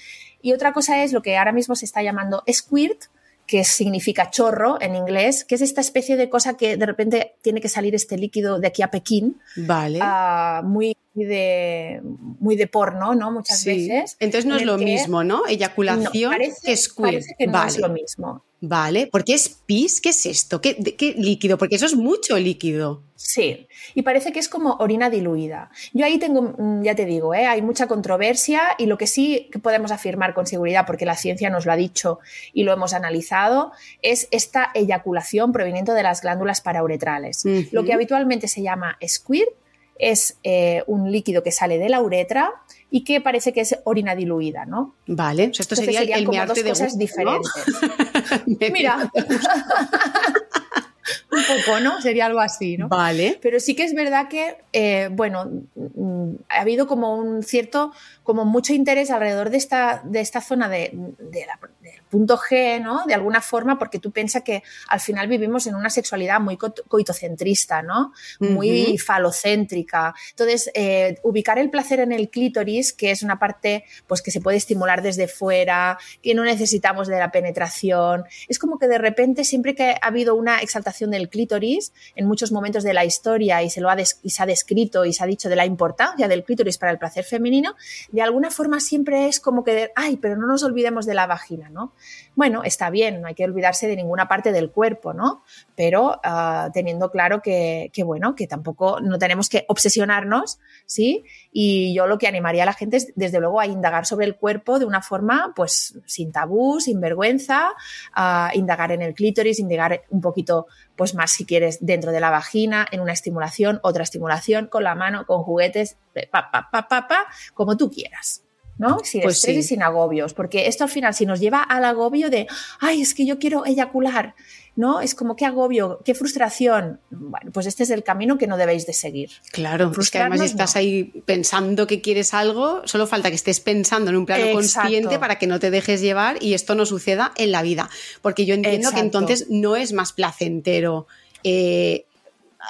Y 0.46 0.52
otra 0.52 0.72
cosa 0.72 1.02
es 1.02 1.12
lo 1.12 1.22
que 1.22 1.36
ahora 1.36 1.50
mismo 1.50 1.74
se 1.74 1.84
está 1.84 2.04
llamando 2.04 2.44
squirt, 2.48 3.06
que 3.48 3.64
significa 3.64 4.30
chorro 4.30 4.80
en 4.80 4.94
inglés, 4.94 5.44
que 5.44 5.56
es 5.56 5.60
esta 5.60 5.80
especie 5.80 6.16
de 6.16 6.30
cosa 6.30 6.56
que 6.56 6.76
de 6.76 6.86
repente 6.86 7.34
tiene 7.42 7.60
que 7.60 7.68
salir 7.68 7.96
este 7.96 8.16
líquido 8.16 8.60
de 8.60 8.68
aquí 8.68 8.82
a 8.82 8.92
Pekín, 8.92 9.40
Vale. 9.56 9.98
ah, 10.00 10.62
muy 10.64 10.96
de 11.24 12.00
muy 12.02 12.56
de 12.56 12.66
porno, 12.66 13.14
¿no? 13.14 13.30
Muchas 13.32 13.60
Sí. 13.60 13.88
veces. 13.88 14.16
Entonces 14.20 14.46
no 14.46 14.54
en 14.56 14.60
es 14.60 14.66
lo 14.66 14.78
que- 14.78 14.84
mismo, 14.84 15.24
¿no? 15.24 15.38
No, 15.38 15.46
Eyaculación 15.46 16.32
parece, 16.32 16.60
que 16.64 16.76
squirt. 16.76 17.02
parece 17.10 17.34
que 17.38 17.46
no 17.46 17.52
vale. 17.52 17.68
es 17.70 17.78
lo 17.78 17.88
mismo. 17.88 18.42
Vale, 18.60 19.06
¿por 19.08 19.22
qué 19.22 19.34
es 19.34 19.50
pis? 19.66 20.00
¿Qué 20.00 20.08
es 20.08 20.24
esto? 20.24 20.62
¿Qué, 20.62 20.76
líquido? 21.18 21.58
Porque 21.58 21.76
eso 21.76 21.84
es 21.84 21.94
mucho 21.94 22.38
líquido. 22.38 23.02
Sí, 23.14 23.68
y 23.94 24.00
parece 24.02 24.32
que 24.32 24.38
es 24.38 24.48
como 24.48 24.76
orina 24.80 25.10
diluida. 25.10 25.70
Yo 25.92 26.06
ahí 26.06 26.18
tengo, 26.18 26.54
mm, 26.56 26.82
ya 26.82 26.94
te 26.94 27.04
digo, 27.04 27.34
¿eh? 27.34 27.44
hay 27.46 27.60
mucha 27.60 27.86
controversia 27.86 28.62
y 28.78 28.86
lo 28.86 28.96
que 28.96 29.06
sí 29.06 29.48
que 29.52 29.58
podemos 29.58 29.90
afirmar 29.90 30.32
con 30.32 30.46
seguridad, 30.46 30.86
porque 30.86 31.04
la 31.04 31.16
ciencia 31.16 31.50
nos 31.50 31.66
lo 31.66 31.72
ha 31.72 31.76
dicho 31.76 32.18
y 32.54 32.62
lo 32.64 32.72
hemos 32.72 32.94
analizado, 32.94 33.72
es 34.00 34.26
esta 34.30 34.70
eyaculación 34.74 35.52
proveniente 35.52 35.92
de 35.92 36.02
las 36.02 36.22
glándulas 36.22 36.62
parauretrales. 36.62 37.44
Lo 37.72 37.84
que 37.84 37.92
habitualmente 37.92 38.48
se 38.48 38.62
llama 38.62 38.96
squirt 39.06 39.50
es 39.98 40.38
eh, 40.42 40.82
un 40.86 41.10
líquido 41.10 41.42
que 41.42 41.52
sale 41.52 41.78
de 41.78 41.88
la 41.88 42.00
uretra 42.00 42.52
y 42.90 43.04
que 43.04 43.20
parece 43.20 43.52
que 43.52 43.60
es 43.62 43.78
orina 43.84 44.14
diluida, 44.14 44.64
¿no? 44.64 44.94
Vale, 45.06 45.48
o 45.48 45.54
sea, 45.54 45.62
esto 45.62 45.74
Entonces 45.74 45.84
sería 45.84 46.00
serían 46.00 46.18
el 46.20 46.26
como 46.26 46.46
dos 46.46 46.56
de 46.56 46.64
cosas 46.64 46.96
gusto, 46.96 47.22
¿no? 47.22 47.40
diferentes. 47.40 48.72
Mira, 48.72 49.10
un 51.30 51.42
poco, 51.44 51.80
¿no? 51.80 52.00
Sería 52.00 52.26
algo 52.26 52.40
así, 52.40 52.76
¿no? 52.76 52.88
Vale. 52.88 53.38
Pero 53.42 53.60
sí 53.60 53.74
que 53.74 53.84
es 53.84 53.94
verdad 53.94 54.28
que, 54.28 54.56
eh, 54.72 55.08
bueno, 55.12 55.50
mm, 55.74 56.34
ha 56.48 56.60
habido 56.60 56.86
como 56.86 57.16
un 57.16 57.42
cierto, 57.42 57.92
como 58.22 58.44
mucho 58.44 58.72
interés 58.72 59.10
alrededor 59.10 59.50
de 59.50 59.56
esta, 59.58 60.02
de 60.04 60.20
esta 60.20 60.40
zona 60.40 60.68
de, 60.68 60.90
de 61.18 61.46
la- 61.46 61.58
del 61.80 62.00
punto 62.10 62.36
G, 62.38 62.80
¿no? 62.82 63.04
De 63.06 63.14
alguna 63.14 63.40
forma, 63.40 63.78
porque 63.78 63.98
tú 63.98 64.10
piensas 64.10 64.42
que 64.42 64.62
al 64.88 65.00
final 65.00 65.28
vivimos 65.28 65.66
en 65.66 65.74
una 65.76 65.90
sexualidad 65.90 66.40
muy 66.40 66.56
co- 66.56 66.74
coitocentrista, 66.88 67.82
¿no? 67.82 68.12
Muy 68.40 68.94
Ujú. 68.94 68.98
falocéntrica. 68.98 70.14
Entonces, 70.30 70.70
eh, 70.74 71.18
ubicar 71.22 71.58
el 71.58 71.70
placer 71.70 72.00
en 72.00 72.12
el 72.12 72.28
clítoris, 72.30 72.92
que 72.92 73.10
es 73.10 73.22
una 73.22 73.38
parte 73.38 73.84
pues, 74.06 74.22
que 74.22 74.30
se 74.30 74.40
puede 74.40 74.56
estimular 74.56 75.02
desde 75.02 75.28
fuera, 75.28 75.98
que 76.22 76.34
no 76.34 76.42
necesitamos 76.44 77.08
de 77.08 77.18
la 77.18 77.30
penetración, 77.30 78.24
es 78.48 78.58
como 78.58 78.78
que 78.78 78.88
de 78.88 78.98
repente, 78.98 79.44
siempre 79.44 79.74
que 79.74 79.90
ha 80.00 80.06
habido 80.06 80.34
una 80.34 80.60
exaltación 80.60 80.95
del 81.04 81.28
clítoris, 81.28 81.92
en 82.14 82.26
muchos 82.26 82.52
momentos 82.52 82.82
de 82.82 82.94
la 82.94 83.04
historia, 83.04 83.62
y 83.62 83.70
se, 83.70 83.80
lo 83.80 83.90
ha 83.90 83.96
y 84.00 84.30
se 84.30 84.42
ha 84.42 84.46
descrito 84.46 85.04
y 85.04 85.12
se 85.12 85.22
ha 85.22 85.26
dicho 85.26 85.48
de 85.48 85.56
la 85.56 85.66
importancia 85.66 86.28
del 86.28 86.44
clítoris 86.44 86.78
para 86.78 86.92
el 86.92 86.98
placer 86.98 87.24
femenino, 87.24 87.74
de 88.10 88.22
alguna 88.22 88.50
forma 88.50 88.80
siempre 88.80 89.28
es 89.28 89.40
como 89.40 89.64
que, 89.64 89.90
ay, 89.94 90.16
pero 90.16 90.36
no 90.36 90.46
nos 90.46 90.62
olvidemos 90.62 91.04
de 91.04 91.14
la 91.14 91.26
vagina, 91.26 91.68
¿no? 91.68 91.92
Bueno, 92.36 92.62
está 92.64 92.90
bien, 92.90 93.22
no 93.22 93.28
hay 93.28 93.34
que 93.34 93.46
olvidarse 93.46 93.88
de 93.88 93.96
ninguna 93.96 94.28
parte 94.28 94.52
del 94.52 94.70
cuerpo, 94.70 95.14
¿no? 95.14 95.42
Pero 95.74 96.20
ah, 96.22 96.68
teniendo 96.74 97.10
claro 97.10 97.40
que, 97.40 97.90
que, 97.94 98.04
bueno, 98.04 98.34
que 98.34 98.46
tampoco 98.46 99.00
no 99.00 99.18
tenemos 99.18 99.48
que 99.48 99.64
obsesionarnos, 99.68 100.58
¿sí? 100.84 101.24
Y 101.50 101.94
yo 101.94 102.06
lo 102.06 102.18
que 102.18 102.28
animaría 102.28 102.64
a 102.64 102.66
la 102.66 102.74
gente 102.74 102.98
es, 102.98 103.10
desde 103.16 103.40
luego, 103.40 103.58
a 103.58 103.66
indagar 103.66 104.04
sobre 104.04 104.26
el 104.26 104.36
cuerpo 104.36 104.78
de 104.78 104.84
una 104.84 105.00
forma, 105.00 105.54
pues, 105.56 105.98
sin 106.04 106.30
tabú, 106.30 106.78
sin 106.78 107.00
vergüenza, 107.00 107.72
a 108.12 108.50
indagar 108.52 108.92
en 108.92 109.00
el 109.00 109.14
clítoris, 109.14 109.58
indagar 109.58 110.02
un 110.10 110.20
poquito, 110.20 110.66
pues, 110.94 111.14
más 111.14 111.30
si 111.30 111.46
quieres, 111.46 111.78
dentro 111.80 112.12
de 112.12 112.20
la 112.20 112.28
vagina, 112.28 112.86
en 112.92 113.00
una 113.00 113.14
estimulación, 113.14 113.80
otra 113.82 114.02
estimulación, 114.02 114.66
con 114.66 114.84
la 114.84 114.94
mano, 114.94 115.24
con 115.24 115.42
juguetes, 115.42 115.96
pa, 116.30 116.50
pa, 116.50 116.68
pa, 116.70 116.86
pa, 116.86 117.08
pa, 117.08 117.26
como 117.54 117.78
tú 117.78 117.90
quieras. 117.90 118.45
¿No? 118.78 118.98
Sin 119.02 119.22
Pues 119.22 119.36
estrés 119.36 119.54
sí. 119.54 119.60
y 119.60 119.62
sin 119.62 119.82
agobios, 119.82 120.34
porque 120.34 120.66
esto 120.66 120.84
al 120.84 120.90
final 120.90 121.14
si 121.14 121.26
nos 121.26 121.40
lleva 121.40 121.62
al 121.62 121.84
agobio 121.84 122.30
de, 122.30 122.46
ay, 122.80 123.02
es 123.02 123.14
que 123.14 123.24
yo 123.26 123.38
quiero 123.38 123.64
eyacular, 123.64 124.34
¿no? 124.74 125.00
Es 125.00 125.14
como 125.14 125.36
qué 125.36 125.46
agobio, 125.46 126.00
qué 126.04 126.14
frustración. 126.14 127.00
Bueno, 127.10 127.50
pues 127.50 127.66
este 127.66 127.82
es 127.82 127.90
el 127.90 128.04
camino 128.04 128.36
que 128.36 128.46
no 128.46 128.58
debéis 128.58 128.86
de 128.86 128.92
seguir. 128.92 129.30
Claro, 129.50 129.90
es 129.98 130.10
que 130.10 130.18
además 130.18 130.42
estás 130.42 130.74
no. 130.74 130.80
ahí 130.80 131.04
pensando 131.24 131.86
que 131.86 132.02
quieres 132.02 132.34
algo, 132.34 132.82
solo 132.84 133.06
falta 133.06 133.30
que 133.30 133.36
estés 133.36 133.60
pensando 133.60 134.10
en 134.10 134.16
un 134.16 134.26
plano 134.26 134.44
Exacto. 134.44 134.82
consciente 134.82 135.18
para 135.18 135.38
que 135.38 135.46
no 135.46 135.58
te 135.58 135.70
dejes 135.70 136.02
llevar 136.02 136.42
y 136.42 136.52
esto 136.52 136.74
no 136.74 136.84
suceda 136.84 137.32
en 137.36 137.52
la 137.52 137.62
vida. 137.62 137.88
Porque 138.20 138.44
yo 138.44 138.54
entiendo 138.54 138.92
que 138.92 139.00
entonces 139.00 139.46
no 139.48 139.76
es 139.76 139.94
más 139.94 140.12
placentero 140.12 141.06
eh, 141.42 142.04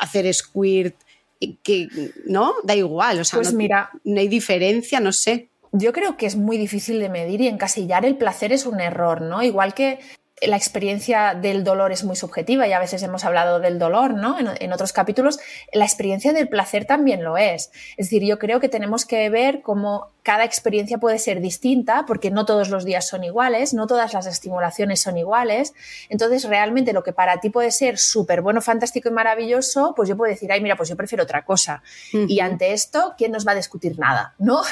hacer 0.00 0.32
squirt, 0.32 0.94
eh, 1.40 1.56
que 1.62 1.88
no, 2.26 2.54
da 2.62 2.76
igual, 2.76 3.20
o 3.20 3.24
sea, 3.24 3.38
Pues 3.38 3.52
no, 3.52 3.58
mira, 3.58 3.90
no 4.04 4.20
hay 4.20 4.28
diferencia, 4.28 5.00
no 5.00 5.12
sé. 5.12 5.48
Yo 5.78 5.92
creo 5.92 6.16
que 6.16 6.26
es 6.26 6.36
muy 6.36 6.58
difícil 6.58 7.00
de 7.00 7.08
medir 7.08 7.40
y 7.40 7.48
encasillar 7.48 8.04
el 8.04 8.16
placer 8.16 8.52
es 8.52 8.66
un 8.66 8.80
error, 8.80 9.20
¿no? 9.20 9.42
Igual 9.42 9.74
que 9.74 9.98
la 10.42 10.56
experiencia 10.56 11.34
del 11.34 11.64
dolor 11.64 11.92
es 11.92 12.04
muy 12.04 12.16
subjetiva 12.16 12.68
y 12.68 12.72
a 12.72 12.78
veces 12.78 13.02
hemos 13.02 13.24
hablado 13.24 13.58
del 13.58 13.78
dolor, 13.78 14.14
¿no? 14.14 14.36
En, 14.38 14.72
otros 14.72 14.92
capítulos, 14.92 15.38
la 15.72 15.84
experiencia 15.84 16.32
del 16.32 16.48
placer 16.48 16.84
también 16.84 17.24
lo 17.24 17.38
es. 17.38 17.70
Es 17.96 18.06
decir, 18.06 18.22
yo 18.22 18.38
creo 18.38 18.60
que 18.60 18.68
tenemos 18.68 19.06
que 19.06 19.30
ver 19.30 19.62
cómo 19.62 20.10
cada 20.26 20.44
experiencia 20.44 20.98
puede 20.98 21.20
ser 21.20 21.40
distinta 21.40 22.04
porque 22.04 22.32
no 22.32 22.44
todos 22.46 22.68
los 22.68 22.84
días 22.84 23.06
son 23.06 23.22
iguales, 23.22 23.74
no 23.74 23.86
todas 23.86 24.12
las 24.12 24.26
estimulaciones 24.26 25.00
son 25.00 25.16
iguales. 25.16 25.72
Entonces, 26.08 26.42
realmente 26.48 26.92
lo 26.92 27.04
que 27.04 27.12
para 27.12 27.38
ti 27.38 27.48
puede 27.48 27.70
ser 27.70 27.96
súper 27.96 28.42
bueno, 28.42 28.60
fantástico 28.60 29.08
y 29.08 29.12
maravilloso, 29.12 29.92
pues 29.94 30.08
yo 30.08 30.16
puedo 30.16 30.28
decir, 30.32 30.50
ay, 30.50 30.60
mira, 30.60 30.74
pues 30.76 30.88
yo 30.88 30.96
prefiero 30.96 31.22
otra 31.22 31.44
cosa. 31.44 31.84
Y 32.12 32.40
ante 32.40 32.72
esto, 32.72 33.14
¿quién 33.16 33.30
nos 33.30 33.46
va 33.46 33.52
a 33.52 33.54
discutir 33.54 34.00
nada? 34.00 34.34
¿No? 34.38 34.62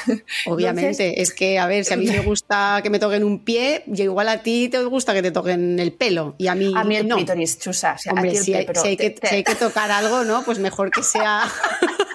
Obviamente, 0.46 1.06
Entonces- 1.10 1.28
es 1.30 1.32
que, 1.32 1.60
a 1.60 1.66
ver, 1.68 1.84
si 1.84 1.94
a 1.94 1.96
mí 1.98 2.06
me 2.06 2.18
gusta 2.26 2.80
que 2.82 2.90
me 2.90 2.98
toquen 2.98 3.22
un 3.22 3.44
pie, 3.44 3.84
yo 3.86 4.02
igual 4.02 4.28
a 4.28 4.42
ti 4.42 4.68
te 4.68 4.82
gusta 4.84 5.14
que 5.14 5.22
te 5.22 5.30
toquen 5.30 5.78
el 5.78 5.92
pelo 5.92 6.34
y 6.36 6.48
a 6.48 6.56
mí 6.56 6.72
A 6.76 6.82
mí 6.82 6.96
el 6.96 7.06
no. 7.06 7.16
chusa. 7.60 7.92
O 7.94 7.98
sea, 7.98 8.12
a 8.16 8.22
ti 8.22 8.28
el 8.28 8.36
si 8.38 8.50
pie, 8.50 8.56
hay, 8.60 8.66
pero 8.66 8.80
si 8.80 8.88
hay 8.88 8.96
te- 8.96 9.14
que, 9.14 9.20
te- 9.20 9.28
si 9.28 9.34
hay 9.36 9.44
que 9.44 9.54
tocar 9.54 9.90
algo, 9.92 10.24
¿no? 10.24 10.42
Pues 10.44 10.58
mejor 10.58 10.90
que 10.90 11.04
sea... 11.04 11.42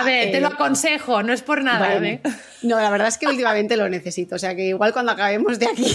A 0.00 0.02
ver, 0.04 0.30
te 0.30 0.38
Eh, 0.38 0.40
lo 0.40 0.48
aconsejo, 0.48 1.22
no 1.22 1.32
es 1.32 1.42
por 1.42 1.62
nada. 1.62 1.88
Bueno, 1.98 2.06
¿eh? 2.06 2.20
No, 2.62 2.80
la 2.80 2.90
verdad 2.90 3.08
es 3.08 3.18
que 3.18 3.26
últimamente 3.26 3.76
lo 3.76 3.88
necesito. 3.88 4.36
O 4.36 4.38
sea 4.38 4.54
que 4.56 4.62
igual 4.68 4.92
cuando 4.92 5.12
acabemos 5.12 5.58
de 5.58 5.66
aquí 5.66 5.94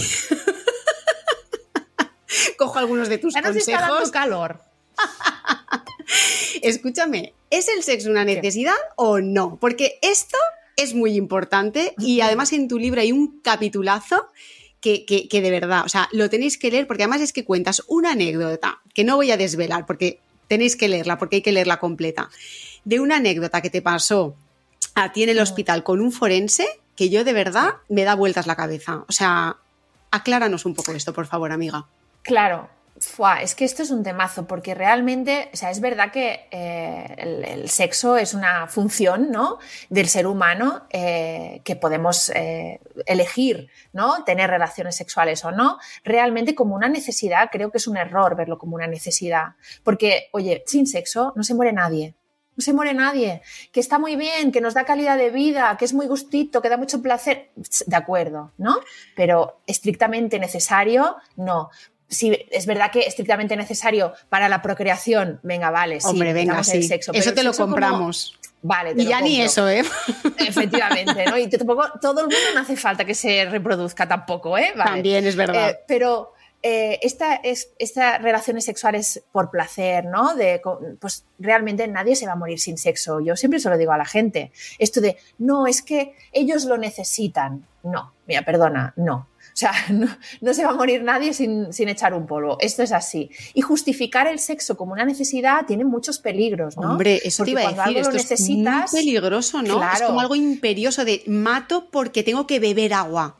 cojo 2.56 2.78
algunos 2.78 3.08
de 3.08 3.18
tus 3.18 3.34
Ya 3.34 3.40
nos 3.40 3.56
está 3.56 3.72
dando 3.72 3.86
consejos. 3.96 4.10
calor. 4.12 4.62
Escúchame, 6.62 7.34
¿es 7.50 7.68
el 7.68 7.82
sexo 7.82 8.10
una 8.10 8.24
necesidad 8.24 8.74
o 8.96 9.20
no? 9.20 9.56
Porque 9.60 9.98
esto 10.02 10.36
es 10.76 10.94
muy 10.94 11.14
importante 11.14 11.94
y 11.98 12.20
además 12.20 12.52
en 12.52 12.68
tu 12.68 12.78
libro 12.78 13.00
hay 13.00 13.12
un 13.12 13.40
capitulazo 13.40 14.28
que, 14.80 15.04
que- 15.04 15.28
que 15.28 15.40
de 15.40 15.50
verdad, 15.50 15.82
o 15.84 15.88
sea, 15.88 16.08
lo 16.12 16.28
tenéis 16.30 16.58
que 16.58 16.70
leer 16.70 16.86
porque 16.86 17.02
además 17.04 17.20
es 17.20 17.32
que 17.32 17.44
cuentas 17.44 17.82
una 17.86 18.12
anécdota 18.12 18.80
que 18.94 19.04
no 19.04 19.16
voy 19.16 19.30
a 19.30 19.36
desvelar 19.36 19.86
porque 19.86 20.20
tenéis 20.48 20.76
que 20.76 20.88
leerla, 20.88 21.18
porque 21.18 21.36
hay 21.36 21.42
que 21.42 21.52
leerla 21.52 21.78
completa, 21.78 22.28
de 22.84 23.00
una 23.00 23.16
anécdota 23.16 23.60
que 23.60 23.70
te 23.70 23.82
pasó 23.82 24.34
a 24.94 25.12
ti 25.12 25.22
en 25.22 25.30
el 25.30 25.38
hospital 25.38 25.82
con 25.82 26.00
un 26.00 26.12
forense 26.12 26.66
que 26.96 27.08
yo 27.08 27.24
de 27.24 27.32
verdad 27.32 27.76
me 27.88 28.04
da 28.04 28.14
vueltas 28.14 28.46
la 28.46 28.56
cabeza. 28.56 29.04
O 29.08 29.12
sea, 29.12 29.56
acláranos 30.10 30.66
un 30.66 30.74
poco 30.74 30.92
esto, 30.92 31.12
por 31.12 31.26
favor, 31.26 31.52
amiga. 31.52 31.86
Claro. 32.22 32.68
Fua, 32.98 33.40
es 33.40 33.54
que 33.54 33.64
esto 33.64 33.82
es 33.82 33.90
un 33.90 34.02
temazo, 34.02 34.46
porque 34.46 34.74
realmente, 34.74 35.48
o 35.54 35.56
sea, 35.56 35.70
es 35.70 35.80
verdad 35.80 36.12
que 36.12 36.48
eh, 36.50 37.14
el, 37.16 37.44
el 37.46 37.70
sexo 37.70 38.18
es 38.18 38.34
una 38.34 38.66
función, 38.66 39.30
¿no? 39.30 39.58
Del 39.88 40.06
ser 40.06 40.26
humano 40.26 40.82
eh, 40.90 41.62
que 41.64 41.76
podemos 41.76 42.28
eh, 42.34 42.78
elegir, 43.06 43.70
¿no? 43.94 44.22
Tener 44.24 44.50
relaciones 44.50 44.96
sexuales 44.96 45.42
o 45.46 45.50
no. 45.50 45.78
Realmente 46.04 46.54
como 46.54 46.74
una 46.74 46.90
necesidad, 46.90 47.48
creo 47.50 47.70
que 47.70 47.78
es 47.78 47.88
un 47.88 47.96
error 47.96 48.36
verlo 48.36 48.58
como 48.58 48.76
una 48.76 48.86
necesidad. 48.86 49.54
Porque, 49.82 50.28
oye, 50.32 50.62
sin 50.66 50.86
sexo 50.86 51.32
no 51.36 51.42
se 51.42 51.54
muere 51.54 51.72
nadie. 51.72 52.14
No 52.60 52.62
se 52.62 52.74
muere 52.74 52.92
nadie. 52.92 53.40
Que 53.72 53.80
está 53.80 53.98
muy 53.98 54.16
bien, 54.16 54.52
que 54.52 54.60
nos 54.60 54.74
da 54.74 54.84
calidad 54.84 55.16
de 55.16 55.30
vida, 55.30 55.74
que 55.78 55.86
es 55.86 55.94
muy 55.94 56.06
gustito, 56.06 56.60
que 56.60 56.68
da 56.68 56.76
mucho 56.76 57.00
placer. 57.00 57.48
De 57.86 57.96
acuerdo, 57.96 58.52
¿no? 58.58 58.78
Pero 59.16 59.60
estrictamente 59.66 60.38
necesario, 60.38 61.16
no. 61.36 61.70
Si 62.06 62.36
es 62.50 62.66
verdad 62.66 62.90
que 62.90 63.00
estrictamente 63.00 63.56
necesario 63.56 64.12
para 64.28 64.50
la 64.50 64.60
procreación, 64.60 65.40
venga, 65.42 65.70
vale, 65.70 66.02
sí, 66.02 66.06
Hombre, 66.08 66.34
venga, 66.34 66.52
quitamos 66.52 66.68
el 66.74 66.82
sí. 66.82 66.88
sexo, 66.88 67.12
Eso 67.14 67.32
te 67.32 67.42
lo 67.42 67.52
como- 67.52 67.68
compramos. 67.68 68.38
Vale, 68.60 68.94
te 68.94 69.00
Y 69.00 69.04
lo 69.04 69.10
ya 69.10 69.20
ni 69.22 69.40
eso, 69.40 69.66
¿eh? 69.70 69.82
Efectivamente, 70.36 71.24
¿no? 71.30 71.38
Y 71.38 71.48
tampoco, 71.48 71.84
todo 71.98 72.20
el 72.20 72.26
mundo 72.26 72.36
no 72.54 72.60
hace 72.60 72.76
falta 72.76 73.06
que 73.06 73.14
se 73.14 73.46
reproduzca 73.46 74.06
tampoco, 74.06 74.58
¿eh? 74.58 74.72
Vale. 74.76 74.90
También 74.90 75.26
es 75.26 75.34
verdad. 75.34 75.70
Eh, 75.70 75.78
pero 75.88 76.34
eh, 76.62 76.98
esta, 77.02 77.34
es, 77.36 77.70
estas 77.78 78.20
relaciones 78.20 78.64
sexuales 78.64 79.22
por 79.32 79.50
placer, 79.50 80.04
¿no? 80.04 80.34
De, 80.34 80.60
pues 81.00 81.24
realmente 81.38 81.86
nadie 81.88 82.16
se 82.16 82.26
va 82.26 82.32
a 82.32 82.36
morir 82.36 82.60
sin 82.60 82.76
sexo. 82.76 83.20
Yo 83.20 83.34
siempre 83.36 83.60
se 83.60 83.70
lo 83.70 83.78
digo 83.78 83.92
a 83.92 83.98
la 83.98 84.04
gente. 84.04 84.52
Esto 84.78 85.00
de, 85.00 85.16
no, 85.38 85.66
es 85.66 85.80
que 85.82 86.14
ellos 86.32 86.64
lo 86.66 86.76
necesitan. 86.76 87.66
No, 87.82 88.12
mira, 88.26 88.42
perdona, 88.44 88.92
no. 88.96 89.26
O 89.52 89.56
sea, 89.60 89.72
no, 89.90 90.06
no 90.42 90.54
se 90.54 90.64
va 90.64 90.70
a 90.72 90.74
morir 90.74 91.02
nadie 91.02 91.32
sin, 91.32 91.72
sin 91.72 91.88
echar 91.88 92.12
un 92.14 92.26
polvo. 92.26 92.58
Esto 92.60 92.82
es 92.82 92.92
así. 92.92 93.30
Y 93.54 93.62
justificar 93.62 94.26
el 94.26 94.38
sexo 94.38 94.76
como 94.76 94.92
una 94.92 95.04
necesidad 95.06 95.64
tiene 95.66 95.84
muchos 95.84 96.18
peligros, 96.18 96.76
¿no? 96.76 96.90
Hombre, 96.92 97.20
eso 97.24 97.38
Porque 97.38 97.54
te 97.54 97.62
iba 97.62 97.70
a 97.70 97.86
decir, 97.86 97.98
esto 97.98 98.10
lo 98.12 98.16
es 98.18 98.30
necesitas- 98.30 98.92
muy 98.92 99.00
peligroso, 99.00 99.62
¿no? 99.62 99.68
Es 99.68 99.74
Claro. 99.98 100.06
como 100.08 100.20
algo 100.20 100.36
imperioso 100.36 101.04
de 101.06 101.22
mato 101.26 101.88
porque 101.90 102.22
tengo 102.22 102.46
que 102.46 102.60
beber 102.60 102.92
agua. 102.94 103.38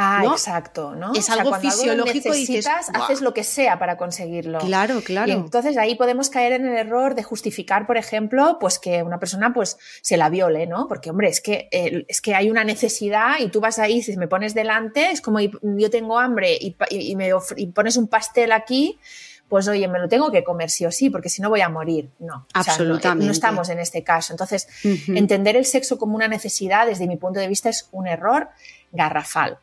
Ah, 0.00 0.20
¿no? 0.22 0.32
exacto, 0.34 0.94
¿no? 0.94 1.12
Es 1.12 1.28
algo 1.28 1.52
fisiológico 1.56 2.28
lo 2.28 2.34
y 2.36 2.46
dices, 2.46 2.68
haces 2.94 3.20
lo 3.20 3.34
que 3.34 3.42
sea 3.42 3.80
para 3.80 3.96
conseguirlo. 3.96 4.60
Claro, 4.60 5.00
claro. 5.02 5.28
Y 5.28 5.32
entonces 5.32 5.76
ahí 5.76 5.96
podemos 5.96 6.30
caer 6.30 6.52
en 6.52 6.68
el 6.68 6.76
error 6.76 7.16
de 7.16 7.24
justificar, 7.24 7.84
por 7.84 7.96
ejemplo, 7.96 8.58
pues 8.60 8.78
que 8.78 9.02
una 9.02 9.18
persona 9.18 9.52
pues 9.52 9.76
se 10.00 10.16
la 10.16 10.28
viole, 10.28 10.68
¿no? 10.68 10.86
Porque, 10.86 11.10
hombre, 11.10 11.28
es 11.28 11.40
que, 11.40 11.68
eh, 11.72 12.04
es 12.06 12.20
que 12.20 12.36
hay 12.36 12.48
una 12.48 12.62
necesidad 12.62 13.40
y 13.40 13.48
tú 13.48 13.60
vas 13.60 13.80
ahí, 13.80 14.00
si 14.00 14.16
me 14.16 14.28
pones 14.28 14.54
delante, 14.54 15.10
es 15.10 15.20
como 15.20 15.40
yo 15.40 15.90
tengo 15.90 16.18
hambre 16.18 16.54
y, 16.60 16.76
y- 16.90 17.10
y 17.10 17.16
me 17.16 17.30
y 17.56 17.66
pones 17.66 17.96
un 17.96 18.06
pastel 18.06 18.52
aquí, 18.52 19.00
pues 19.48 19.66
oye, 19.66 19.88
me 19.88 19.98
lo 19.98 20.08
tengo 20.08 20.30
que 20.30 20.44
comer 20.44 20.70
sí 20.70 20.86
o 20.86 20.92
sí, 20.92 21.10
porque 21.10 21.28
si 21.28 21.42
no 21.42 21.48
voy 21.48 21.62
a 21.62 21.68
morir. 21.70 22.10
No, 22.20 22.46
o 22.54 22.62
sea, 22.62 22.74
no, 22.76 22.84
eh, 22.84 22.84
Absolutamente. 22.84 23.26
no 23.26 23.32
estamos 23.32 23.68
en 23.70 23.80
este 23.80 24.04
caso. 24.04 24.32
Entonces, 24.32 24.68
entender 25.08 25.56
el 25.56 25.64
sexo 25.64 25.98
como 25.98 26.14
una 26.14 26.28
necesidad, 26.28 26.86
desde 26.86 27.08
mi 27.08 27.16
punto 27.16 27.40
de 27.40 27.48
vista, 27.48 27.68
es 27.68 27.88
un 27.90 28.06
error 28.06 28.50
garrafal. 28.92 29.58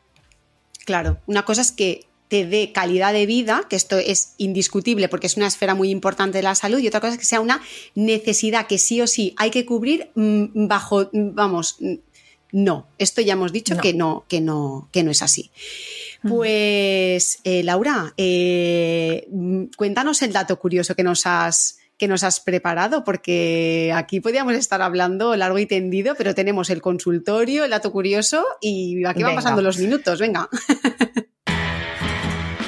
Claro, 0.86 1.18
una 1.26 1.44
cosa 1.44 1.60
es 1.60 1.72
que 1.72 2.06
te 2.28 2.46
dé 2.46 2.72
calidad 2.72 3.12
de 3.12 3.26
vida, 3.26 3.64
que 3.68 3.76
esto 3.76 3.98
es 3.98 4.34
indiscutible 4.38 5.08
porque 5.08 5.26
es 5.26 5.36
una 5.36 5.46
esfera 5.46 5.74
muy 5.74 5.90
importante 5.90 6.38
de 6.38 6.42
la 6.42 6.54
salud, 6.54 6.78
y 6.78 6.88
otra 6.88 7.00
cosa 7.00 7.12
es 7.14 7.18
que 7.18 7.24
sea 7.26 7.40
una 7.40 7.60
necesidad 7.94 8.66
que 8.66 8.78
sí 8.78 9.00
o 9.02 9.06
sí 9.06 9.34
hay 9.36 9.50
que 9.50 9.66
cubrir 9.66 10.10
mm, 10.14 10.66
bajo, 10.66 11.10
mm, 11.12 11.34
vamos, 11.34 11.76
mm, 11.80 11.94
no, 12.52 12.86
esto 12.98 13.20
ya 13.20 13.34
hemos 13.34 13.52
dicho 13.52 13.74
No. 13.74 13.82
que 13.82 13.92
no, 13.92 14.24
que 14.28 14.40
no, 14.40 14.88
que 14.92 15.02
no 15.02 15.10
es 15.10 15.20
así. 15.22 15.50
Pues, 16.26 17.40
eh, 17.44 17.62
Laura, 17.62 18.14
eh, 18.16 19.28
cuéntanos 19.76 20.22
el 20.22 20.32
dato 20.32 20.58
curioso 20.58 20.94
que 20.94 21.02
nos 21.02 21.26
has 21.26 21.78
que 21.98 22.08
nos 22.08 22.24
has 22.24 22.40
preparado, 22.40 23.04
porque 23.04 23.92
aquí 23.94 24.20
podíamos 24.20 24.54
estar 24.54 24.82
hablando 24.82 25.34
largo 25.36 25.58
y 25.58 25.66
tendido, 25.66 26.14
pero 26.16 26.34
tenemos 26.34 26.70
el 26.70 26.82
consultorio, 26.82 27.64
el 27.64 27.70
dato 27.70 27.90
curioso 27.90 28.44
y 28.60 29.04
aquí 29.06 29.22
van 29.22 29.30
Venga. 29.30 29.42
pasando 29.42 29.62
los 29.62 29.78
minutos, 29.78 30.20
venga. 30.20 30.48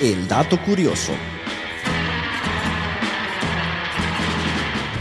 El 0.01 0.29
dato 0.29 0.63
curioso. 0.63 1.13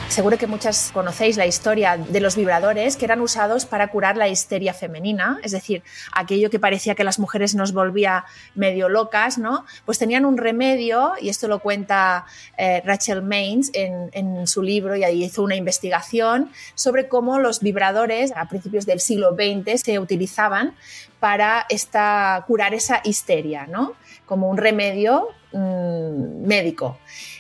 Seguro 0.10 0.38
que 0.38 0.48
muchas 0.48 0.92
conocéis 0.94 1.38
la 1.38 1.46
historia 1.46 1.98
de 1.98 2.20
los 2.22 2.36
vibradores 2.36 2.96
que 2.96 3.06
eran 3.06 3.20
usados 3.22 3.66
para 3.66 3.90
curar 3.90 4.16
la 4.16 4.30
histeria 4.30 4.74
femenina, 4.74 5.38
es 5.44 5.52
decir, 5.52 5.84
aquello 6.14 6.50
que 6.50 6.60
parecía 6.60 6.96
que 6.96 7.04
las 7.04 7.20
mujeres 7.20 7.56
nos 7.56 7.74
volvía 7.74 8.26
medio 8.56 8.90
locas, 8.90 9.38
¿no? 9.38 9.66
Pues 9.86 10.00
tenían 10.00 10.26
un 10.26 10.38
remedio, 10.38 11.12
y 11.22 11.30
esto 11.30 11.48
lo 11.48 11.60
cuenta 11.60 12.26
eh, 12.58 12.82
Rachel 12.86 13.22
Maines 13.22 13.70
en, 13.74 14.48
su 14.48 14.64
libro, 14.64 14.96
y 14.96 15.04
ahí 15.04 15.26
hizo 15.26 15.44
una 15.44 15.56
investigación 15.56 16.52
sobre 16.74 17.10
cómo 17.10 17.38
los 17.38 17.60
vibradores 17.60 18.32
a 18.36 18.48
principios 18.48 18.86
del 18.86 19.02
siglo 19.02 19.36
XX 19.36 19.82
se 19.82 20.00
utilizaban 20.00 20.74
para 21.20 21.66
esta, 21.70 22.44
curar 22.48 22.74
esa 22.74 23.02
histeria, 23.04 23.68
¿no? 23.68 23.94
Como 24.26 24.50
un 24.50 24.58
remedio 24.58 25.28
mm, 25.52 26.48
médico. 26.48 26.98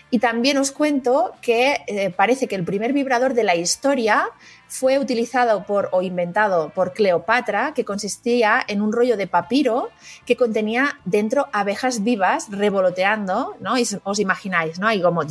Y 0.09 0.19
también 0.19 0.57
os 0.57 0.71
cuento 0.71 1.33
que 1.41 1.83
eh, 1.87 2.11
parece 2.11 2.47
que 2.47 2.55
el 2.55 2.63
primer 2.63 2.93
vibrador 2.93 3.33
de 3.33 3.43
la 3.43 3.55
historia 3.55 4.29
fue 4.69 4.99
utilizado 4.99 5.65
por 5.65 5.89
o 5.91 6.01
inventado 6.01 6.69
por 6.69 6.93
Cleopatra, 6.93 7.73
que 7.73 7.83
consistía 7.83 8.63
en 8.67 8.81
un 8.81 8.93
rollo 8.93 9.17
de 9.17 9.27
papiro 9.27 9.89
que 10.25 10.37
contenía 10.37 10.97
dentro 11.03 11.49
abejas 11.51 12.03
vivas 12.05 12.47
revoloteando, 12.49 13.55
¿no? 13.59 13.77
Y 13.77 13.85
os- 14.03 14.19
imagináis, 14.19 14.79
¿no? 14.79 14.89
Y 14.91 15.01
como. 15.01 15.23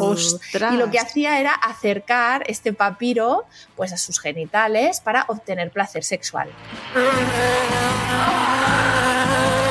¡Ostras! 0.00 0.72
y 0.72 0.76
lo 0.78 0.90
que 0.90 0.98
hacía 0.98 1.38
era 1.38 1.52
acercar 1.52 2.44
este 2.46 2.72
papiro 2.72 3.44
pues 3.76 3.92
a 3.92 3.98
sus 3.98 4.18
genitales 4.20 5.00
para 5.00 5.26
obtener 5.28 5.70
placer 5.70 6.02
sexual. 6.04 6.48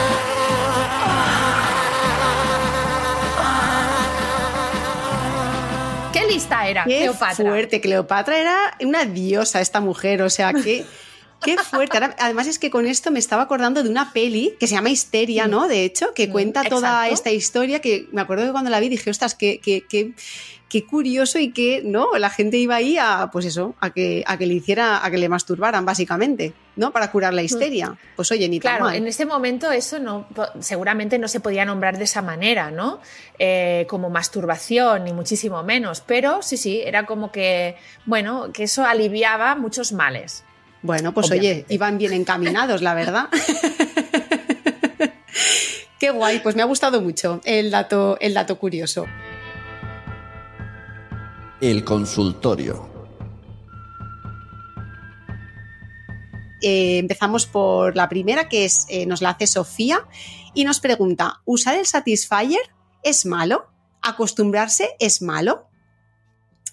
¿Qué 6.42 6.48
lista 6.48 6.68
era, 6.68 6.84
Qué 6.86 6.98
Cleopatra? 6.98 7.36
fuerte, 7.36 7.82
Cleopatra 7.82 8.40
era 8.40 8.78
una 8.82 9.06
diosa 9.06 9.62
esta 9.62 9.80
mujer, 9.80 10.24
o 10.24 10.30
sea, 10.32 10.52
qué, 10.54 10.84
qué 11.44 11.56
fuerte. 11.60 11.98
Ahora, 11.98 12.16
además 12.18 12.48
es 12.48 12.58
que 12.58 12.72
con 12.72 12.88
esto 12.88 13.12
me 13.12 13.20
estaba 13.20 13.44
acordando 13.44 13.84
de 13.84 13.90
una 13.90 14.12
peli 14.12 14.56
que 14.60 14.66
se 14.66 14.74
llama 14.74 14.90
Histeria, 14.90 15.48
¿no? 15.48 15.68
De 15.68 15.86
hecho, 15.86 16.16
que 16.16 16.28
Mm, 16.28 16.32
cuenta 16.32 16.64
toda 16.64 16.90
exacto. 17.06 17.14
esta 17.14 17.32
historia 17.32 17.80
que 17.80 18.08
me 18.12 18.22
acuerdo 18.22 18.46
que 18.48 18.52
cuando 18.54 18.72
la 18.72 18.80
vi 18.80 18.90
dije, 18.90 19.12
ostras, 19.12 19.36
qué, 19.36 19.60
qué, 19.60 19.84
qué, 19.88 20.14
qué 20.68 20.84
curioso 20.84 21.38
y 21.38 21.52
que, 21.52 21.84
¿no? 21.86 22.08
La 22.18 22.32
gente 22.32 22.58
iba 22.58 22.74
ahí 22.76 22.98
a, 22.98 23.30
pues 23.32 23.46
eso, 23.46 23.76
a 23.80 23.92
que, 23.92 24.24
a 24.26 24.38
que 24.40 24.48
le 24.48 24.56
hiciera, 24.56 25.06
a 25.06 25.12
que 25.12 25.20
le 25.20 25.30
masturbaran, 25.30 25.86
básicamente, 25.86 26.54
¿no? 26.76 26.92
Para 26.92 27.12
curar 27.12 27.34
la 27.34 27.42
histeria. 27.42 27.96
Pues 28.16 28.32
oye, 28.32 28.48
ni 28.48 28.60
tan 28.60 28.72
Claro, 28.72 28.86
mal. 28.86 28.96
en 28.96 29.08
ese 29.08 29.26
momento 29.26 29.72
eso 29.72 30.00
no, 30.00 30.28
seguramente 30.60 31.20
no 31.20 31.28
se 31.28 31.40
podía 31.40 31.66
nombrar 31.66 31.98
de 31.98 32.06
esa 32.06 32.22
manera, 32.22 32.72
¿no? 32.72 33.00
Eh, 33.40 33.86
como 33.90 34.10
masturbación, 34.10 35.04
ni 35.04 35.14
muchísimo 35.14 35.62
menos. 35.64 36.02
Pero 36.02 36.42
sí, 36.42 36.58
sí, 36.58 36.82
era 36.84 37.06
como 37.06 37.32
que, 37.32 37.76
bueno, 38.06 38.52
que 38.54 38.64
eso 38.64 38.86
aliviaba 38.86 39.56
muchos 39.56 39.92
males. 39.92 40.44
Bueno, 40.82 41.14
pues 41.14 41.30
oye, 41.32 41.66
iban 41.70 41.98
bien 41.98 42.14
encaminados, 42.14 42.82
la 42.82 42.94
verdad. 42.94 43.28
Qué 46.00 46.10
guay, 46.10 46.40
pues 46.40 46.56
me 46.56 46.64
ha 46.64 46.66
gustado 46.66 47.00
mucho 47.02 47.42
el 47.46 47.70
dato, 47.70 48.18
el 48.20 48.34
dato 48.34 48.58
curioso. 48.58 49.06
El 51.60 51.84
consultorio. 51.84 52.91
Eh, 56.62 56.98
empezamos 57.00 57.46
por 57.46 57.96
la 57.96 58.10
primera, 58.10 58.48
que 58.50 58.66
es, 58.66 58.86
eh, 58.90 59.06
nos 59.06 59.22
la 59.22 59.32
hace 59.32 59.48
Sofía, 59.48 60.08
y 60.54 60.64
nos 60.64 60.80
pregunta: 60.80 61.42
¿usar 61.46 61.76
el 61.76 61.86
Satisfyer 61.86 62.62
es 63.04 63.26
malo? 63.26 63.68
¿Acostumbrarse 64.02 64.90
es 65.00 65.22
malo? 65.22 65.68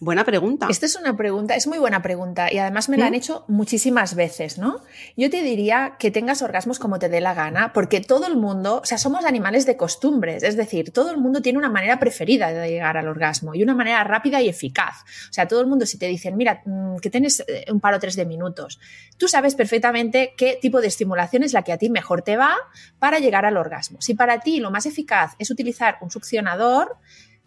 Buena 0.01 0.25
pregunta. 0.25 0.69
Esta 0.71 0.87
es 0.87 0.95
una 0.95 1.17
pregunta, 1.17 1.57
es 1.57 1.67
muy 1.67 1.79
buena 1.79 2.03
pregunta 2.03 2.53
y 2.53 2.59
además 2.59 2.89
me 2.89 2.97
la 2.97 3.07
han 3.07 3.15
hecho 3.15 3.45
muchísimas 3.49 4.15
veces, 4.15 4.57
¿no? 4.57 4.81
Yo 5.17 5.29
te 5.29 5.43
diría 5.43 5.97
que 5.99 6.13
tengas 6.13 6.41
orgasmos 6.41 6.79
como 6.79 7.01
te 7.01 7.09
dé 7.09 7.21
la 7.21 7.35
gana, 7.35 7.73
porque 7.73 8.01
todo 8.01 8.29
el 8.29 8.37
mundo, 8.37 8.81
o 8.81 8.87
sea, 8.87 8.97
somos 8.97 9.25
animales 9.25 9.67
de 9.67 9.77
costumbres, 9.77 10.45
es 10.45 10.57
decir, 10.57 10.93
todo 10.93 11.11
el 11.11 11.17
mundo 11.17 11.43
tiene 11.43 11.59
una 11.59 11.69
manera 11.69 11.99
preferida 11.99 12.53
de 12.53 12.71
llegar 12.71 12.97
al 12.97 13.09
orgasmo 13.09 13.57
y 13.57 13.63
una 13.65 13.75
manera 13.75 14.05
rápida 14.05 14.41
y 14.41 14.49
eficaz. 14.49 15.03
O 15.31 15.33
sea, 15.33 15.49
todo 15.49 15.61
el 15.61 15.67
mundo 15.67 15.85
si 15.85 15.99
te 15.99 16.07
dicen, 16.07 16.37
mira, 16.37 16.63
mm, 16.65 16.99
que 16.99 17.11
tienes 17.11 17.41
eh, 17.49 17.65
un 17.73 17.81
paro 17.81 17.99
tres 17.99 18.15
de 18.15 18.25
minutos, 18.25 18.79
tú 19.17 19.27
sabes 19.27 19.57
perfectamente 19.57 20.35
qué 20.37 20.59
tipo 20.63 20.81
de 20.81 20.87
estimulación 20.87 21.43
es 21.43 21.53
la 21.53 21.63
que 21.63 21.73
a 21.73 21.79
ti 21.79 21.91
mejor 21.91 22.23
te 22.23 22.37
va 22.37 22.55
para 23.01 23.19
llegar 23.19 23.45
al 23.47 23.57
orgasmo. 23.57 24.01
Si 24.01 24.15
para 24.15 24.39
ti 24.39 24.61
lo 24.61 24.71
más 24.71 24.87
eficaz 24.87 25.35
es 25.41 25.51
utilizar 25.51 25.99
un 26.03 26.11
succionador, 26.13 26.99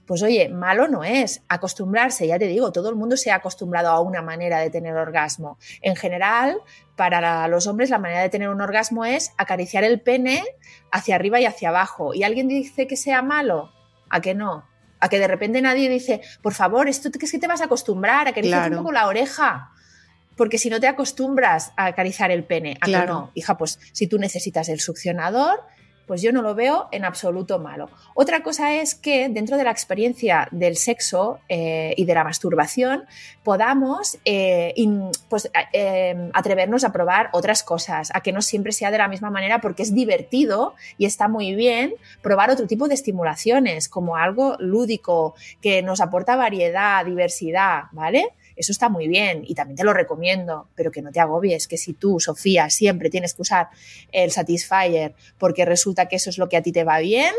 pues 0.06 0.22
oye, 0.24 0.50
malo 0.50 0.88
no 0.88 1.04
es. 1.04 1.42
Acostumbrarse, 1.48 2.28
ya 2.28 2.38
te 2.40 2.48
digo, 2.48 2.72
todo 2.72 2.90
el 2.90 2.96
mundo 2.96 3.16
se 3.18 3.32
ha 3.32 3.36
acostumbrado 3.36 3.90
a 3.90 4.02
una 4.02 4.22
manera 4.22 4.60
de 4.60 4.70
tener 4.70 4.96
orgasmo. 4.96 5.58
En 5.82 5.96
general, 5.96 6.58
para 6.96 7.48
los 7.48 7.68
hombres 7.68 7.90
la 7.90 7.98
manera 7.98 8.22
de 8.22 8.30
tener 8.30 8.50
un 8.50 8.62
orgasmo 8.62 9.06
es 9.06 9.32
acariciar 9.38 9.84
el 9.84 10.02
pene 10.02 10.44
hacia 10.92 11.16
arriba 11.16 11.40
y 11.40 11.46
hacia 11.46 11.70
abajo. 11.70 12.14
¿Y 12.14 12.24
alguien 12.24 12.48
dice 12.48 12.88
que 12.88 12.98
sea 12.98 13.22
malo? 13.22 13.72
¿A 14.10 14.20
que 14.22 14.34
no? 14.36 14.66
A 15.00 15.08
que 15.10 15.20
de 15.20 15.28
repente 15.28 15.62
nadie 15.62 15.88
dice, 15.90 16.22
por 16.42 16.54
favor, 16.54 16.88
esto 16.90 17.10
que 17.12 17.26
es 17.26 17.32
que 17.32 17.40
te 17.40 17.48
vas 17.48 17.62
a 17.62 17.66
acostumbrar, 17.66 18.28
acariciar 18.28 18.60
Claro. 18.62 18.78
un 18.78 18.84
poco 18.84 18.92
la 18.92 19.08
oreja. 19.08 19.70
Porque 20.36 20.58
si 20.58 20.70
no 20.70 20.80
te 20.80 20.88
acostumbras 20.88 21.74
a 21.78 21.86
acariciar 21.86 22.32
el 22.32 22.44
pene, 22.44 22.78
a 22.82 22.86
que 22.86 22.92
Claro. 22.92 23.14
no, 23.14 23.32
hija, 23.36 23.58
pues 23.58 23.80
si 23.94 24.08
tú 24.08 24.18
necesitas 24.18 24.70
el 24.70 24.80
succionador, 24.80 25.62
pues 26.12 26.22
yo 26.22 26.34
no 26.34 26.42
lo 26.42 26.56
veo 26.56 26.90
en 26.92 27.06
absoluto 27.06 27.58
malo. 27.58 27.90
Otra 28.16 28.44
cosa 28.44 28.74
es 28.76 28.96
que 28.96 29.30
dentro 29.30 29.56
de 29.56 29.64
la 29.64 29.72
experiencia 29.72 30.50
del 30.52 30.76
sexo 30.76 31.40
eh, 31.48 31.94
y 31.96 32.04
de 32.04 32.14
la 32.14 32.26
masturbación 32.26 33.06
podamos 33.44 34.18
eh, 34.26 34.74
pues, 35.30 35.50
eh, 35.72 36.30
atrevernos 36.34 36.84
a 36.84 36.92
probar 36.92 37.30
otras 37.32 37.64
cosas, 37.64 38.12
a 38.14 38.20
que 38.20 38.34
no 38.34 38.42
siempre 38.42 38.74
sea 38.74 38.92
de 38.92 38.98
la 38.98 39.08
misma 39.08 39.30
manera 39.30 39.62
porque 39.62 39.84
es 39.84 39.96
divertido 39.96 40.76
y 40.98 41.06
está 41.06 41.30
muy 41.30 41.56
bien 41.56 41.94
probar 42.22 42.50
otro 42.50 42.68
tipo 42.68 42.90
de 42.90 42.96
estimulaciones 42.96 43.88
como 43.88 44.18
algo 44.18 44.58
lúdico 44.60 45.34
que 45.62 45.82
nos 45.82 46.02
aporta 46.02 46.36
variedad, 46.36 47.06
diversidad, 47.06 47.84
¿vale? 47.94 48.34
Eso 48.56 48.72
está 48.72 48.90
muy 48.90 49.08
bien 49.08 49.44
y 49.46 49.56
también 49.56 49.78
te 49.78 49.84
lo 49.84 49.94
recomiendo, 49.94 50.68
pero 50.76 50.92
que 50.92 51.02
no 51.02 51.12
te 51.12 51.20
agobies, 51.20 51.68
que 51.68 51.78
si 51.78 51.94
tú, 51.94 52.20
Sofía, 52.20 52.70
siempre 52.70 53.10
tienes 53.10 53.34
que 53.34 53.42
usar 53.42 53.70
el 54.12 54.32
Satisfyer 54.32 55.14
porque 55.38 55.66
resulta 55.66 56.08
que 56.08 56.18
eso 56.18 56.30
es 56.30 56.38
lo 56.38 56.50
que 56.50 56.58
a 56.58 56.62
ti 56.62 56.72
te 56.72 56.84
va 56.84 57.00
bien, 57.00 57.34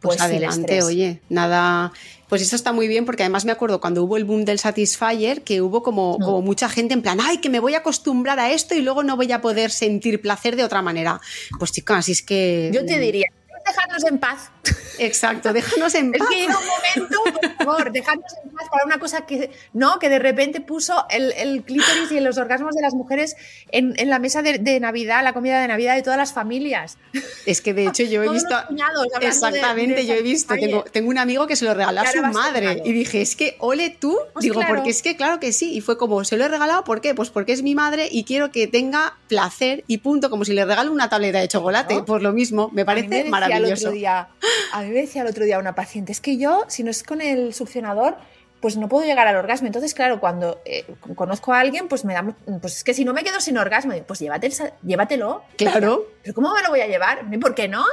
Pues, 0.00 0.18
pues, 0.18 0.20
adelante, 0.20 0.82
oye, 0.82 1.20
nada. 1.30 1.90
Pues 2.28 2.42
esto 2.42 2.54
está 2.54 2.72
muy 2.72 2.86
bien 2.86 3.06
porque 3.06 3.22
además 3.22 3.44
me 3.44 3.52
acuerdo 3.52 3.80
cuando 3.80 4.02
hubo 4.04 4.16
el 4.16 4.24
boom 4.24 4.44
del 4.44 4.58
Satisfyer 4.58 5.42
que 5.42 5.62
hubo 5.62 5.82
como, 5.82 6.18
Mm. 6.18 6.22
como 6.22 6.42
mucha 6.42 6.68
gente 6.68 6.92
en 6.92 7.00
plan, 7.02 7.18
ay, 7.20 7.38
que 7.38 7.48
me 7.48 7.60
voy 7.60 7.74
a 7.74 7.78
acostumbrar 7.78 8.38
a 8.38 8.50
esto 8.50 8.74
y 8.74 8.82
luego 8.82 9.02
no 9.02 9.16
voy 9.16 9.32
a 9.32 9.40
poder 9.40 9.70
sentir 9.70 10.20
placer 10.20 10.54
de 10.54 10.64
otra 10.64 10.82
manera. 10.82 11.20
Pues 11.58 11.72
chicas, 11.72 12.04
si 12.04 12.12
es 12.12 12.22
que. 12.22 12.70
Yo 12.74 12.84
te 12.84 12.98
diría, 12.98 13.26
dejarnos 13.66 14.04
en 14.04 14.18
paz. 14.18 14.50
Exacto, 14.98 15.52
déjanos 15.52 15.94
en 15.94 16.14
Es 16.14 16.18
paz. 16.18 16.28
que 16.30 16.36
llega 16.36 16.58
un 16.58 16.64
momento, 16.66 17.18
por 17.40 17.56
favor, 17.66 17.92
dejarnos 17.92 18.32
en 18.44 18.50
paz 18.50 18.66
para 18.70 18.84
una 18.84 18.98
cosa 18.98 19.26
que, 19.26 19.50
no, 19.72 19.98
que 19.98 20.08
de 20.08 20.18
repente 20.18 20.60
puso 20.60 21.04
el, 21.10 21.32
el 21.32 21.62
clítoris 21.64 22.10
y 22.12 22.20
los 22.20 22.38
orgasmos 22.38 22.74
de 22.74 22.82
las 22.82 22.94
mujeres 22.94 23.36
en, 23.72 23.94
en 23.98 24.08
la 24.10 24.18
mesa 24.18 24.42
de, 24.42 24.58
de 24.58 24.80
Navidad, 24.80 25.22
la 25.22 25.32
comida 25.32 25.60
de 25.60 25.68
Navidad 25.68 25.94
de 25.96 26.02
todas 26.02 26.16
las 26.18 26.32
familias. 26.32 26.96
Es 27.44 27.60
que 27.60 27.74
de 27.74 27.86
hecho 27.86 28.04
yo 28.04 28.22
he 28.22 28.26
Todos 28.26 28.42
visto. 28.42 28.56
cuñados 28.68 29.06
de- 29.20 29.26
Exactamente, 29.26 29.94
de 29.96 30.06
yo 30.06 30.14
he 30.14 30.22
visto. 30.22 30.54
Tengo, 30.54 30.84
tengo 30.84 31.10
un 31.10 31.18
amigo 31.18 31.46
que 31.46 31.56
se 31.56 31.64
lo 31.64 31.74
regaló 31.74 32.00
a 32.00 32.10
su 32.10 32.22
madre. 32.22 32.82
Y 32.84 32.92
dije, 32.92 33.20
es 33.22 33.36
que 33.36 33.56
ole 33.60 33.90
tú. 33.90 34.16
Pues 34.32 34.42
Digo, 34.44 34.56
claro. 34.56 34.74
porque 34.74 34.90
es 34.90 35.02
que 35.02 35.16
claro 35.16 35.40
que 35.40 35.52
sí. 35.52 35.74
Y 35.74 35.80
fue 35.80 35.98
como, 35.98 36.24
se 36.24 36.36
lo 36.36 36.44
he 36.44 36.48
regalado, 36.48 36.84
¿por 36.84 37.00
qué? 37.00 37.14
Pues 37.14 37.30
porque 37.30 37.52
es 37.52 37.62
mi 37.62 37.74
madre 37.74 38.08
y 38.10 38.24
quiero 38.24 38.50
que 38.50 38.66
tenga 38.66 39.16
placer 39.28 39.84
y 39.86 39.98
punto. 39.98 40.30
Como 40.30 40.44
si 40.44 40.52
le 40.52 40.64
regalo 40.64 40.90
una 40.92 41.08
tableta 41.08 41.38
de 41.40 41.48
chocolate. 41.48 42.02
Pues 42.06 42.22
lo 42.22 42.32
mismo, 42.32 42.70
me 42.72 42.82
A 42.82 42.84
mí 42.84 42.86
parece 42.86 43.08
decía 43.08 43.24
El 43.24 43.30
maravilloso. 43.30 43.88
otro 43.88 43.90
día, 43.92 44.28
a 44.72 44.82
mí 44.82 44.88
me 44.88 45.00
decía 45.02 45.22
el 45.22 45.28
otro 45.28 45.44
día 45.44 45.58
una 45.58 45.74
paciente, 45.74 46.12
es 46.12 46.20
que 46.20 46.36
yo, 46.36 46.64
si 46.68 46.82
no 46.84 46.90
es 46.90 47.02
con 47.02 47.20
el 47.20 47.54
succionador, 47.54 48.16
pues 48.60 48.76
no 48.76 48.88
puedo 48.88 49.04
llegar 49.06 49.28
al 49.28 49.36
orgasmo. 49.36 49.66
Entonces, 49.66 49.92
claro, 49.94 50.18
cuando 50.18 50.60
eh, 50.64 50.84
conozco 51.14 51.52
a 51.52 51.60
alguien, 51.60 51.88
pues 51.88 52.04
me 52.04 52.14
da, 52.14 52.24
pues 52.60 52.76
es 52.78 52.84
que 52.84 52.94
si 52.94 53.04
no 53.04 53.12
me 53.12 53.22
quedo 53.22 53.40
sin 53.40 53.58
orgasmo, 53.58 53.92
pues 54.06 54.18
llévate 54.18 54.46
el 54.48 54.54
llévatelo. 54.82 55.42
Claro. 55.56 56.06
¿Pero 56.22 56.34
cómo 56.34 56.52
me 56.54 56.62
lo 56.62 56.70
voy 56.70 56.80
a 56.80 56.86
llevar? 56.86 57.20
¿Por 57.40 57.54
qué 57.54 57.68
no? 57.68 57.84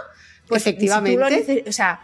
Pues 0.47 0.63
si 0.63 0.71
lo 0.71 0.77
Efectivamente. 0.77 1.45
nece- 1.65 1.69
o 1.69 1.71
sea, 1.71 2.01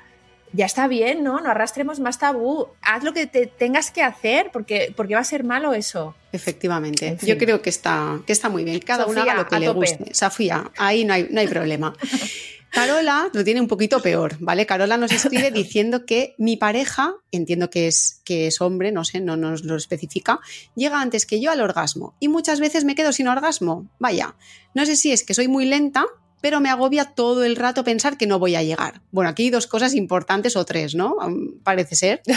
ya 0.51 0.65
está 0.65 0.87
bien, 0.87 1.23
¿no? 1.23 1.39
No 1.39 1.49
arrastremos 1.51 1.99
más 1.99 2.19
tabú. 2.19 2.67
Haz 2.81 3.03
lo 3.03 3.13
que 3.13 3.27
te 3.27 3.45
tengas 3.47 3.91
que 3.91 4.01
hacer, 4.03 4.49
porque, 4.51 4.93
porque 4.95 5.13
va 5.15 5.21
a 5.21 5.23
ser 5.25 5.43
malo 5.43 5.73
eso. 5.73 6.15
Efectivamente. 6.31 7.07
En 7.07 7.17
fin. 7.19 7.29
Yo 7.29 7.37
creo 7.37 7.61
que 7.61 7.69
está, 7.69 8.19
que 8.27 8.33
está 8.33 8.49
muy 8.49 8.63
bien. 8.65 8.79
Cada 8.79 9.05
uno 9.05 9.21
haga 9.21 9.35
lo 9.35 9.47
que 9.47 9.59
le 9.59 9.65
tope. 9.67 9.77
guste. 9.79 10.13
Sofía, 10.13 10.69
ahí 10.77 11.05
no 11.05 11.13
hay, 11.13 11.27
no 11.31 11.39
hay 11.39 11.47
problema. 11.47 11.95
Carola 12.71 13.29
lo 13.33 13.43
tiene 13.43 13.61
un 13.61 13.67
poquito 13.67 14.01
peor, 14.01 14.35
¿vale? 14.39 14.65
Carola 14.65 14.97
nos 14.97 15.11
escribe 15.11 15.51
diciendo 15.51 16.05
que 16.05 16.35
mi 16.37 16.57
pareja, 16.57 17.15
entiendo 17.31 17.69
que 17.69 17.87
es, 17.87 18.21
que 18.25 18.47
es 18.47 18.61
hombre, 18.61 18.91
no 18.91 19.03
sé, 19.05 19.19
no 19.21 19.35
nos 19.37 19.63
lo 19.63 19.75
especifica, 19.75 20.39
llega 20.75 21.01
antes 21.01 21.25
que 21.25 21.39
yo 21.41 21.51
al 21.51 21.61
orgasmo 21.61 22.15
y 22.19 22.27
muchas 22.27 22.59
veces 22.59 22.83
me 22.85 22.95
quedo 22.95 23.11
sin 23.11 23.27
orgasmo. 23.27 23.87
Vaya, 23.99 24.35
no 24.73 24.85
sé 24.85 24.95
si 24.95 25.11
es 25.11 25.23
que 25.23 25.33
soy 25.33 25.47
muy 25.47 25.65
lenta, 25.65 26.05
pero 26.41 26.59
me 26.61 26.69
agobia 26.69 27.05
todo 27.05 27.43
el 27.43 27.55
rato 27.55 27.83
pensar 27.83 28.17
que 28.17 28.27
no 28.27 28.39
voy 28.39 28.55
a 28.55 28.63
llegar. 28.63 29.01
Bueno, 29.11 29.29
aquí 29.29 29.43
hay 29.43 29.49
dos 29.49 29.67
cosas 29.67 29.93
importantes 29.93 30.55
o 30.55 30.63
tres, 30.65 30.95
¿no? 30.95 31.15
Mm, 31.19 31.59
Parece 31.63 31.95
ser. 31.95 32.21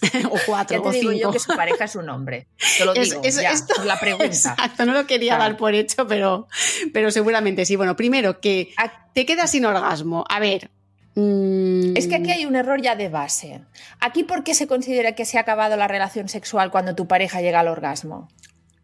o 0.30 0.38
cuatro 0.46 0.76
Ya 0.76 0.82
te 0.82 0.88
o 0.88 0.92
digo 0.92 1.10
cinco. 1.10 1.22
yo 1.24 1.32
que 1.32 1.38
su 1.40 1.56
pareja 1.56 1.84
es 1.86 1.96
un 1.96 2.08
hombre. 2.08 2.46
Te 2.78 2.84
lo 2.84 2.94
Es- 2.94 3.10
digo, 3.10 3.20
es- 3.24 3.34
ya, 3.36 3.50
esto- 3.50 3.82
la 3.84 3.98
pregunta. 3.98 4.26
Exacto, 4.26 4.84
no 4.86 4.92
lo 4.92 5.06
quería 5.06 5.32
Claro. 5.36 5.42
dar 5.50 5.56
por 5.56 5.74
hecho, 5.74 6.06
pero, 6.06 6.46
pero 6.92 7.10
seguramente 7.10 7.64
sí. 7.64 7.74
Bueno, 7.74 7.96
primero 7.96 8.40
que 8.40 8.72
te 9.18 9.26
quedas 9.26 9.50
sin 9.50 9.64
orgasmo. 9.64 10.24
A 10.28 10.38
ver. 10.38 10.70
mm, 11.16 11.96
Es 11.96 12.06
que 12.06 12.14
aquí 12.14 12.30
hay 12.30 12.46
un 12.46 12.54
error 12.54 12.80
ya 12.80 12.94
de 12.94 13.08
base. 13.08 13.62
Aquí, 13.98 14.22
¿por 14.22 14.44
qué 14.44 14.54
se 14.54 14.68
considera 14.68 15.12
que 15.16 15.24
se 15.24 15.38
ha 15.38 15.40
acabado 15.40 15.76
la 15.76 15.88
relación 15.88 16.28
sexual 16.28 16.70
cuando 16.70 16.94
tu 16.94 17.08
pareja 17.08 17.40
llega 17.40 17.58
al 17.60 17.66
orgasmo? 17.68 18.28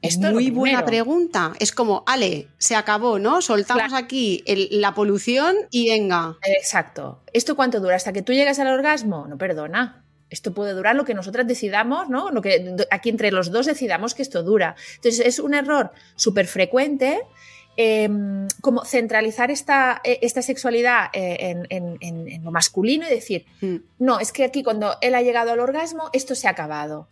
Esto 0.03 0.27
es 0.27 0.33
muy 0.35 0.51
buena 0.51 0.85
pregunta. 0.85 1.53
Es 1.61 1.71
como, 1.73 2.03
Ale, 2.07 2.49
se 2.59 2.75
acabó, 2.75 3.19
¿no? 3.21 3.41
Soltamos 3.41 3.85
Claro. 3.85 4.05
aquí 4.05 4.43
el- 4.47 4.69
la 4.81 4.93
polución 4.93 5.55
y 5.71 5.89
venga. 5.89 6.37
Exacto. 6.45 7.23
¿Esto 7.33 7.55
cuánto 7.57 7.79
dura? 7.81 7.95
¿Hasta 7.97 8.13
que 8.13 8.23
tú 8.23 8.33
llegas 8.33 8.59
al 8.59 8.67
orgasmo? 8.67 9.27
No, 9.29 9.39
perdona. 9.39 10.05
Esto 10.31 10.53
puede 10.53 10.73
durar 10.73 10.97
lo 10.97 11.05
que 11.05 11.15
nosotras 11.15 11.47
decidamos, 11.47 12.09
¿no? 12.09 12.31
Lo 12.33 12.43
que 12.43 12.75
aquí 12.91 13.09
entre 13.09 13.31
los 13.31 13.53
dos 13.53 13.67
decidamos 13.67 14.15
que 14.15 14.23
esto 14.23 14.43
dura. 14.43 14.75
Entonces 14.97 15.25
es 15.25 15.39
un 15.39 15.55
error 15.55 15.93
súper 16.17 16.49
frecuente. 16.49 17.21
Eh, 17.77 18.09
como 18.61 18.85
centralizar 18.85 19.51
esta, 19.51 20.01
eh, 20.05 20.19
esta 20.23 20.43
sexualidad 20.43 21.07
eh, 21.13 21.37
en, 21.41 21.67
en- 21.71 21.99
en- 22.01 22.29
en 22.29 22.45
lo 22.45 22.51
masculino 22.51 23.07
y 23.07 23.11
decir, 23.11 23.47
Mm, 23.61 23.77
no, 23.99 24.21
es 24.21 24.33
que 24.33 24.45
aquí 24.45 24.63
cuando 24.63 24.95
él 25.01 25.15
ha 25.15 25.23
llegado 25.23 25.53
al 25.53 25.61
orgasmo, 25.61 26.11
esto 26.13 26.35
se 26.35 26.47
ha 26.47 26.51
acabado. 26.51 27.09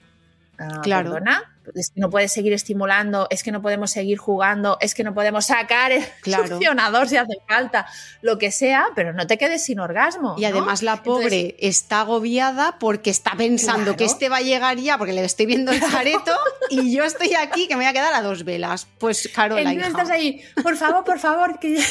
Ah, 0.59 0.81
Claro. 0.83 1.11
Perdona, 1.13 1.49
es 1.75 1.91
que 1.91 2.01
no 2.01 2.11
puedes 2.11 2.33
seguir 2.33 2.53
estimulando, 2.53 3.27
es 3.31 3.43
que 3.43 3.53
no 3.53 3.63
podemos 3.63 3.91
seguir 3.91 4.19
jugando, 4.19 4.77
es 4.81 4.95
que 4.95 5.03
no 5.05 5.15
podemos 5.15 5.47
sacar 5.47 5.93
el 5.93 6.05
Claro. 6.21 6.47
succionador 6.49 7.09
si 7.09 7.17
hace 7.17 7.35
falta, 7.49 7.87
lo 8.21 8.37
que 8.39 8.51
sea, 8.51 8.87
pero 8.95 9.13
no 9.13 9.27
te 9.27 9.39
quedes 9.39 9.65
sin 9.65 9.79
orgasmo. 9.81 10.35
Y 10.37 10.43
¿no? 10.43 10.49
además 10.49 10.83
la 10.83 11.03
pobre 11.03 11.25
Entonces, 11.41 11.55
está 11.61 12.01
agobiada 12.01 12.79
porque 12.79 13.11
está 13.11 13.33
pensando 13.37 13.85
Claro. 13.85 13.97
que 13.97 14.05
este 14.05 14.29
va 14.29 14.39
a 14.39 14.41
llegar 14.43 14.77
ya 14.79 14.99
porque 14.99 15.13
le 15.13 15.25
estoy 15.25 15.47
viendo 15.47 15.73
el 15.73 15.81
careto 16.07 16.37
y 16.69 16.95
yo 16.95 17.05
estoy 17.05 17.35
aquí 17.35 17.67
que 17.69 17.75
me 17.77 17.85
voy 17.85 17.91
a 17.91 17.93
quedar 17.93 18.13
a 18.13 18.23
dos 18.23 18.45
velas. 18.45 18.87
Pues 18.99 19.31
Carola, 19.35 19.73
hija. 19.73 19.87
estás 19.87 20.11
ahí, 20.11 20.43
por 20.63 20.77
favor, 20.77 21.05
por 21.05 21.19
favor, 21.19 21.59
que, 21.61 21.83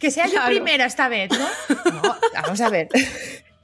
que 0.00 0.10
sea 0.10 0.24
yo 0.26 0.32
Claro. 0.32 0.46
primera 0.48 0.86
esta 0.86 1.08
vez, 1.08 1.30
¿no? 1.30 1.46
No, 2.02 2.16
vamos 2.34 2.60
a 2.62 2.68
ver. 2.70 2.88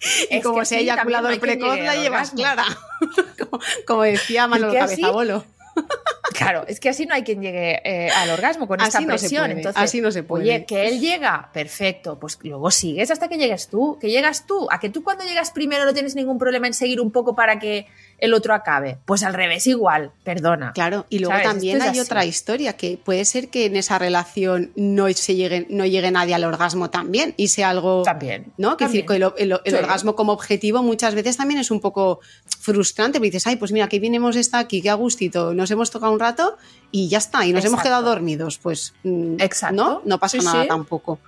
Y 0.30 0.36
Es 0.36 0.42
como 0.42 0.60
que 0.60 0.66
se 0.66 0.74
ha 0.74 0.78
así 0.78 0.84
eyaculado 0.84 1.28
también 1.28 1.50
el 1.52 1.58
precoz, 1.58 1.78
la 1.78 1.94
llevas 1.96 2.30
clara. 2.32 2.64
como, 3.38 3.62
como 3.86 4.02
decía 4.02 4.46
Manolo 4.46 4.72
que 4.72 4.78
así- 4.80 5.00
Cabezabolo. 5.00 5.44
Claro, 6.32 6.64
es 6.66 6.80
que 6.80 6.88
así 6.88 7.06
no 7.06 7.14
hay 7.14 7.22
quien 7.22 7.40
llegue 7.42 7.80
eh, 7.84 8.10
al 8.10 8.28
orgasmo 8.30 8.66
con 8.66 8.80
Así 8.80 8.88
esta 8.88 9.00
no 9.02 9.06
se 9.18 9.18
presión. 9.20 9.42
puede, 9.44 9.56
Entonces, 9.58 9.80
así 9.82 10.00
no 10.00 10.10
se 10.10 10.24
puede. 10.24 10.42
Oye, 10.44 10.64
que 10.66 10.88
él 10.88 10.98
llega, 10.98 11.50
perfecto, 11.52 12.18
pues 12.18 12.38
luego 12.42 12.72
sigues 12.72 13.10
hasta 13.12 13.28
que 13.28 13.36
llegues 13.38 13.68
tú, 13.68 13.98
que 14.00 14.08
llegas 14.10 14.44
tú, 14.44 14.66
a 14.72 14.80
que 14.80 14.88
tú 14.90 15.04
cuando 15.04 15.22
llegas 15.24 15.52
primero 15.52 15.84
no 15.84 15.92
tienes 15.94 16.16
ningún 16.16 16.38
problema 16.38 16.66
en 16.66 16.74
seguir 16.74 17.00
un 17.00 17.12
poco 17.12 17.36
para 17.36 17.60
que 17.60 17.86
el 18.24 18.34
otro 18.34 18.54
acabe. 18.54 18.98
Pues 19.04 19.22
al 19.22 19.34
revés 19.34 19.66
igual, 19.66 20.10
perdona. 20.24 20.72
Claro, 20.72 21.06
y 21.08 21.18
luego 21.20 21.32
¿Sabes? 21.32 21.46
también 21.48 21.76
es 21.78 21.82
hay 21.82 21.88
así. 21.90 22.00
otra 22.00 22.24
historia, 22.24 22.72
que 22.76 22.98
puede 23.02 23.24
ser 23.24 23.48
que 23.48 23.66
en 23.66 23.76
esa 23.76 23.98
relación 23.98 24.72
no, 24.76 25.08
se 25.12 25.34
llegue, 25.34 25.66
no 25.70 25.84
llegue 25.86 26.10
nadie 26.10 26.34
al 26.34 26.44
orgasmo 26.44 26.90
también 26.90 27.34
y 27.36 27.48
sea 27.48 27.70
algo... 27.70 28.02
También. 28.02 28.52
¿no? 28.58 28.76
Que 28.76 28.84
también. 28.86 29.06
decir, 29.06 29.22
el, 29.38 29.50
el- 29.52 29.60
el 29.64 29.72
Sí. 29.72 29.78
orgasmo 29.78 30.14
como 30.16 30.32
objetivo 30.32 30.82
muchas 30.82 31.14
veces 31.14 31.36
también 31.36 31.60
es 31.60 31.70
un 31.70 31.80
poco 31.80 32.20
frustrante, 32.60 33.18
porque 33.18 33.30
dices, 33.30 33.46
ay, 33.46 33.56
pues 33.56 33.72
mira, 33.72 33.88
que 33.88 33.98
vinimos 34.00 34.36
esta 34.36 34.58
aquí, 34.58 34.80
qué 34.82 34.90
a 34.90 34.94
gustito, 34.94 35.54
nos 35.54 35.70
hemos 35.70 35.90
tocado 35.90 36.12
un 36.12 36.20
rato 36.20 36.56
y 36.90 37.08
ya 37.08 37.18
está, 37.18 37.44
y 37.46 37.52
nos 37.52 37.64
hemos 37.64 37.82
quedado 37.82 38.02
dormidos, 38.08 38.58
pues 38.58 38.94
mm, 39.02 39.36
Exacto. 39.40 39.74
no, 39.76 40.02
no 40.04 40.18
pasa 40.18 40.38
Sí, 40.38 40.44
nada 40.44 40.62
sí. 40.62 40.68
tampoco. 40.68 41.18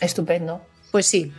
Estupendo. 0.00 0.60
Pues 0.90 1.06
sí, 1.06 1.32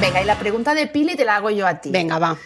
Venga, 0.00 0.22
y 0.22 0.26
la 0.26 0.38
pregunta 0.38 0.74
de 0.74 0.86
Pili 0.86 1.16
te 1.16 1.24
la 1.24 1.36
hago 1.36 1.50
yo 1.50 1.66
a 1.66 1.80
ti. 1.80 1.90
venga, 1.90 2.18
va. 2.18 2.36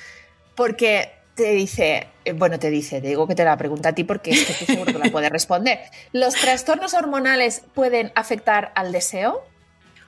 Porque 0.55 1.11
te 1.35 1.53
dice, 1.53 2.07
eh, 2.25 2.33
bueno, 2.33 2.59
te 2.59 2.71
dice, 2.71 3.01
te 3.01 3.09
digo 3.09 3.27
que 3.27 3.35
te 3.35 3.45
la 3.45 3.57
pregunta 3.57 3.89
a 3.89 3.95
ti 3.95 4.05
porque 4.05 4.31
es 4.31 4.45
que 4.45 4.53
tú 4.53 4.67
seguro 4.67 4.93
que 4.93 4.99
la 4.99 5.11
puedes 5.11 5.31
responder. 5.31 5.81
¿Los 6.13 6.35
trastornos 6.35 6.95
hormonales 6.95 7.63
pueden 7.75 8.13
afectar 8.15 8.73
al 8.77 8.93
deseo? 8.93 9.43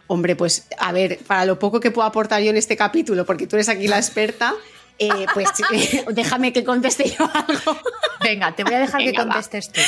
Hombre, 0.07 0.37
pues 0.37 0.69
a 0.79 0.93
ver, 0.93 1.19
para 1.27 1.45
lo 1.45 1.59
poco 1.59 1.81
que 1.81 1.91
puedo 1.91 2.07
aportar 2.07 2.43
yo 2.43 2.51
en 2.51 2.57
este 2.57 2.77
capítulo, 2.77 3.25
porque 3.25 3.47
tú 3.47 3.57
eres 3.57 3.69
aquí 3.69 3.89
la 3.89 3.97
experta, 3.97 4.55
eh, 4.99 5.27
pues 5.35 5.49
eh, 5.73 6.05
déjame 6.13 6.53
que 6.53 6.65
conteste 6.65 7.09
yo 7.09 7.29
algo. 7.33 7.79
Venga, 8.23 8.55
te 8.55 8.65
voy 8.65 8.75
a 8.75 8.81
dejar 8.81 9.01
que 9.03 9.13
va. 9.13 9.25
contestes 9.25 9.73
tú. 9.73 9.81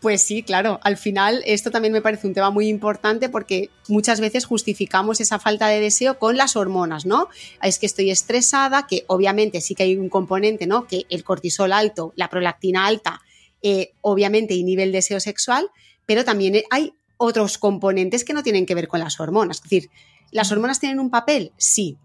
Pues 0.00 0.22
sí, 0.22 0.42
claro. 0.42 0.80
Al 0.82 0.96
final, 0.96 1.42
esto 1.46 1.70
también 1.70 1.92
me 1.92 2.02
parece 2.02 2.26
un 2.26 2.34
tema 2.34 2.50
muy 2.50 2.68
importante 2.68 3.28
porque 3.28 3.70
muchas 3.88 4.20
veces 4.20 4.44
justificamos 4.44 5.20
esa 5.20 5.38
falta 5.38 5.68
de 5.68 5.80
deseo 5.80 6.18
con 6.18 6.36
las 6.36 6.56
hormonas, 6.56 7.06
¿no? 7.06 7.28
Es 7.62 7.78
que 7.78 7.86
estoy 7.86 8.10
estresada, 8.10 8.86
que 8.86 9.04
obviamente 9.06 9.60
sí 9.60 9.74
que 9.74 9.84
hay 9.84 9.96
un 9.96 10.08
componente, 10.08 10.66
¿no? 10.66 10.86
Que 10.86 11.04
el 11.10 11.24
cortisol 11.24 11.72
alto, 11.72 12.12
la 12.16 12.28
prolactina 12.28 12.86
alta, 12.86 13.20
eh, 13.62 13.92
obviamente 14.00 14.54
inhibe 14.54 14.82
el 14.82 14.92
deseo 14.92 15.20
sexual, 15.20 15.70
pero 16.06 16.24
también 16.24 16.62
hay 16.70 16.94
otros 17.16 17.58
componentes 17.58 18.24
que 18.24 18.32
no 18.32 18.42
tienen 18.42 18.66
que 18.66 18.74
ver 18.74 18.88
con 18.88 19.00
las 19.00 19.18
hormonas. 19.20 19.58
Es 19.58 19.62
decir, 19.62 19.90
¿las 20.30 20.52
hormonas 20.52 20.80
tienen 20.80 21.00
un 21.00 21.10
papel? 21.10 21.52
Sí. 21.56 21.98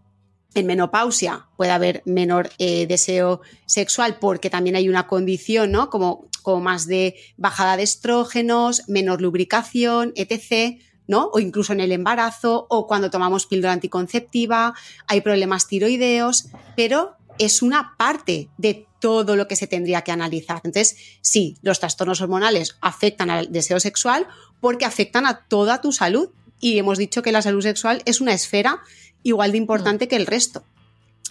En 0.54 0.66
menopausia 0.66 1.48
puede 1.56 1.72
haber 1.72 2.02
menor 2.06 2.50
eh, 2.58 2.86
deseo 2.88 3.42
sexual 3.66 4.18
porque 4.20 4.50
también 4.50 4.76
hay 4.76 4.90
una 4.90 5.08
condición, 5.08 5.72
¿no? 5.72 5.90
Como, 5.90 6.28
como 6.42 6.62
más 6.62 6.88
de 6.88 7.16
bajada 7.38 7.78
de 7.78 7.84
estrógenos, 7.84 8.84
menor 8.88 9.22
lubricación, 9.22 10.12
etc., 10.16 10.82
¿no? 11.08 11.30
O 11.34 11.40
incluso 11.40 11.74
en 11.74 11.80
el 11.80 11.92
embarazo 11.92 12.68
o 12.70 12.88
cuando 12.88 13.10
tomamos 13.10 13.46
píldora 13.46 13.74
anticonceptiva, 13.74 14.74
hay 15.08 15.22
problemas 15.22 15.68
tiroideos, 15.68 16.48
pero 16.76 17.16
es 17.38 17.62
una 17.62 17.96
parte 17.98 18.50
de 18.58 18.88
todo 19.00 19.36
lo 19.36 19.48
que 19.48 19.56
se 19.56 19.68
tendría 19.68 20.04
que 20.04 20.12
analizar. 20.12 20.62
Entonces, 20.64 20.96
sí, 21.22 21.58
los 21.62 21.80
trastornos 21.80 22.22
hormonales 22.22 22.78
afectan 22.82 23.30
al 23.30 23.52
deseo 23.52 23.80
sexual 23.80 24.28
porque 24.60 24.86
afectan 24.86 25.26
a 25.26 25.46
toda 25.48 25.82
tu 25.82 25.92
salud. 25.92 26.30
Y 26.60 26.78
hemos 26.78 27.00
dicho 27.00 27.24
que 27.24 27.32
la 27.32 27.42
salud 27.42 27.64
sexual 27.64 28.04
es 28.06 28.22
una 28.22 28.34
esfera 28.34 28.82
igual 29.24 29.52
de 29.52 29.58
importante 29.58 30.08
que 30.08 30.16
el 30.16 30.26
resto. 30.28 30.64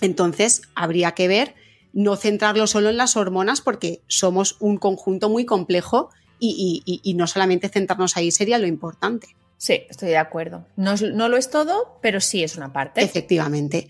Entonces, 0.00 0.62
habría 0.74 1.12
que 1.12 1.28
ver, 1.28 1.54
no 1.92 2.16
centrarlo 2.16 2.66
solo 2.66 2.88
en 2.90 2.96
las 2.96 3.16
hormonas 3.16 3.60
porque 3.60 4.00
somos 4.06 4.56
un 4.60 4.76
conjunto 4.78 5.28
muy 5.28 5.44
complejo 5.44 6.10
y, 6.38 6.82
y- 6.86 6.90
y- 6.90 7.00
y 7.02 7.14
no 7.14 7.26
solamente 7.26 7.68
centrarnos 7.68 8.16
ahí 8.16 8.30
sería 8.30 8.58
lo 8.58 8.66
importante. 8.66 9.28
Sí, 9.58 9.82
estoy 9.90 10.08
de 10.08 10.16
acuerdo. 10.16 10.64
No, 10.76 10.94
no 10.96 11.28
lo 11.28 11.36
es 11.36 11.50
todo, 11.50 11.98
pero 12.00 12.20
sí 12.20 12.42
es 12.42 12.56
una 12.56 12.72
parte. 12.72 13.02
Efectivamente. 13.02 13.88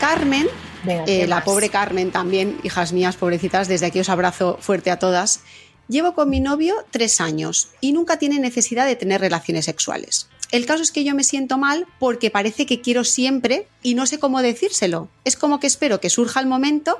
Carmen 0.00 0.46
Venga, 0.84 1.02
Eh, 1.04 1.20
¿qué 1.22 1.26
la 1.26 1.42
pobre 1.42 1.68
Carmen 1.68 2.12
también, 2.12 2.58
hijas 2.62 2.92
mías, 2.92 3.16
pobrecitas, 3.16 3.66
desde 3.66 3.86
aquí 3.86 3.98
os 3.98 4.08
abrazo 4.08 4.56
fuerte 4.60 4.92
a 4.92 5.00
todas. 5.00 5.40
Llevo 5.88 6.14
con 6.14 6.30
mi 6.30 6.40
novio 6.40 6.74
tres 6.90 7.20
años 7.20 7.68
y 7.80 7.92
nunca 7.92 8.18
tiene 8.18 8.40
necesidad 8.40 8.86
de 8.86 8.96
tener 8.96 9.20
relaciones 9.20 9.66
sexuales. 9.66 10.28
El 10.52 10.66
caso 10.66 10.82
es 10.82 10.92
que 10.92 11.04
yo 11.04 11.14
me 11.14 11.24
siento 11.24 11.58
mal 11.58 11.86
porque 11.98 12.30
parece 12.30 12.66
que 12.66 12.80
quiero 12.80 13.04
siempre 13.04 13.68
y 13.82 13.94
no 13.94 14.06
sé 14.06 14.18
cómo 14.18 14.42
decírselo. 14.42 15.08
Es 15.24 15.36
como 15.36 15.60
que 15.60 15.66
espero 15.66 16.00
que 16.00 16.10
surja 16.10 16.40
el 16.40 16.46
momento, 16.46 16.98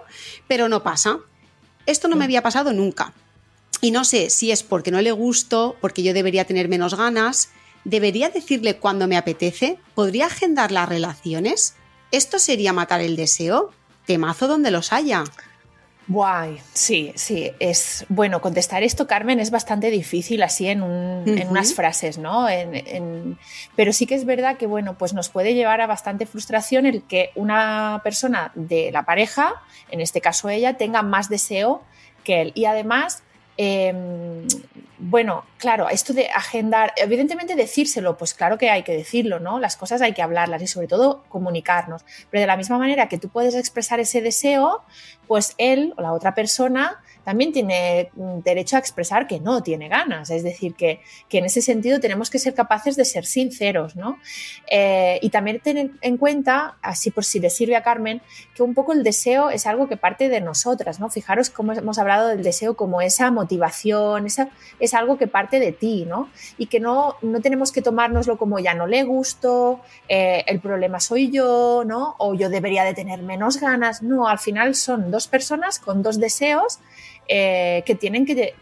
pero 0.48 0.68
no 0.68 0.82
pasa. 0.82 1.18
Esto 1.86 2.08
no 2.08 2.16
me 2.16 2.24
había 2.24 2.42
pasado 2.42 2.72
nunca. 2.72 3.12
Y 3.80 3.90
no 3.90 4.04
sé 4.04 4.30
si 4.30 4.50
es 4.50 4.62
porque 4.62 4.90
no 4.90 5.00
le 5.00 5.12
gusto, 5.12 5.76
porque 5.80 6.02
yo 6.02 6.14
debería 6.14 6.44
tener 6.44 6.68
menos 6.68 6.94
ganas, 6.94 7.50
debería 7.84 8.30
decirle 8.30 8.78
cuando 8.78 9.06
me 9.06 9.16
apetece, 9.16 9.78
podría 9.94 10.26
agendar 10.26 10.72
las 10.72 10.88
relaciones. 10.88 11.74
¿Esto 12.10 12.38
sería 12.38 12.72
matar 12.72 13.00
el 13.00 13.16
deseo? 13.16 13.72
Temazo 14.06 14.48
donde 14.48 14.70
los 14.70 14.92
haya. 14.92 15.24
Guay, 16.08 16.58
sí, 16.72 17.12
sí, 17.16 17.50
es 17.58 18.06
bueno 18.08 18.40
contestar 18.40 18.84
esto, 18.84 19.08
Carmen, 19.08 19.40
es 19.40 19.50
bastante 19.50 19.90
difícil 19.90 20.42
así 20.44 20.68
en, 20.68 20.82
un- 20.82 21.24
en 21.26 21.48
unas 21.48 21.74
frases, 21.74 22.16
¿no? 22.18 22.48
En- 22.48 22.74
en- 22.76 23.38
pero 23.74 23.92
sí 23.92 24.06
que 24.06 24.14
es 24.14 24.24
verdad 24.24 24.56
que 24.56 24.66
bueno, 24.66 24.96
pues 24.96 25.14
nos 25.14 25.28
puede 25.30 25.54
llevar 25.54 25.80
a 25.80 25.88
bastante 25.88 26.24
frustración 26.24 26.86
el 26.86 27.02
que 27.02 27.30
una 27.34 28.00
persona 28.04 28.52
de 28.54 28.92
la 28.92 29.02
pareja, 29.04 29.54
en 29.90 30.00
este 30.00 30.20
caso 30.20 30.48
ella, 30.48 30.74
tenga 30.76 31.02
más 31.02 31.28
deseo 31.28 31.82
que 32.22 32.40
él. 32.40 32.52
Y 32.54 32.66
además, 32.66 33.22
Em, 33.56 34.46
bueno, 34.98 35.44
claro, 35.58 35.88
esto 35.88 36.12
de 36.12 36.28
agendar, 36.28 36.92
evidentemente 36.96 37.54
decírselo, 37.54 38.16
pues 38.16 38.34
claro 38.34 38.58
que 38.58 38.70
hay 38.70 38.82
que 38.82 38.96
decirlo, 38.96 39.40
¿no? 39.40 39.60
Las 39.60 39.76
cosas 39.76 40.00
hay 40.00 40.12
que 40.14 40.22
hablarlas 40.22 40.62
y 40.62 40.66
sobre 40.66 40.88
todo 40.88 41.24
comunicarnos. 41.28 42.04
Pero 42.30 42.40
de 42.40 42.46
la 42.46 42.56
misma 42.56 42.78
manera 42.78 43.08
que 43.08 43.18
tú 43.18 43.28
puedes 43.28 43.54
expresar 43.54 44.00
ese 44.00 44.22
deseo, 44.22 44.82
pues 45.26 45.54
él 45.58 45.94
o 45.96 46.02
la 46.02 46.12
otra 46.12 46.34
persona 46.34 47.02
también 47.26 47.52
tiene 47.52 48.10
mm, 48.14 48.38
derecho 48.44 48.76
a 48.76 48.78
expresar 48.78 49.26
que 49.26 49.40
no 49.40 49.60
tiene 49.60 49.88
ganas. 49.88 50.30
Es 50.30 50.44
decir, 50.44 50.76
que, 50.76 51.00
en 51.28 51.44
ese 51.44 51.60
sentido 51.60 51.98
tenemos 51.98 52.30
que 52.30 52.38
ser 52.38 52.54
capaces 52.54 52.94
de 52.94 53.04
ser 53.04 53.26
sinceros, 53.26 53.96
¿no? 53.96 54.20
Eh, 54.70 55.18
y 55.20 55.30
también 55.30 55.58
tener 55.58 55.90
en 56.02 56.18
cuenta, 56.18 56.76
así 56.82 57.10
por 57.10 57.24
si 57.24 57.40
le 57.40 57.50
sirve 57.50 57.74
a 57.74 57.82
Carmen, 57.82 58.22
que 58.54 58.62
un 58.62 58.74
poco 58.74 58.92
el 58.92 59.02
deseo 59.02 59.50
es 59.50 59.66
algo 59.66 59.88
que 59.88 59.96
parte 59.96 60.28
de 60.28 60.40
nosotras, 60.40 61.00
¿no? 61.00 61.10
Fijaros 61.10 61.50
cómo 61.50 61.72
hemos 61.72 61.98
hablado 61.98 62.28
del 62.28 62.44
deseo 62.44 62.76
como 62.76 63.00
esa 63.00 63.32
motivación, 63.32 64.26
esa, 64.26 64.48
es 64.78 64.94
algo 64.94 65.18
que 65.18 65.26
parte 65.26 65.58
de 65.58 65.72
ti, 65.72 66.04
¿no? 66.06 66.30
Y 66.58 66.66
que 66.66 66.78
no, 66.78 67.16
no 67.22 67.40
tenemos 67.40 67.72
que 67.72 67.82
tomárnoslo 67.82 68.38
como 68.38 68.60
ya 68.60 68.74
no 68.74 68.86
le 68.86 69.02
gusto, 69.02 69.80
eh, 70.08 70.44
el 70.46 70.60
problema 70.60 71.00
soy 71.00 71.32
yo, 71.32 71.82
¿no? 71.84 72.14
O 72.18 72.34
yo 72.34 72.50
debería 72.50 72.84
de 72.84 72.94
tener 72.94 73.20
menos 73.22 73.58
ganas. 73.58 74.00
No, 74.00 74.28
al 74.28 74.38
final 74.38 74.76
son 74.76 75.10
dos 75.10 75.26
personas 75.26 75.80
con 75.80 76.04
dos 76.04 76.20
deseos 76.20 76.78
eh, 77.28 77.82
que 77.84 77.94
tienen 77.94 78.24
que, 78.24 78.54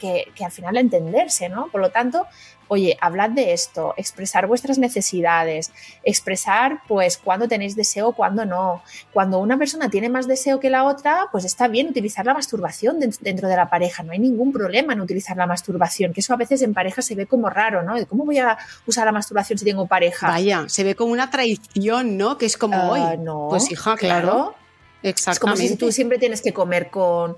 al 0.43 0.51
final 0.51 0.77
entenderse, 0.77 1.49
¿no? 1.49 1.69
Por 1.69 1.81
lo 1.81 1.91
tanto, 1.91 2.27
oye, 2.69 2.97
hablad 3.01 3.31
de 3.31 3.53
esto, 3.53 3.95
expresar 3.97 4.47
vuestras 4.47 4.79
necesidades, 4.79 5.71
expresar 6.03 6.81
pues 6.89 7.19
cuándo 7.19 7.47
tenéis 7.47 7.77
deseo, 7.77 8.13
cuándo 8.13 8.45
no. 8.45 8.83
Cuando 9.13 9.39
una 9.39 9.59
persona 9.59 9.91
tiene 9.91 10.09
más 10.09 10.27
deseo 10.27 10.61
que 10.61 10.71
la 10.71 10.85
otra, 10.85 11.27
pues 11.31 11.45
está 11.45 11.69
bien 11.69 11.89
utilizar 11.89 12.25
la 12.25 12.35
masturbación 12.35 12.99
dentro 13.01 13.49
de 13.49 13.57
la 13.57 13.69
pareja, 13.69 14.03
no 14.03 14.13
hay 14.13 14.19
ningún 14.19 14.53
problema 14.53 14.95
en 14.95 15.01
utilizar 15.01 15.37
la 15.37 15.47
masturbación, 15.47 16.13
que 16.13 16.21
eso 16.21 16.33
a 16.33 16.37
veces 16.37 16.63
en 16.63 16.73
pareja 16.75 17.03
se 17.03 17.15
ve 17.15 17.27
como 17.27 17.51
raro, 17.51 17.83
¿no? 17.83 17.95
¿Cómo 18.07 18.25
voy 18.25 18.39
a 18.39 18.57
usar 18.87 19.05
la 19.05 19.13
masturbación 19.13 19.59
si 19.59 19.65
tengo 19.65 19.87
pareja? 19.87 20.29
Vaya, 20.29 20.65
se 20.69 20.85
ve 20.85 20.95
como 20.95 21.13
una 21.13 21.31
traición, 21.31 22.17
¿no? 22.17 22.39
Que 22.39 22.47
es 22.47 22.57
como, 22.57 22.91
hoy. 22.91 23.01
Ah, 23.03 23.17
no, 23.19 23.49
pues 23.51 23.71
hija, 23.71 23.97
claro 23.97 24.55
es 25.05 25.39
como 25.39 25.57
si 25.57 25.77
tú 25.77 25.93
siempre 25.93 26.19
tienes 26.19 26.41
que 26.41 26.53
comer 26.53 26.91
con, 26.91 27.37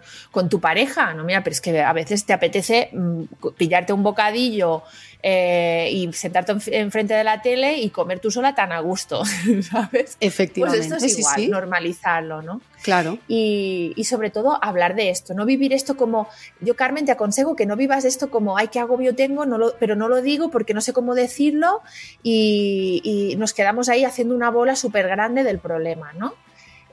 tu 0.49 0.61
pareja, 0.61 1.15
¿no? 1.15 1.25
Mira, 1.25 1.43
pero 1.43 1.53
es 1.53 1.61
que 1.61 1.81
a 1.81 1.93
veces 1.93 2.25
te 2.25 2.33
apetece 2.33 2.91
mm, 2.93 3.23
pillarte 3.57 3.93
un 3.93 4.05
bocadillo 4.05 4.85
eh, 5.23 5.89
y 5.93 6.13
sentarte 6.13 6.55
enfrente 6.79 7.15
de 7.15 7.25
la 7.25 7.43
tele 7.43 7.79
y 7.79 7.91
comer 7.91 8.21
tú 8.21 8.31
sola 8.31 8.55
tan 8.55 8.71
a 8.71 8.79
gusto, 8.79 9.25
¿sabes? 9.63 10.17
Efectivamente. 10.21 10.89
Pues 10.89 10.93
esto 10.93 11.05
es 11.05 11.19
igual, 11.19 11.51
normalizarlo, 11.51 12.43
¿no? 12.43 12.61
Claro. 12.83 13.19
Y, 13.27 13.95
sobre 14.05 14.31
todo 14.31 14.63
hablar 14.63 14.95
de 14.95 15.11
esto, 15.11 15.35
no 15.35 15.45
vivir 15.45 15.73
esto 15.73 15.97
como, 15.97 16.29
yo 16.61 16.77
Carmen 16.77 17.05
te 17.05 17.13
aconsejo 17.13 17.57
que 17.57 17.67
no 17.67 17.75
vivas 17.75 18.05
esto 18.05 18.31
como, 18.31 18.57
ay, 18.57 18.69
qué 18.69 18.79
agobio 18.79 19.17
tengo, 19.17 19.45
no 19.45 19.59
lo, 19.59 19.75
pero 19.81 19.97
no 19.97 20.09
lo 20.09 20.23
digo 20.23 20.51
porque 20.53 20.75
no 20.75 20.81
sé 20.81 20.93
cómo 20.93 21.17
decirlo 21.17 21.83
y, 22.23 23.01
y 23.03 23.35
nos 23.37 23.53
quedamos 23.53 23.89
ahí 23.89 24.05
haciendo 24.05 24.37
una 24.37 24.51
bola 24.51 24.77
súper 24.77 25.09
grande 25.09 25.43
del 25.43 25.59
problema, 25.59 26.13
¿no? 26.13 26.35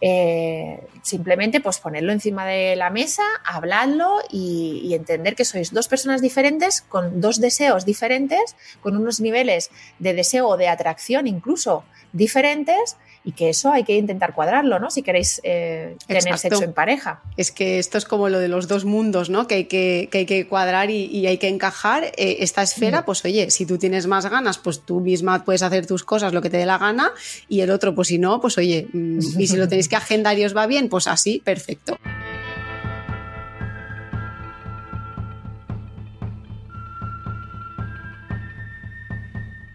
Eh, 0.06 0.86
simplemente 1.02 1.62
pues 1.62 1.80
ponerlo 1.80 2.12
encima 2.12 2.46
de 2.46 2.76
la 2.76 2.90
mesa, 2.90 3.24
hablarlo 3.46 4.20
y, 4.30 4.94
entender 4.94 5.34
que 5.34 5.46
sois 5.46 5.72
dos 5.72 5.88
personas 5.88 6.20
diferentes 6.20 6.82
con 6.82 7.22
dos 7.22 7.40
deseos 7.40 7.86
diferentes, 7.86 8.58
con 8.82 8.98
unos 8.98 9.22
niveles 9.22 9.72
de 10.00 10.14
deseo 10.14 10.50
o 10.50 10.58
de 10.58 10.68
atracción 10.68 11.26
incluso 11.26 11.86
diferentes 12.12 12.98
y 13.24 13.32
que 13.32 13.50
eso 13.50 13.72
hay 13.72 13.84
que 13.84 13.96
intentar 13.96 14.34
cuadrarlo, 14.34 14.80
¿no? 14.80 14.90
Si 14.90 15.02
queréis 15.02 15.40
eh, 15.44 15.96
tener 16.08 16.38
sexo 16.38 16.64
en 16.64 16.74
pareja. 16.74 17.22
Es 17.38 17.52
que 17.52 17.80
esto 17.80 17.98
es 17.98 18.06
como 18.06 18.30
lo 18.30 18.40
de 18.40 18.48
los 18.48 18.68
dos 18.68 18.86
mundos, 18.86 19.30
¿no? 19.30 19.48
Que 19.48 19.56
hay 19.56 19.66
que, 19.66 20.10
hay 20.12 20.26
que 20.26 20.48
cuadrar 20.48 20.90
y, 20.90 21.26
hay 21.26 21.38
que 21.38 21.48
encajar. 21.48 22.06
Eh, 22.18 22.38
esta 22.40 22.62
esfera, 22.62 23.02
mm. 23.02 23.06
pues 23.06 23.24
oye, 23.26 23.50
si 23.50 23.66
tú 23.66 23.78
tienes 23.78 24.08
más 24.08 24.26
ganas, 24.26 24.58
pues 24.58 24.82
tú 24.82 25.00
misma 25.00 25.44
puedes 25.46 25.64
hacer 25.64 25.86
tus 25.86 26.04
cosas, 26.04 26.34
lo 26.34 26.42
que 26.42 26.50
te 26.50 26.58
dé 26.58 26.66
la 26.66 26.78
gana, 26.78 27.12
y 27.48 27.62
el 27.62 27.72
otro, 27.72 27.96
pues 27.96 28.10
si 28.10 28.20
no, 28.20 28.42
pues 28.42 28.58
oye, 28.58 28.88
mm, 28.92 29.20
y 29.40 29.48
si 29.48 29.56
lo 29.56 29.68
tenéis 29.68 29.88
que 29.88 29.96
agendar 29.96 30.38
y 30.38 30.46
os 30.46 30.56
va 30.56 30.68
bien, 30.68 30.90
pues 30.90 31.08
así, 31.08 31.42
perfecto. 31.44 31.98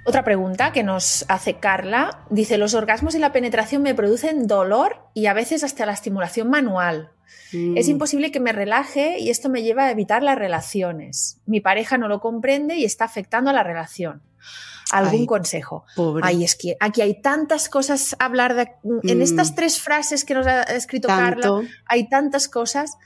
Otra 0.09 0.25
pregunta 0.25 0.73
que 0.73 0.83
nos 0.83 1.27
hace 1.29 1.59
Carla 1.59 2.25
dice, 2.31 2.57
los 2.57 2.73
orgasmos 2.73 3.15
y 3.15 3.19
la 3.19 3.31
penetración 3.31 3.83
me 3.83 3.95
producen 3.95 4.47
dolor 4.47 5.03
y 5.13 5.27
a 5.27 5.35
veces 5.35 5.63
hasta 5.63 5.85
la 5.85 5.93
estimulación 5.93 6.49
manual. 6.49 7.11
Es 7.53 7.89
mm. 7.89 7.91
imposible 7.91 8.33
que 8.33 8.41
me 8.41 8.53
relaje 8.53 9.19
y 9.19 9.29
esto 9.29 9.51
me 9.51 9.63
lleva 9.63 9.85
a 9.85 9.91
evitar 9.91 10.23
las 10.23 10.39
relaciones. 10.39 11.43
Mi 11.45 11.61
pareja 11.61 11.99
no 11.99 12.09
lo 12.09 12.21
comprende 12.21 12.77
y 12.77 12.87
está 12.87 13.05
afectando 13.05 13.51
a 13.51 13.53
la 13.53 13.63
relación 13.63 14.23
algún 14.93 15.27
consejo. 15.27 15.85
Ay, 16.23 16.45
es 16.45 16.57
que 16.57 16.77
aquí 16.81 17.01
hay 17.01 17.21
tantas 17.21 17.69
cosas 17.69 18.17
a 18.19 18.25
hablar 18.25 18.55
de. 18.55 18.71
En 19.03 19.19
mm. 19.19 19.23
estas 19.23 19.55
tres 19.55 19.81
frases 19.81 20.25
que 20.25 20.35
nos 20.35 20.47
ha 20.47 20.63
escrito 20.63 21.09
Carla, 21.09 21.63
hay 21.87 22.09
tantas 22.09 22.49
cosas. 22.49 22.97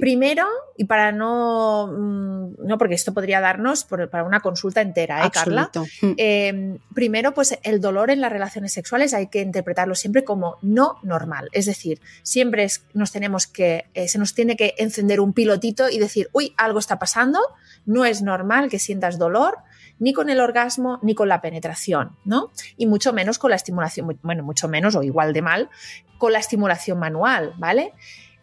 Primero, 0.00 0.44
y 0.76 0.84
para 0.84 1.12
no. 1.12 1.86
Mm, 1.86 2.66
no, 2.66 2.78
porque 2.78 2.94
esto 2.94 3.14
podría 3.14 3.40
darnos 3.40 3.84
para 3.84 4.24
una 4.24 4.40
consulta 4.40 4.80
entera, 4.80 5.24
¿eh, 5.24 5.30
Carla? 5.32 5.70
Em, 6.16 6.78
primero, 6.94 7.32
pues 7.32 7.56
el 7.62 7.80
dolor 7.80 8.10
en 8.10 8.20
las 8.20 8.32
relaciones 8.32 8.72
sexuales 8.72 9.14
hay 9.14 9.28
que 9.28 9.40
interpretarlo 9.40 9.94
siempre 9.94 10.24
como 10.24 10.56
no 10.62 10.96
normal. 11.02 11.48
Es 11.52 11.66
decir, 11.66 12.00
siempre 12.22 12.66
nos 12.92 13.12
tenemos 13.12 13.46
que. 13.46 13.86
Eh, 13.94 14.08
se 14.08 14.18
nos 14.18 14.34
tiene 14.34 14.56
que 14.56 14.74
encender 14.78 15.20
un 15.20 15.32
pilotito 15.32 15.88
y 15.88 15.98
decir, 15.98 16.28
uy, 16.32 16.54
algo 16.56 16.80
está 16.80 16.98
pasando, 16.98 17.38
no 17.86 18.04
es 18.04 18.20
normal 18.22 18.68
que 18.68 18.78
sientas 18.78 19.18
dolor 19.18 19.58
ni 19.98 20.12
con 20.12 20.30
el 20.30 20.40
orgasmo 20.40 20.98
ni 21.02 21.14
con 21.14 21.28
la 21.28 21.40
penetración, 21.40 22.16
¿no? 22.24 22.50
Y 22.76 22.86
mucho 22.86 23.12
menos 23.12 23.38
con 23.38 23.50
la 23.50 23.56
estimulación, 23.56 24.18
bueno, 24.22 24.42
mucho 24.42 24.68
menos 24.68 24.94
o 24.96 25.02
igual 25.02 25.32
de 25.32 25.42
mal 25.42 25.70
con 26.18 26.32
la 26.32 26.38
estimulación 26.38 26.98
manual, 26.98 27.54
¿vale? 27.58 27.92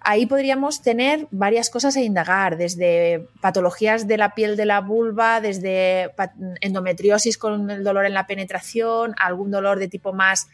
Ahí 0.08 0.28
podríamos 0.28 0.84
tener 0.84 1.28
varias 1.32 1.72
cosas 1.72 1.98
a 1.98 2.02
indagar, 2.02 2.58
desde 2.58 3.28
patologías 3.42 4.08
de 4.08 4.18
la 4.18 4.36
piel 4.36 4.56
de 4.56 4.66
la 4.66 4.80
vulva, 4.80 5.42
desde 5.42 6.14
endometriosis 6.62 7.40
con 7.40 7.72
el 7.72 7.84
dolor 7.84 8.06
en 8.06 8.14
la 8.14 8.28
penetración, 8.28 9.16
algún 9.18 9.50
dolor 9.50 9.80
de 9.80 9.88
tipo 9.88 10.14
más 10.14 10.48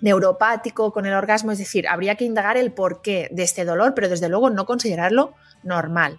neuropático 0.00 0.92
con 0.92 1.04
el 1.04 1.12
orgasmo, 1.12 1.52
es 1.52 1.58
decir, 1.58 1.86
habría 1.88 2.14
que 2.14 2.24
indagar 2.24 2.56
el 2.56 2.72
porqué 2.72 3.28
de 3.30 3.42
este 3.42 3.64
dolor, 3.64 3.94
pero 3.94 4.08
desde 4.08 4.28
luego 4.28 4.48
no 4.48 4.64
considerarlo 4.64 5.34
normal. 5.62 6.18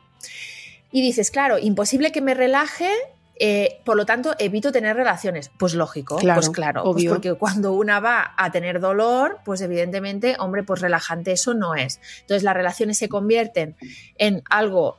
Y 0.92 1.02
dices, 1.02 1.32
claro, 1.32 1.58
imposible 1.58 2.12
que 2.12 2.22
me 2.22 2.34
relaje 2.34 2.90
eh, 3.38 3.82
por 3.84 3.98
lo 3.98 4.06
tanto, 4.06 4.34
evito 4.40 4.72
tener 4.72 4.96
relaciones. 4.96 5.52
Pues 5.58 5.74
lógico, 5.74 6.18
pues 6.18 6.50
claro, 6.50 6.84
pues 6.84 7.06
porque 7.06 7.34
cuando 7.34 7.74
una 7.74 8.00
va 8.00 8.34
a 8.38 8.52
tener 8.52 8.80
dolor, 8.80 9.40
pues 9.44 9.62
evidentemente, 9.62 10.36
hombre, 10.40 10.64
pues 10.64 10.82
relajante 10.82 11.34
eso 11.34 11.54
no 11.54 11.76
es. 11.76 12.00
Entonces 12.22 12.44
las 12.44 12.54
relaciones 12.54 12.98
se 12.98 13.10
convierten 13.10 13.76
en 14.18 14.42
algo 14.50 14.98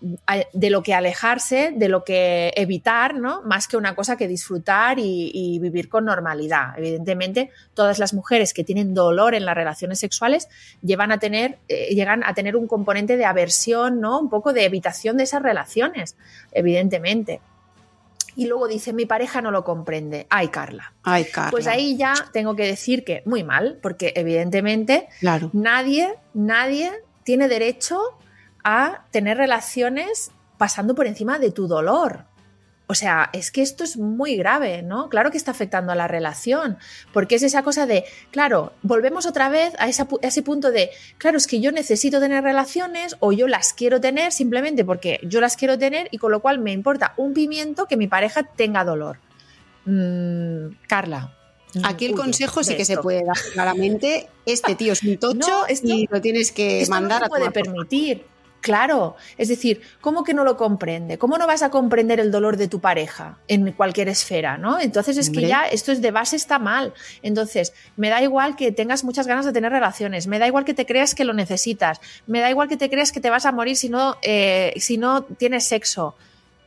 de 0.52 0.70
lo 0.70 0.82
que 0.82 0.92
alejarse, 0.92 1.72
de 1.74 1.88
lo 1.88 2.04
que 2.04 2.52
evitar, 2.56 3.14
¿no? 3.14 3.42
Más 3.42 3.68
que 3.68 3.76
una 3.76 3.94
cosa 3.94 4.16
que 4.16 4.28
disfrutar 4.28 4.98
y, 4.98 5.58
vivir 5.66 5.88
con 5.88 6.04
normalidad. 6.04 6.74
Evidentemente, 6.76 7.50
todas 7.74 7.98
las 7.98 8.12
mujeres 8.12 8.52
que 8.52 8.64
tienen 8.64 8.94
dolor 8.94 9.34
en 9.34 9.46
las 9.46 9.54
relaciones 9.54 9.98
sexuales 9.98 10.48
llevan 10.82 11.12
a 11.12 11.18
tener, 11.18 11.58
eh, 11.68 11.94
llegan 11.94 12.22
a 12.24 12.34
tener 12.34 12.56
un 12.56 12.66
componente 12.66 13.16
de 13.16 13.24
aversión, 13.24 14.00
¿no? 14.00 14.20
Un 14.20 14.28
poco 14.28 14.52
de 14.52 14.64
evitación 14.64 15.16
de 15.16 15.24
esas 15.24 15.42
relaciones, 15.42 16.16
evidentemente 16.52 17.40
y 18.36 18.46
luego 18.46 18.68
dice, 18.68 18.92
mi 18.92 19.06
pareja 19.06 19.40
no 19.40 19.50
lo 19.50 19.64
comprende. 19.64 20.26
Ay, 20.30 20.48
Carla. 20.48 20.92
Ay, 21.02 21.24
Carla. 21.24 21.50
Pues 21.50 21.66
ahí 21.66 21.96
ya 21.96 22.14
tengo 22.32 22.54
que 22.54 22.66
decir 22.66 23.02
que 23.02 23.22
muy 23.24 23.42
mal, 23.42 23.78
porque 23.82 24.12
evidentemente 24.14 25.08
nadie, 25.52 26.14
nadie 26.34 26.92
tiene 27.24 27.48
derecho 27.48 27.98
a 28.62 29.06
tener 29.10 29.38
relaciones 29.38 30.30
pasando 30.58 30.94
por 30.94 31.06
encima 31.06 31.38
de 31.38 31.50
tu 31.50 31.66
dolor. 31.66 32.24
O 32.88 32.94
sea, 32.94 33.30
es 33.32 33.50
que 33.50 33.62
esto 33.62 33.82
es 33.82 33.96
muy 33.96 34.36
grave, 34.36 34.82
¿no? 34.82 35.08
Claro 35.08 35.32
que 35.32 35.36
está 35.36 35.50
afectando 35.50 35.90
a 35.90 35.96
la 35.96 36.06
relación, 36.06 36.78
porque 37.12 37.34
es 37.34 37.42
esa 37.42 37.64
cosa 37.64 37.84
de, 37.84 38.04
claro, 38.30 38.72
volvemos 38.82 39.26
otra 39.26 39.48
vez 39.48 39.74
a, 39.78 39.88
ese 39.88 40.42
punto 40.42 40.70
de, 40.70 40.90
claro, 41.18 41.36
es 41.36 41.48
que 41.48 41.60
yo 41.60 41.72
necesito 41.72 42.20
tener 42.20 42.44
relaciones 42.44 43.16
o 43.18 43.32
yo 43.32 43.48
las 43.48 43.72
quiero 43.72 44.00
tener 44.00 44.30
simplemente 44.30 44.84
porque 44.84 45.18
yo 45.24 45.40
las 45.40 45.56
quiero 45.56 45.76
tener 45.76 46.08
y 46.12 46.18
con 46.18 46.30
lo 46.30 46.40
cual 46.40 46.60
me 46.60 46.72
importa 46.72 47.14
un 47.16 47.34
pimiento 47.34 47.86
que 47.86 47.96
mi 47.96 48.06
pareja 48.06 48.44
tenga 48.44 48.84
dolor. 48.84 49.18
Mm, 49.84 50.76
Carla. 50.86 51.32
Aquí 51.82 52.06
el 52.06 52.14
consejo 52.14 52.62
sí 52.62 52.76
que 52.76 52.84
se 52.84 52.96
puede 52.98 53.24
dar 53.24 53.36
claramente. 53.52 54.28
Este 54.46 54.76
tío 54.76 54.92
es 54.92 55.02
un 55.02 55.16
tocho 55.18 55.64
y 55.68 56.06
lo 56.10 56.20
tienes 56.20 56.52
que 56.52 56.86
mandar 56.88 57.20
no 57.20 57.26
a 57.26 57.28
puede 57.28 57.50
permitir. 57.50 58.24
Claro, 58.66 59.14
es 59.38 59.46
decir, 59.46 59.80
¿cómo 60.00 60.24
que 60.24 60.34
no 60.34 60.42
lo 60.42 60.56
comprende? 60.56 61.18
¿Cómo 61.18 61.38
no 61.38 61.46
vas 61.46 61.62
a 61.62 61.70
comprender 61.70 62.18
el 62.18 62.32
dolor 62.32 62.56
de 62.56 62.66
tu 62.66 62.80
pareja 62.80 63.38
en 63.46 63.70
cualquier 63.70 64.08
esfera, 64.08 64.58
¿no? 64.58 64.80
Entonces 64.80 65.16
es 65.18 65.30
que 65.30 65.42
ya 65.46 65.66
esto 65.68 65.92
es 65.92 66.02
de 66.02 66.10
base 66.10 66.34
está 66.34 66.58
mal. 66.58 66.92
Entonces, 67.22 67.72
me 67.96 68.08
da 68.08 68.20
igual 68.22 68.56
que 68.56 68.72
tengas 68.72 69.04
muchas 69.04 69.28
ganas 69.28 69.44
de 69.44 69.52
tener 69.52 69.70
relaciones, 69.70 70.26
me 70.26 70.40
da 70.40 70.48
igual 70.48 70.64
que 70.64 70.74
te 70.74 70.84
creas 70.84 71.14
que 71.14 71.22
lo 71.24 71.32
necesitas, 71.32 72.00
me 72.26 72.40
da 72.40 72.50
igual 72.50 72.68
que 72.68 72.76
te 72.76 72.90
creas 72.90 73.12
que 73.12 73.20
te 73.20 73.30
vas 73.30 73.46
a 73.46 73.52
morir 73.52 73.76
si 73.76 73.88
no, 73.88 74.16
eh, 74.22 74.74
si 74.78 74.98
no 74.98 75.22
tienes 75.22 75.64
sexo. 75.64 76.16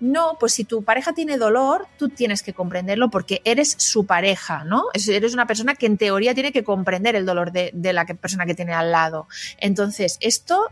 No, 0.01 0.37
pues 0.39 0.53
si 0.53 0.63
tu 0.63 0.81
pareja 0.85 1.11
tiene 1.11 1.37
dolor, 1.37 1.85
tú 1.97 2.07
tienes 2.07 2.41
que 2.41 2.53
comprenderlo 2.53 3.09
porque 3.09 3.41
eres 3.43 3.75
su 3.77 4.05
pareja, 4.05 4.63
¿no? 4.63 4.85
Es- 4.93 5.09
Eres 5.09 5.33
una 5.33 5.45
persona 5.45 5.75
que 5.75 5.87
en 5.87 5.97
teoría 5.97 6.33
tiene 6.33 6.53
que 6.53 6.63
comprender 6.63 7.17
el 7.17 7.25
dolor 7.25 7.51
de, 7.51 7.71
de 7.73 7.91
la 7.91 8.05
que- 8.05 8.15
persona 8.15 8.45
que 8.45 8.55
tiene 8.55 8.71
al 8.71 8.93
lado. 8.93 9.27
Entonces, 9.57 10.17
esto, 10.21 10.69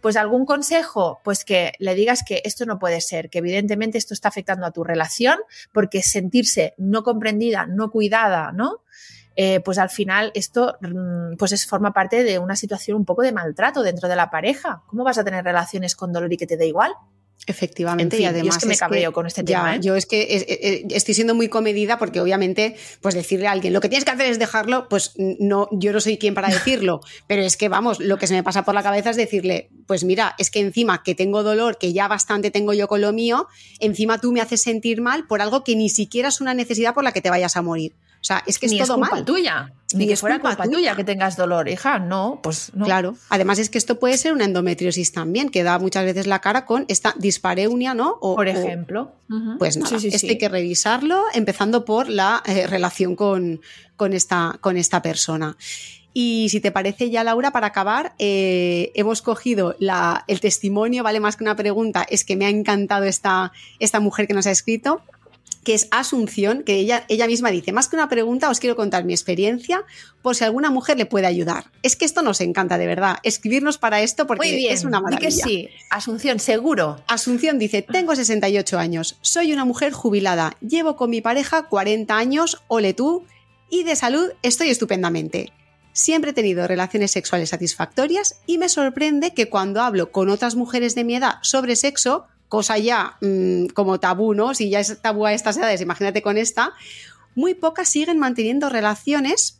pues 0.00 0.16
algún 0.16 0.44
consejo, 0.44 1.20
pues 1.24 1.44
que 1.44 1.72
le 1.78 1.94
digas 1.94 2.22
que 2.26 2.42
esto 2.44 2.66
no 2.66 2.78
puede 2.78 3.00
ser, 3.00 3.30
que 3.30 3.38
evidentemente 3.38 3.98
esto 3.98 4.14
está 4.14 4.28
afectando 4.28 4.66
a 4.66 4.70
tu 4.70 4.84
relación, 4.84 5.38
porque 5.72 6.02
sentirse 6.02 6.74
no 6.78 7.02
comprendida, 7.02 7.66
no 7.66 7.90
cuidada, 7.90 8.52
¿no? 8.52 8.82
Eh, 9.40 9.60
pues 9.60 9.78
al 9.78 9.88
final 9.88 10.32
esto 10.34 10.76
mm, 10.80 11.36
pues 11.36 11.52
es, 11.52 11.64
forma 11.64 11.92
parte 11.92 12.24
de 12.24 12.40
una 12.40 12.56
situación 12.56 12.96
un 12.96 13.04
poco 13.04 13.22
de 13.22 13.30
maltrato 13.30 13.82
dentro 13.82 14.08
de 14.08 14.16
la 14.16 14.30
pareja. 14.30 14.82
¿Cómo 14.88 15.04
vas 15.04 15.18
a 15.18 15.24
tener 15.24 15.44
relaciones 15.44 15.94
con 15.94 16.12
dolor 16.12 16.32
y 16.32 16.36
que 16.36 16.46
te 16.46 16.56
dé 16.56 16.66
igual? 16.66 16.92
Efectivamente, 17.48 18.02
En 18.04 18.10
fin, 18.10 18.20
y 18.20 18.22
yo 18.24 18.28
además 18.30 18.56
es 18.56 18.62
que 18.62 18.68
me 18.68 18.76
cabreo 18.76 19.12
con 19.12 19.26
este 19.26 19.40
ya, 19.42 19.58
tema, 19.58 19.76
¿eh? 19.76 19.80
Yo 19.82 19.96
es 19.96 20.06
que 20.06 20.36
es- 20.36 20.42
eh, 20.42 20.58
eh, 20.62 20.84
estoy 20.90 21.14
siendo 21.14 21.34
muy 21.34 21.48
comedida 21.48 21.98
porque 21.98 22.20
obviamente, 22.20 22.76
pues 23.00 23.14
decirle 23.14 23.48
a 23.48 23.52
alguien 23.52 23.72
lo 23.72 23.80
que 23.80 23.88
tienes 23.88 24.04
que 24.04 24.10
hacer 24.10 24.26
es 24.26 24.38
dejarlo, 24.38 24.88
pues 24.88 25.12
no, 25.16 25.68
yo 25.72 25.92
no 25.92 26.00
soy 26.00 26.18
quien 26.18 26.34
para 26.34 26.48
decirlo, 26.48 27.00
pero 27.26 27.42
es 27.42 27.56
que 27.56 27.68
vamos, 27.68 28.00
lo 28.00 28.18
que 28.18 28.26
se 28.26 28.34
me 28.34 28.42
pasa 28.42 28.64
por 28.64 28.74
la 28.74 28.82
cabeza 28.82 29.10
es 29.10 29.16
decirle, 29.16 29.70
pues 29.86 30.04
mira, 30.04 30.34
es 30.38 30.50
que 30.50 30.60
encima 30.60 31.02
que 31.02 31.14
tengo 31.14 31.42
dolor, 31.42 31.78
que 31.78 31.92
ya 31.92 32.06
bastante 32.08 32.50
tengo 32.50 32.72
yo 32.74 32.86
con 32.88 33.00
lo 33.00 33.12
mío, 33.12 33.48
encima 33.80 34.20
tú 34.20 34.30
me 34.32 34.40
haces 34.40 34.60
sentir 34.62 35.00
mal 35.00 35.26
por 35.26 35.40
algo 35.40 35.64
que 35.64 35.74
ni 35.74 35.88
siquiera 35.88 36.28
es 36.28 36.40
una 36.40 36.52
necesidad 36.54 36.92
por 36.94 37.04
la 37.04 37.12
que 37.12 37.20
te 37.22 37.30
vayas 37.30 37.56
a 37.56 37.62
morir. 37.62 37.94
O 38.28 38.30
sea, 38.30 38.42
es 38.46 38.58
que 38.58 38.66
Ni 38.68 38.78
es 38.78 38.86
todo 38.86 38.98
culpa 38.98 39.14
mal. 39.16 39.24
tuya. 39.24 39.72
Ni, 39.94 40.00
Ni 40.00 40.06
que 40.08 40.12
es 40.12 40.20
fuera 40.20 40.38
culpa 40.38 40.56
culpa, 40.56 40.70
tuya. 40.70 40.94
que 40.94 41.02
tengas 41.02 41.34
dolor, 41.34 41.66
hija. 41.66 41.98
No, 41.98 42.40
pues 42.42 42.72
no. 42.74 42.84
Claro. 42.84 43.16
Además 43.30 43.58
es 43.58 43.70
que 43.70 43.78
esto 43.78 43.98
puede 43.98 44.18
ser 44.18 44.34
una 44.34 44.44
endometriosis 44.44 45.12
también, 45.12 45.48
que 45.48 45.62
da 45.62 45.78
muchas 45.78 46.04
veces 46.04 46.26
la 46.26 46.40
cara 46.40 46.66
con 46.66 46.84
esta 46.88 47.14
dispareunia, 47.16 47.94
¿no? 47.94 48.18
O- 48.20 48.36
Por 48.36 48.46
o- 48.46 48.50
ejemplo. 48.50 49.12
Pues 49.58 49.78
nada, 49.78 49.88
Sí, 49.88 49.98
sí, 50.00 50.08
esto 50.08 50.18
sí. 50.18 50.28
hay 50.28 50.36
que 50.38 50.50
revisarlo, 50.50 51.22
empezando 51.32 51.86
por 51.86 52.10
la 52.10 52.42
eh, 52.44 52.66
relación 52.66 53.16
con, 53.16 53.62
con 53.96 54.12
esta, 54.12 54.58
con 54.60 54.76
esta 54.76 55.00
persona. 55.00 55.56
Y 56.12 56.48
si 56.50 56.60
te 56.60 56.72
parece 56.72 57.10
ya, 57.10 57.22
Laura, 57.24 57.52
para 57.52 57.68
acabar, 57.68 58.14
eh, 58.18 58.90
hemos 58.94 59.22
cogido 59.22 59.74
la- 59.78 60.24
el 60.26 60.40
testimonio, 60.40 61.02
vale 61.02 61.20
más 61.20 61.36
que 61.36 61.44
una 61.44 61.56
pregunta, 61.56 62.04
es 62.08 62.24
que 62.24 62.34
me 62.36 62.44
ha 62.44 62.48
encantado 62.50 63.04
esta, 63.04 63.52
esta 63.78 64.00
mujer 64.00 64.26
que 64.26 64.34
nos 64.34 64.46
ha 64.46 64.50
escrito, 64.50 65.00
que 65.64 65.74
es 65.74 65.88
Asunción, 65.90 66.62
que 66.62 66.74
ella, 66.76 67.04
ella 67.08 67.26
misma 67.26 67.50
dice, 67.50 67.72
más 67.72 67.88
que 67.88 67.96
una 67.96 68.08
pregunta, 68.08 68.48
os 68.50 68.60
quiero 68.60 68.76
contar 68.76 69.04
mi 69.04 69.12
experiencia 69.12 69.84
por 70.22 70.34
si 70.34 70.44
alguna 70.44 70.70
mujer 70.70 70.96
le 70.96 71.06
puede 71.06 71.26
ayudar. 71.26 71.70
Es 71.82 71.96
que 71.96 72.04
esto 72.04 72.22
nos 72.22 72.40
encanta, 72.40 72.78
de 72.78 72.86
verdad, 72.86 73.18
escribirnos 73.22 73.78
para 73.78 74.00
esto 74.02 74.26
porque 74.26 74.48
Muy 74.48 74.56
bien. 74.56 74.72
es 74.72 74.84
una 74.84 75.00
maravilla. 75.00 75.28
que 75.28 75.30
sí. 75.30 75.68
Asunción, 75.90 76.40
seguro. 76.40 77.02
Asunción 77.06 77.58
dice, 77.58 77.82
tengo 77.82 78.14
68 78.16 78.78
años, 78.78 79.18
soy 79.20 79.52
una 79.52 79.64
mujer 79.64 79.92
jubilada, 79.92 80.56
llevo 80.60 80.96
con 80.96 81.10
mi 81.10 81.20
pareja 81.20 81.64
40 81.68 82.16
años, 82.16 82.62
ole 82.68 82.94
tú, 82.94 83.24
y 83.70 83.82
de 83.84 83.96
salud 83.96 84.30
estoy 84.42 84.70
estupendamente. 84.70 85.52
Siempre 85.92 86.30
he 86.30 86.34
tenido 86.34 86.66
relaciones 86.68 87.10
sexuales 87.10 87.48
satisfactorias 87.48 88.40
y 88.46 88.58
me 88.58 88.68
sorprende 88.68 89.34
que 89.34 89.48
cuando 89.48 89.82
hablo 89.82 90.12
con 90.12 90.28
otras 90.30 90.54
mujeres 90.54 90.94
de 90.94 91.04
mi 91.04 91.16
edad 91.16 91.34
sobre 91.42 91.74
sexo, 91.74 92.26
cosa 92.48 92.78
ya 92.78 93.16
mm, 93.20 93.66
como 93.68 94.00
tabú, 94.00 94.34
¿no? 94.34 94.54
Si 94.54 94.70
ya 94.70 94.80
es 94.80 95.00
tabú 95.00 95.26
a 95.26 95.32
estas 95.32 95.56
edades, 95.56 95.80
imagínate 95.80 96.22
con 96.22 96.38
esta, 96.38 96.72
muy 97.34 97.54
pocas 97.54 97.88
siguen 97.88 98.18
manteniendo 98.18 98.68
relaciones 98.68 99.58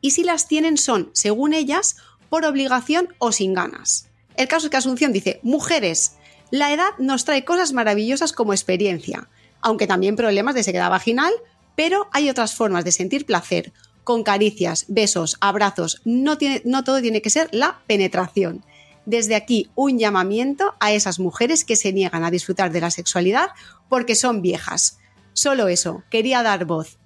y 0.00 0.10
si 0.10 0.24
las 0.24 0.48
tienen 0.48 0.76
son, 0.76 1.10
según 1.12 1.54
ellas, 1.54 1.96
por 2.28 2.44
obligación 2.44 3.14
o 3.18 3.32
sin 3.32 3.54
ganas. 3.54 4.08
El 4.36 4.48
caso 4.48 4.66
es 4.66 4.70
que 4.70 4.76
Asunción 4.76 5.12
dice, 5.12 5.40
mujeres, 5.42 6.16
la 6.50 6.72
edad 6.72 6.90
nos 6.98 7.24
trae 7.24 7.44
cosas 7.44 7.72
maravillosas 7.72 8.32
como 8.32 8.52
experiencia, 8.52 9.28
aunque 9.60 9.86
también 9.86 10.16
problemas 10.16 10.54
de 10.54 10.62
sequedad 10.62 10.90
vaginal, 10.90 11.32
pero 11.74 12.08
hay 12.12 12.28
otras 12.30 12.54
formas 12.54 12.84
de 12.84 12.92
sentir 12.92 13.26
placer, 13.26 13.72
con 14.04 14.22
caricias, 14.22 14.84
besos, 14.88 15.36
abrazos, 15.40 16.00
no, 16.04 16.38
tiene, 16.38 16.62
no 16.64 16.84
todo 16.84 17.00
tiene 17.00 17.22
que 17.22 17.30
ser 17.30 17.48
la 17.52 17.80
penetración. 17.86 18.64
Desde 19.06 19.34
aquí 19.36 19.70
un 19.74 19.98
llamamiento 19.98 20.74
a 20.80 20.92
esas 20.92 21.18
mujeres 21.18 21.64
que 21.64 21.76
se 21.76 21.92
niegan 21.92 22.24
a 22.24 22.30
disfrutar 22.30 22.70
de 22.72 22.80
la 22.80 22.90
sexualidad 22.90 23.48
porque 23.88 24.14
son 24.14 24.42
viejas. 24.42 24.98
Solo 25.32 25.68
eso, 25.68 26.02
quería 26.10 26.42
dar 26.42 26.64
voz 26.64 26.98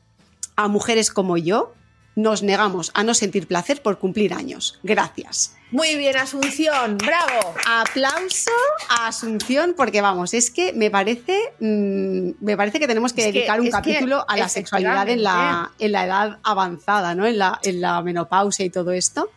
a 0.56 0.66
mujeres 0.68 1.10
como 1.10 1.36
yo, 1.36 1.74
nos 2.16 2.42
negamos 2.42 2.90
a 2.94 3.02
no 3.04 3.14
sentir 3.14 3.46
placer 3.46 3.82
por 3.82 3.98
cumplir 3.98 4.34
años. 4.34 4.78
Gracias. 4.82 5.56
Muy 5.70 5.94
bien, 5.96 6.16
Asunción. 6.16 6.98
Bravo. 6.98 7.54
Aplauso 7.66 8.50
a 8.88 9.06
Asunción, 9.06 9.74
porque 9.76 10.00
vamos, 10.00 10.34
es 10.34 10.50
que 10.50 10.72
me 10.72 10.90
parece, 10.90 11.38
mm, 11.60 12.30
me 12.44 12.56
parece 12.56 12.80
que 12.80 12.86
tenemos 12.88 13.12
que 13.12 13.20
Es 13.22 13.26
que- 13.28 13.32
dedicar 13.32 13.60
un 13.60 13.66
que 13.66 13.72
capítulo 13.72 14.24
a 14.28 14.36
la 14.36 14.48
sexualidad 14.48 15.08
en 15.08 15.22
la, 15.22 15.70
en 15.78 15.92
la 15.92 16.04
edad 16.06 16.38
avanzada, 16.42 17.14
¿no? 17.14 17.26
En 17.26 17.38
la, 17.38 17.60
en 17.62 17.80
la 17.80 18.02
menopausia 18.02 18.64
y 18.64 18.70
todo 18.70 18.90
esto. 18.90 19.30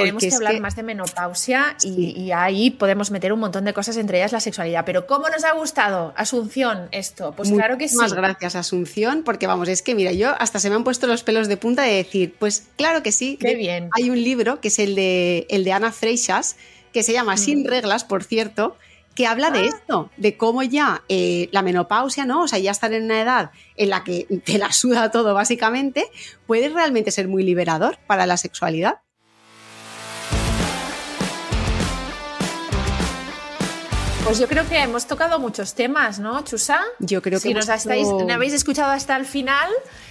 Tenemos 0.00 0.22
que 0.22 0.34
hablar 0.34 0.52
que- 0.54 0.60
más 0.60 0.76
de 0.76 0.82
menopausia 0.82 1.76
y, 1.82 1.94
Sí. 1.94 2.14
y 2.16 2.32
ahí 2.32 2.70
podemos 2.70 3.10
meter 3.10 3.32
un 3.32 3.40
montón 3.40 3.64
de 3.64 3.72
cosas, 3.72 3.96
entre 3.96 4.18
ellas 4.18 4.32
la 4.32 4.40
sexualidad. 4.40 4.84
Pero 4.84 5.06
¿cómo 5.06 5.28
nos 5.28 5.44
ha 5.44 5.52
gustado, 5.52 6.12
Asunción, 6.16 6.88
esto? 6.92 7.32
Pues 7.36 7.50
claro 7.50 7.78
que 7.78 7.88
sí. 7.88 7.96
Muchísimas 7.96 8.12
gracias, 8.14 8.56
Asunción, 8.56 9.22
porque 9.24 9.46
vamos, 9.46 9.68
es 9.68 9.82
que 9.82 9.94
mira, 9.94 10.12
yo 10.12 10.34
hasta 10.38 10.58
se 10.58 10.68
me 10.70 10.76
han 10.76 10.84
puesto 10.84 11.06
los 11.06 11.22
pelos 11.22 11.48
de 11.48 11.56
punta 11.56 11.82
de 11.82 11.94
decir, 11.94 12.34
pues 12.38 12.68
claro 12.76 13.02
que 13.02 13.12
sí. 13.12 13.36
Qué 13.40 13.54
bien. 13.54 13.88
Hay 13.92 14.10
un 14.10 14.22
libro 14.22 14.60
que 14.60 14.68
es 14.68 14.78
el 14.78 14.94
de, 14.94 15.46
el 15.50 15.64
de 15.64 15.72
Ana 15.72 15.92
Freixas, 15.92 16.56
que 16.92 17.02
se 17.02 17.12
llama 17.12 17.34
Mm. 17.34 17.38
Sin 17.38 17.64
reglas, 17.64 18.04
por 18.04 18.22
cierto, 18.24 18.76
que 19.16 19.26
habla 19.28 19.50
de 19.52 19.66
esto, 19.66 20.10
de 20.16 20.36
cómo 20.36 20.64
ya 20.64 21.02
eh, 21.08 21.48
la 21.52 21.62
menopausia, 21.62 22.24
¿no? 22.26 22.42
O 22.42 22.48
sea, 22.48 22.58
ya 22.58 22.72
estar 22.72 22.92
en 22.92 23.04
una 23.04 23.20
edad 23.22 23.50
en 23.76 23.90
la 23.90 24.02
que 24.02 24.26
te 24.44 24.58
la 24.58 24.72
suda 24.72 25.12
todo, 25.12 25.34
básicamente, 25.34 26.06
puede 26.48 26.68
realmente 26.68 27.12
ser 27.12 27.28
muy 27.28 27.44
liberador 27.44 27.98
para 28.08 28.26
la 28.26 28.36
sexualidad. 28.36 28.94
Pues 34.24 34.38
yo 34.38 34.48
creo 34.48 34.66
que 34.66 34.78
hemos 34.78 35.06
tocado 35.06 35.38
muchos 35.38 35.74
temas, 35.74 36.18
¿no, 36.18 36.42
Chusa? 36.44 36.80
Yo 36.98 37.20
creo 37.20 37.38
que 37.38 37.48
si 37.48 37.52
nos 37.52 37.68
estáis, 37.68 38.08
no 38.08 38.32
habéis 38.32 38.54
escuchado 38.54 38.90
hasta 38.90 39.16
el 39.16 39.26
final, 39.26 39.68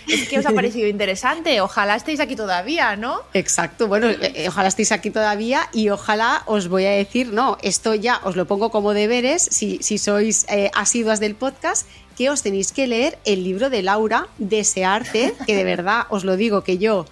es 0.07 0.29
que 0.29 0.37
os 0.37 0.45
ha 0.45 0.51
parecido 0.55 0.87
interesante. 0.87 1.61
Ojalá 1.61 1.95
estéis 1.95 2.19
aquí 2.19 2.35
todavía, 2.35 2.95
¿no? 2.95 3.21
Exacto, 3.33 3.87
bueno, 3.87 4.09
eh, 4.09 4.17
eh, 4.21 4.47
ojalá 4.47 4.67
estéis 4.67 4.91
aquí 4.91 5.09
todavía 5.09 5.67
y 5.73 5.89
ojalá 5.89 6.43
os 6.45 6.67
voy 6.67 6.85
a 6.85 6.91
decir, 6.91 7.33
no, 7.33 7.57
esto 7.63 7.95
ya 7.95 8.21
os 8.23 8.35
lo 8.35 8.45
pongo 8.45 8.69
como 8.69 8.93
deberes, 8.93 9.41
si, 9.41 9.79
si 9.81 9.97
sois 9.97 10.45
eh, 10.47 10.69
asiduas 10.75 11.19
del 11.19 11.33
podcast, 11.33 11.87
que 12.15 12.29
os 12.29 12.43
tenéis 12.43 12.71
que 12.71 12.85
leer 12.85 13.17
el 13.25 13.43
libro 13.43 13.71
de 13.71 13.81
Laura, 13.81 14.27
Desearte, 14.37 15.33
que 15.47 15.55
de 15.55 15.63
verdad 15.63 16.03
os 16.09 16.23
lo 16.23 16.37
digo 16.37 16.63
que 16.63 16.77
yo 16.77 17.07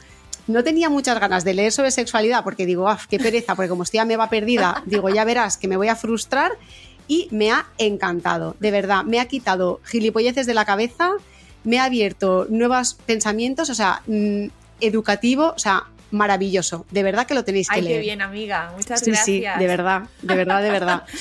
no 0.47 0.63
tenía 0.63 0.89
muchas 0.89 1.19
ganas 1.19 1.43
de 1.43 1.53
leer 1.53 1.71
sobre 1.71 1.91
sexualidad 1.91 2.43
porque 2.43 2.65
digo, 2.65 2.87
¡ah, 2.89 2.99
qué 3.09 3.19
pereza! 3.19 3.55
Porque 3.55 3.69
como 3.69 3.83
estoy 3.83 3.99
a 3.99 4.05
me 4.05 4.17
va 4.17 4.29
perdida, 4.29 4.83
digo, 4.85 5.09
ya 5.09 5.23
verás 5.23 5.57
que 5.57 5.67
me 5.67 5.77
voy 5.77 5.87
a 5.87 5.95
frustrar 5.95 6.51
y 7.11 7.27
me 7.31 7.51
ha 7.51 7.65
encantado, 7.77 8.55
de 8.61 8.71
verdad, 8.71 9.03
me 9.03 9.19
ha 9.19 9.25
quitado 9.27 9.81
gilipolleces 9.83 10.45
de 10.47 10.53
la 10.53 10.63
cabeza, 10.63 11.11
me 11.65 11.77
ha 11.77 11.83
abierto 11.83 12.45
nuevos 12.49 12.93
pensamientos, 13.05 13.69
o 13.69 13.75
sea, 13.75 14.01
mm, 14.07 14.45
educativo, 14.79 15.53
o 15.55 15.59
sea, 15.59 15.83
maravilloso, 16.11 16.85
de 16.89 17.03
verdad 17.03 17.27
que 17.27 17.33
lo 17.33 17.43
tenéis 17.43 17.67
que 17.67 17.75
Ay, 17.75 17.81
leer. 17.81 17.95
qué 17.97 18.01
bien, 18.01 18.21
amiga. 18.21 18.71
Muchas 18.77 19.01
Sí, 19.01 19.07
gracias. 19.11 19.25
sí, 19.25 19.59
de 19.59 19.67
verdad, 19.67 20.03
de 20.21 20.35
verdad, 20.35 20.61
de 20.63 20.69
verdad. 20.71 21.03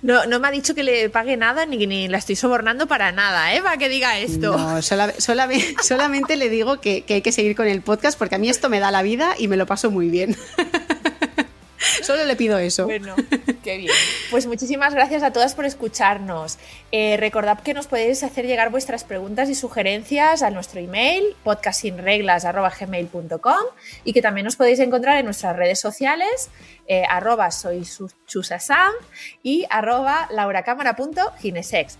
No, 0.00 0.24
no 0.26 0.40
me 0.40 0.48
ha 0.48 0.50
dicho 0.50 0.74
que 0.74 0.82
le 0.82 1.10
pague 1.10 1.36
nada 1.36 1.66
ni, 1.66 1.86
ni 1.86 2.08
la 2.08 2.16
estoy 2.18 2.34
sobornando 2.34 2.86
para 2.86 3.12
nada, 3.12 3.54
¿eh? 3.54 3.60
Para 3.62 3.76
que 3.76 3.88
diga 3.90 4.18
esto. 4.18 4.56
No, 4.56 4.80
sola- 4.82 5.12
solamente, 5.18 5.76
solamente 5.82 6.36
le 6.36 6.48
digo 6.48 6.80
que, 6.80 7.02
que 7.02 7.14
hay 7.14 7.22
que 7.22 7.30
seguir 7.32 7.54
con 7.54 7.66
el 7.66 7.82
podcast 7.82 8.18
porque 8.18 8.34
a 8.34 8.38
mí 8.38 8.48
esto 8.48 8.68
me 8.70 8.80
da 8.80 8.90
la 8.90 9.02
vida 9.02 9.34
y 9.38 9.48
me 9.48 9.56
lo 9.58 9.66
paso 9.66 9.90
muy 9.90 10.08
bien. 10.08 10.34
Solo 12.02 12.24
le 12.24 12.36
pido 12.36 12.58
eso. 12.58 12.84
Bueno, 12.84 13.16
qué 13.62 13.78
bien. 13.78 13.92
Pues 14.30 14.46
muchísimas 14.46 14.92
gracias 14.94 15.22
a 15.22 15.32
todas 15.32 15.54
por 15.54 15.64
escucharnos. 15.64 16.58
Eh, 16.92 17.16
recordad 17.18 17.60
que 17.60 17.72
nos 17.74 17.86
podéis 17.86 18.22
hacer 18.22 18.46
llegar 18.46 18.70
vuestras 18.70 19.04
preguntas 19.04 19.48
y 19.48 19.54
sugerencias 19.54 20.42
a 20.42 20.50
nuestro 20.50 20.80
email 20.80 21.24
podcastsinreglas.gmail.com 21.44 23.64
y 24.04 24.12
que 24.12 24.20
también 24.22 24.44
nos 24.44 24.56
podéis 24.56 24.80
encontrar 24.80 25.18
en 25.18 25.24
nuestras 25.24 25.56
redes 25.56 25.80
sociales 25.80 26.50
eh, 26.86 27.04
arroba 27.08 27.50
soy 27.50 27.86
y 29.42 29.64
arroba 29.70 30.28
lauracámara.ginesex. 30.30 31.96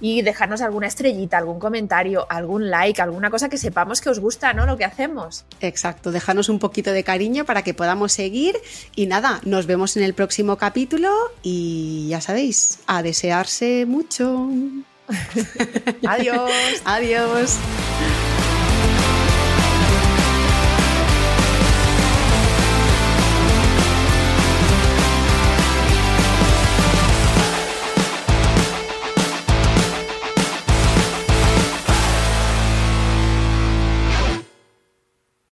y 0.00 0.22
dejarnos 0.22 0.60
alguna 0.60 0.86
estrellita, 0.86 1.38
algún 1.38 1.58
comentario, 1.58 2.26
algún 2.28 2.70
like, 2.70 3.00
alguna 3.00 3.30
cosa 3.30 3.48
que 3.48 3.58
sepamos 3.58 4.00
que 4.00 4.10
os 4.10 4.18
gusta, 4.18 4.52
¿no? 4.52 4.66
Lo 4.66 4.76
que 4.76 4.84
hacemos. 4.84 5.44
Exacto, 5.60 6.12
dejarnos 6.12 6.48
un 6.48 6.58
poquito 6.58 6.92
de 6.92 7.04
cariño 7.04 7.44
para 7.44 7.62
que 7.62 7.74
podamos 7.74 8.12
seguir 8.12 8.56
y 8.94 9.06
nada, 9.06 9.40
nos 9.44 9.66
vemos 9.66 9.96
en 9.96 10.02
el 10.02 10.14
próximo 10.14 10.56
capítulo 10.56 11.10
y 11.42 12.08
ya 12.08 12.20
sabéis, 12.20 12.78
a 12.86 13.02
desearse 13.02 13.86
mucho. 13.86 14.48
Adiós. 16.06 16.50
Adiós. 16.84 17.58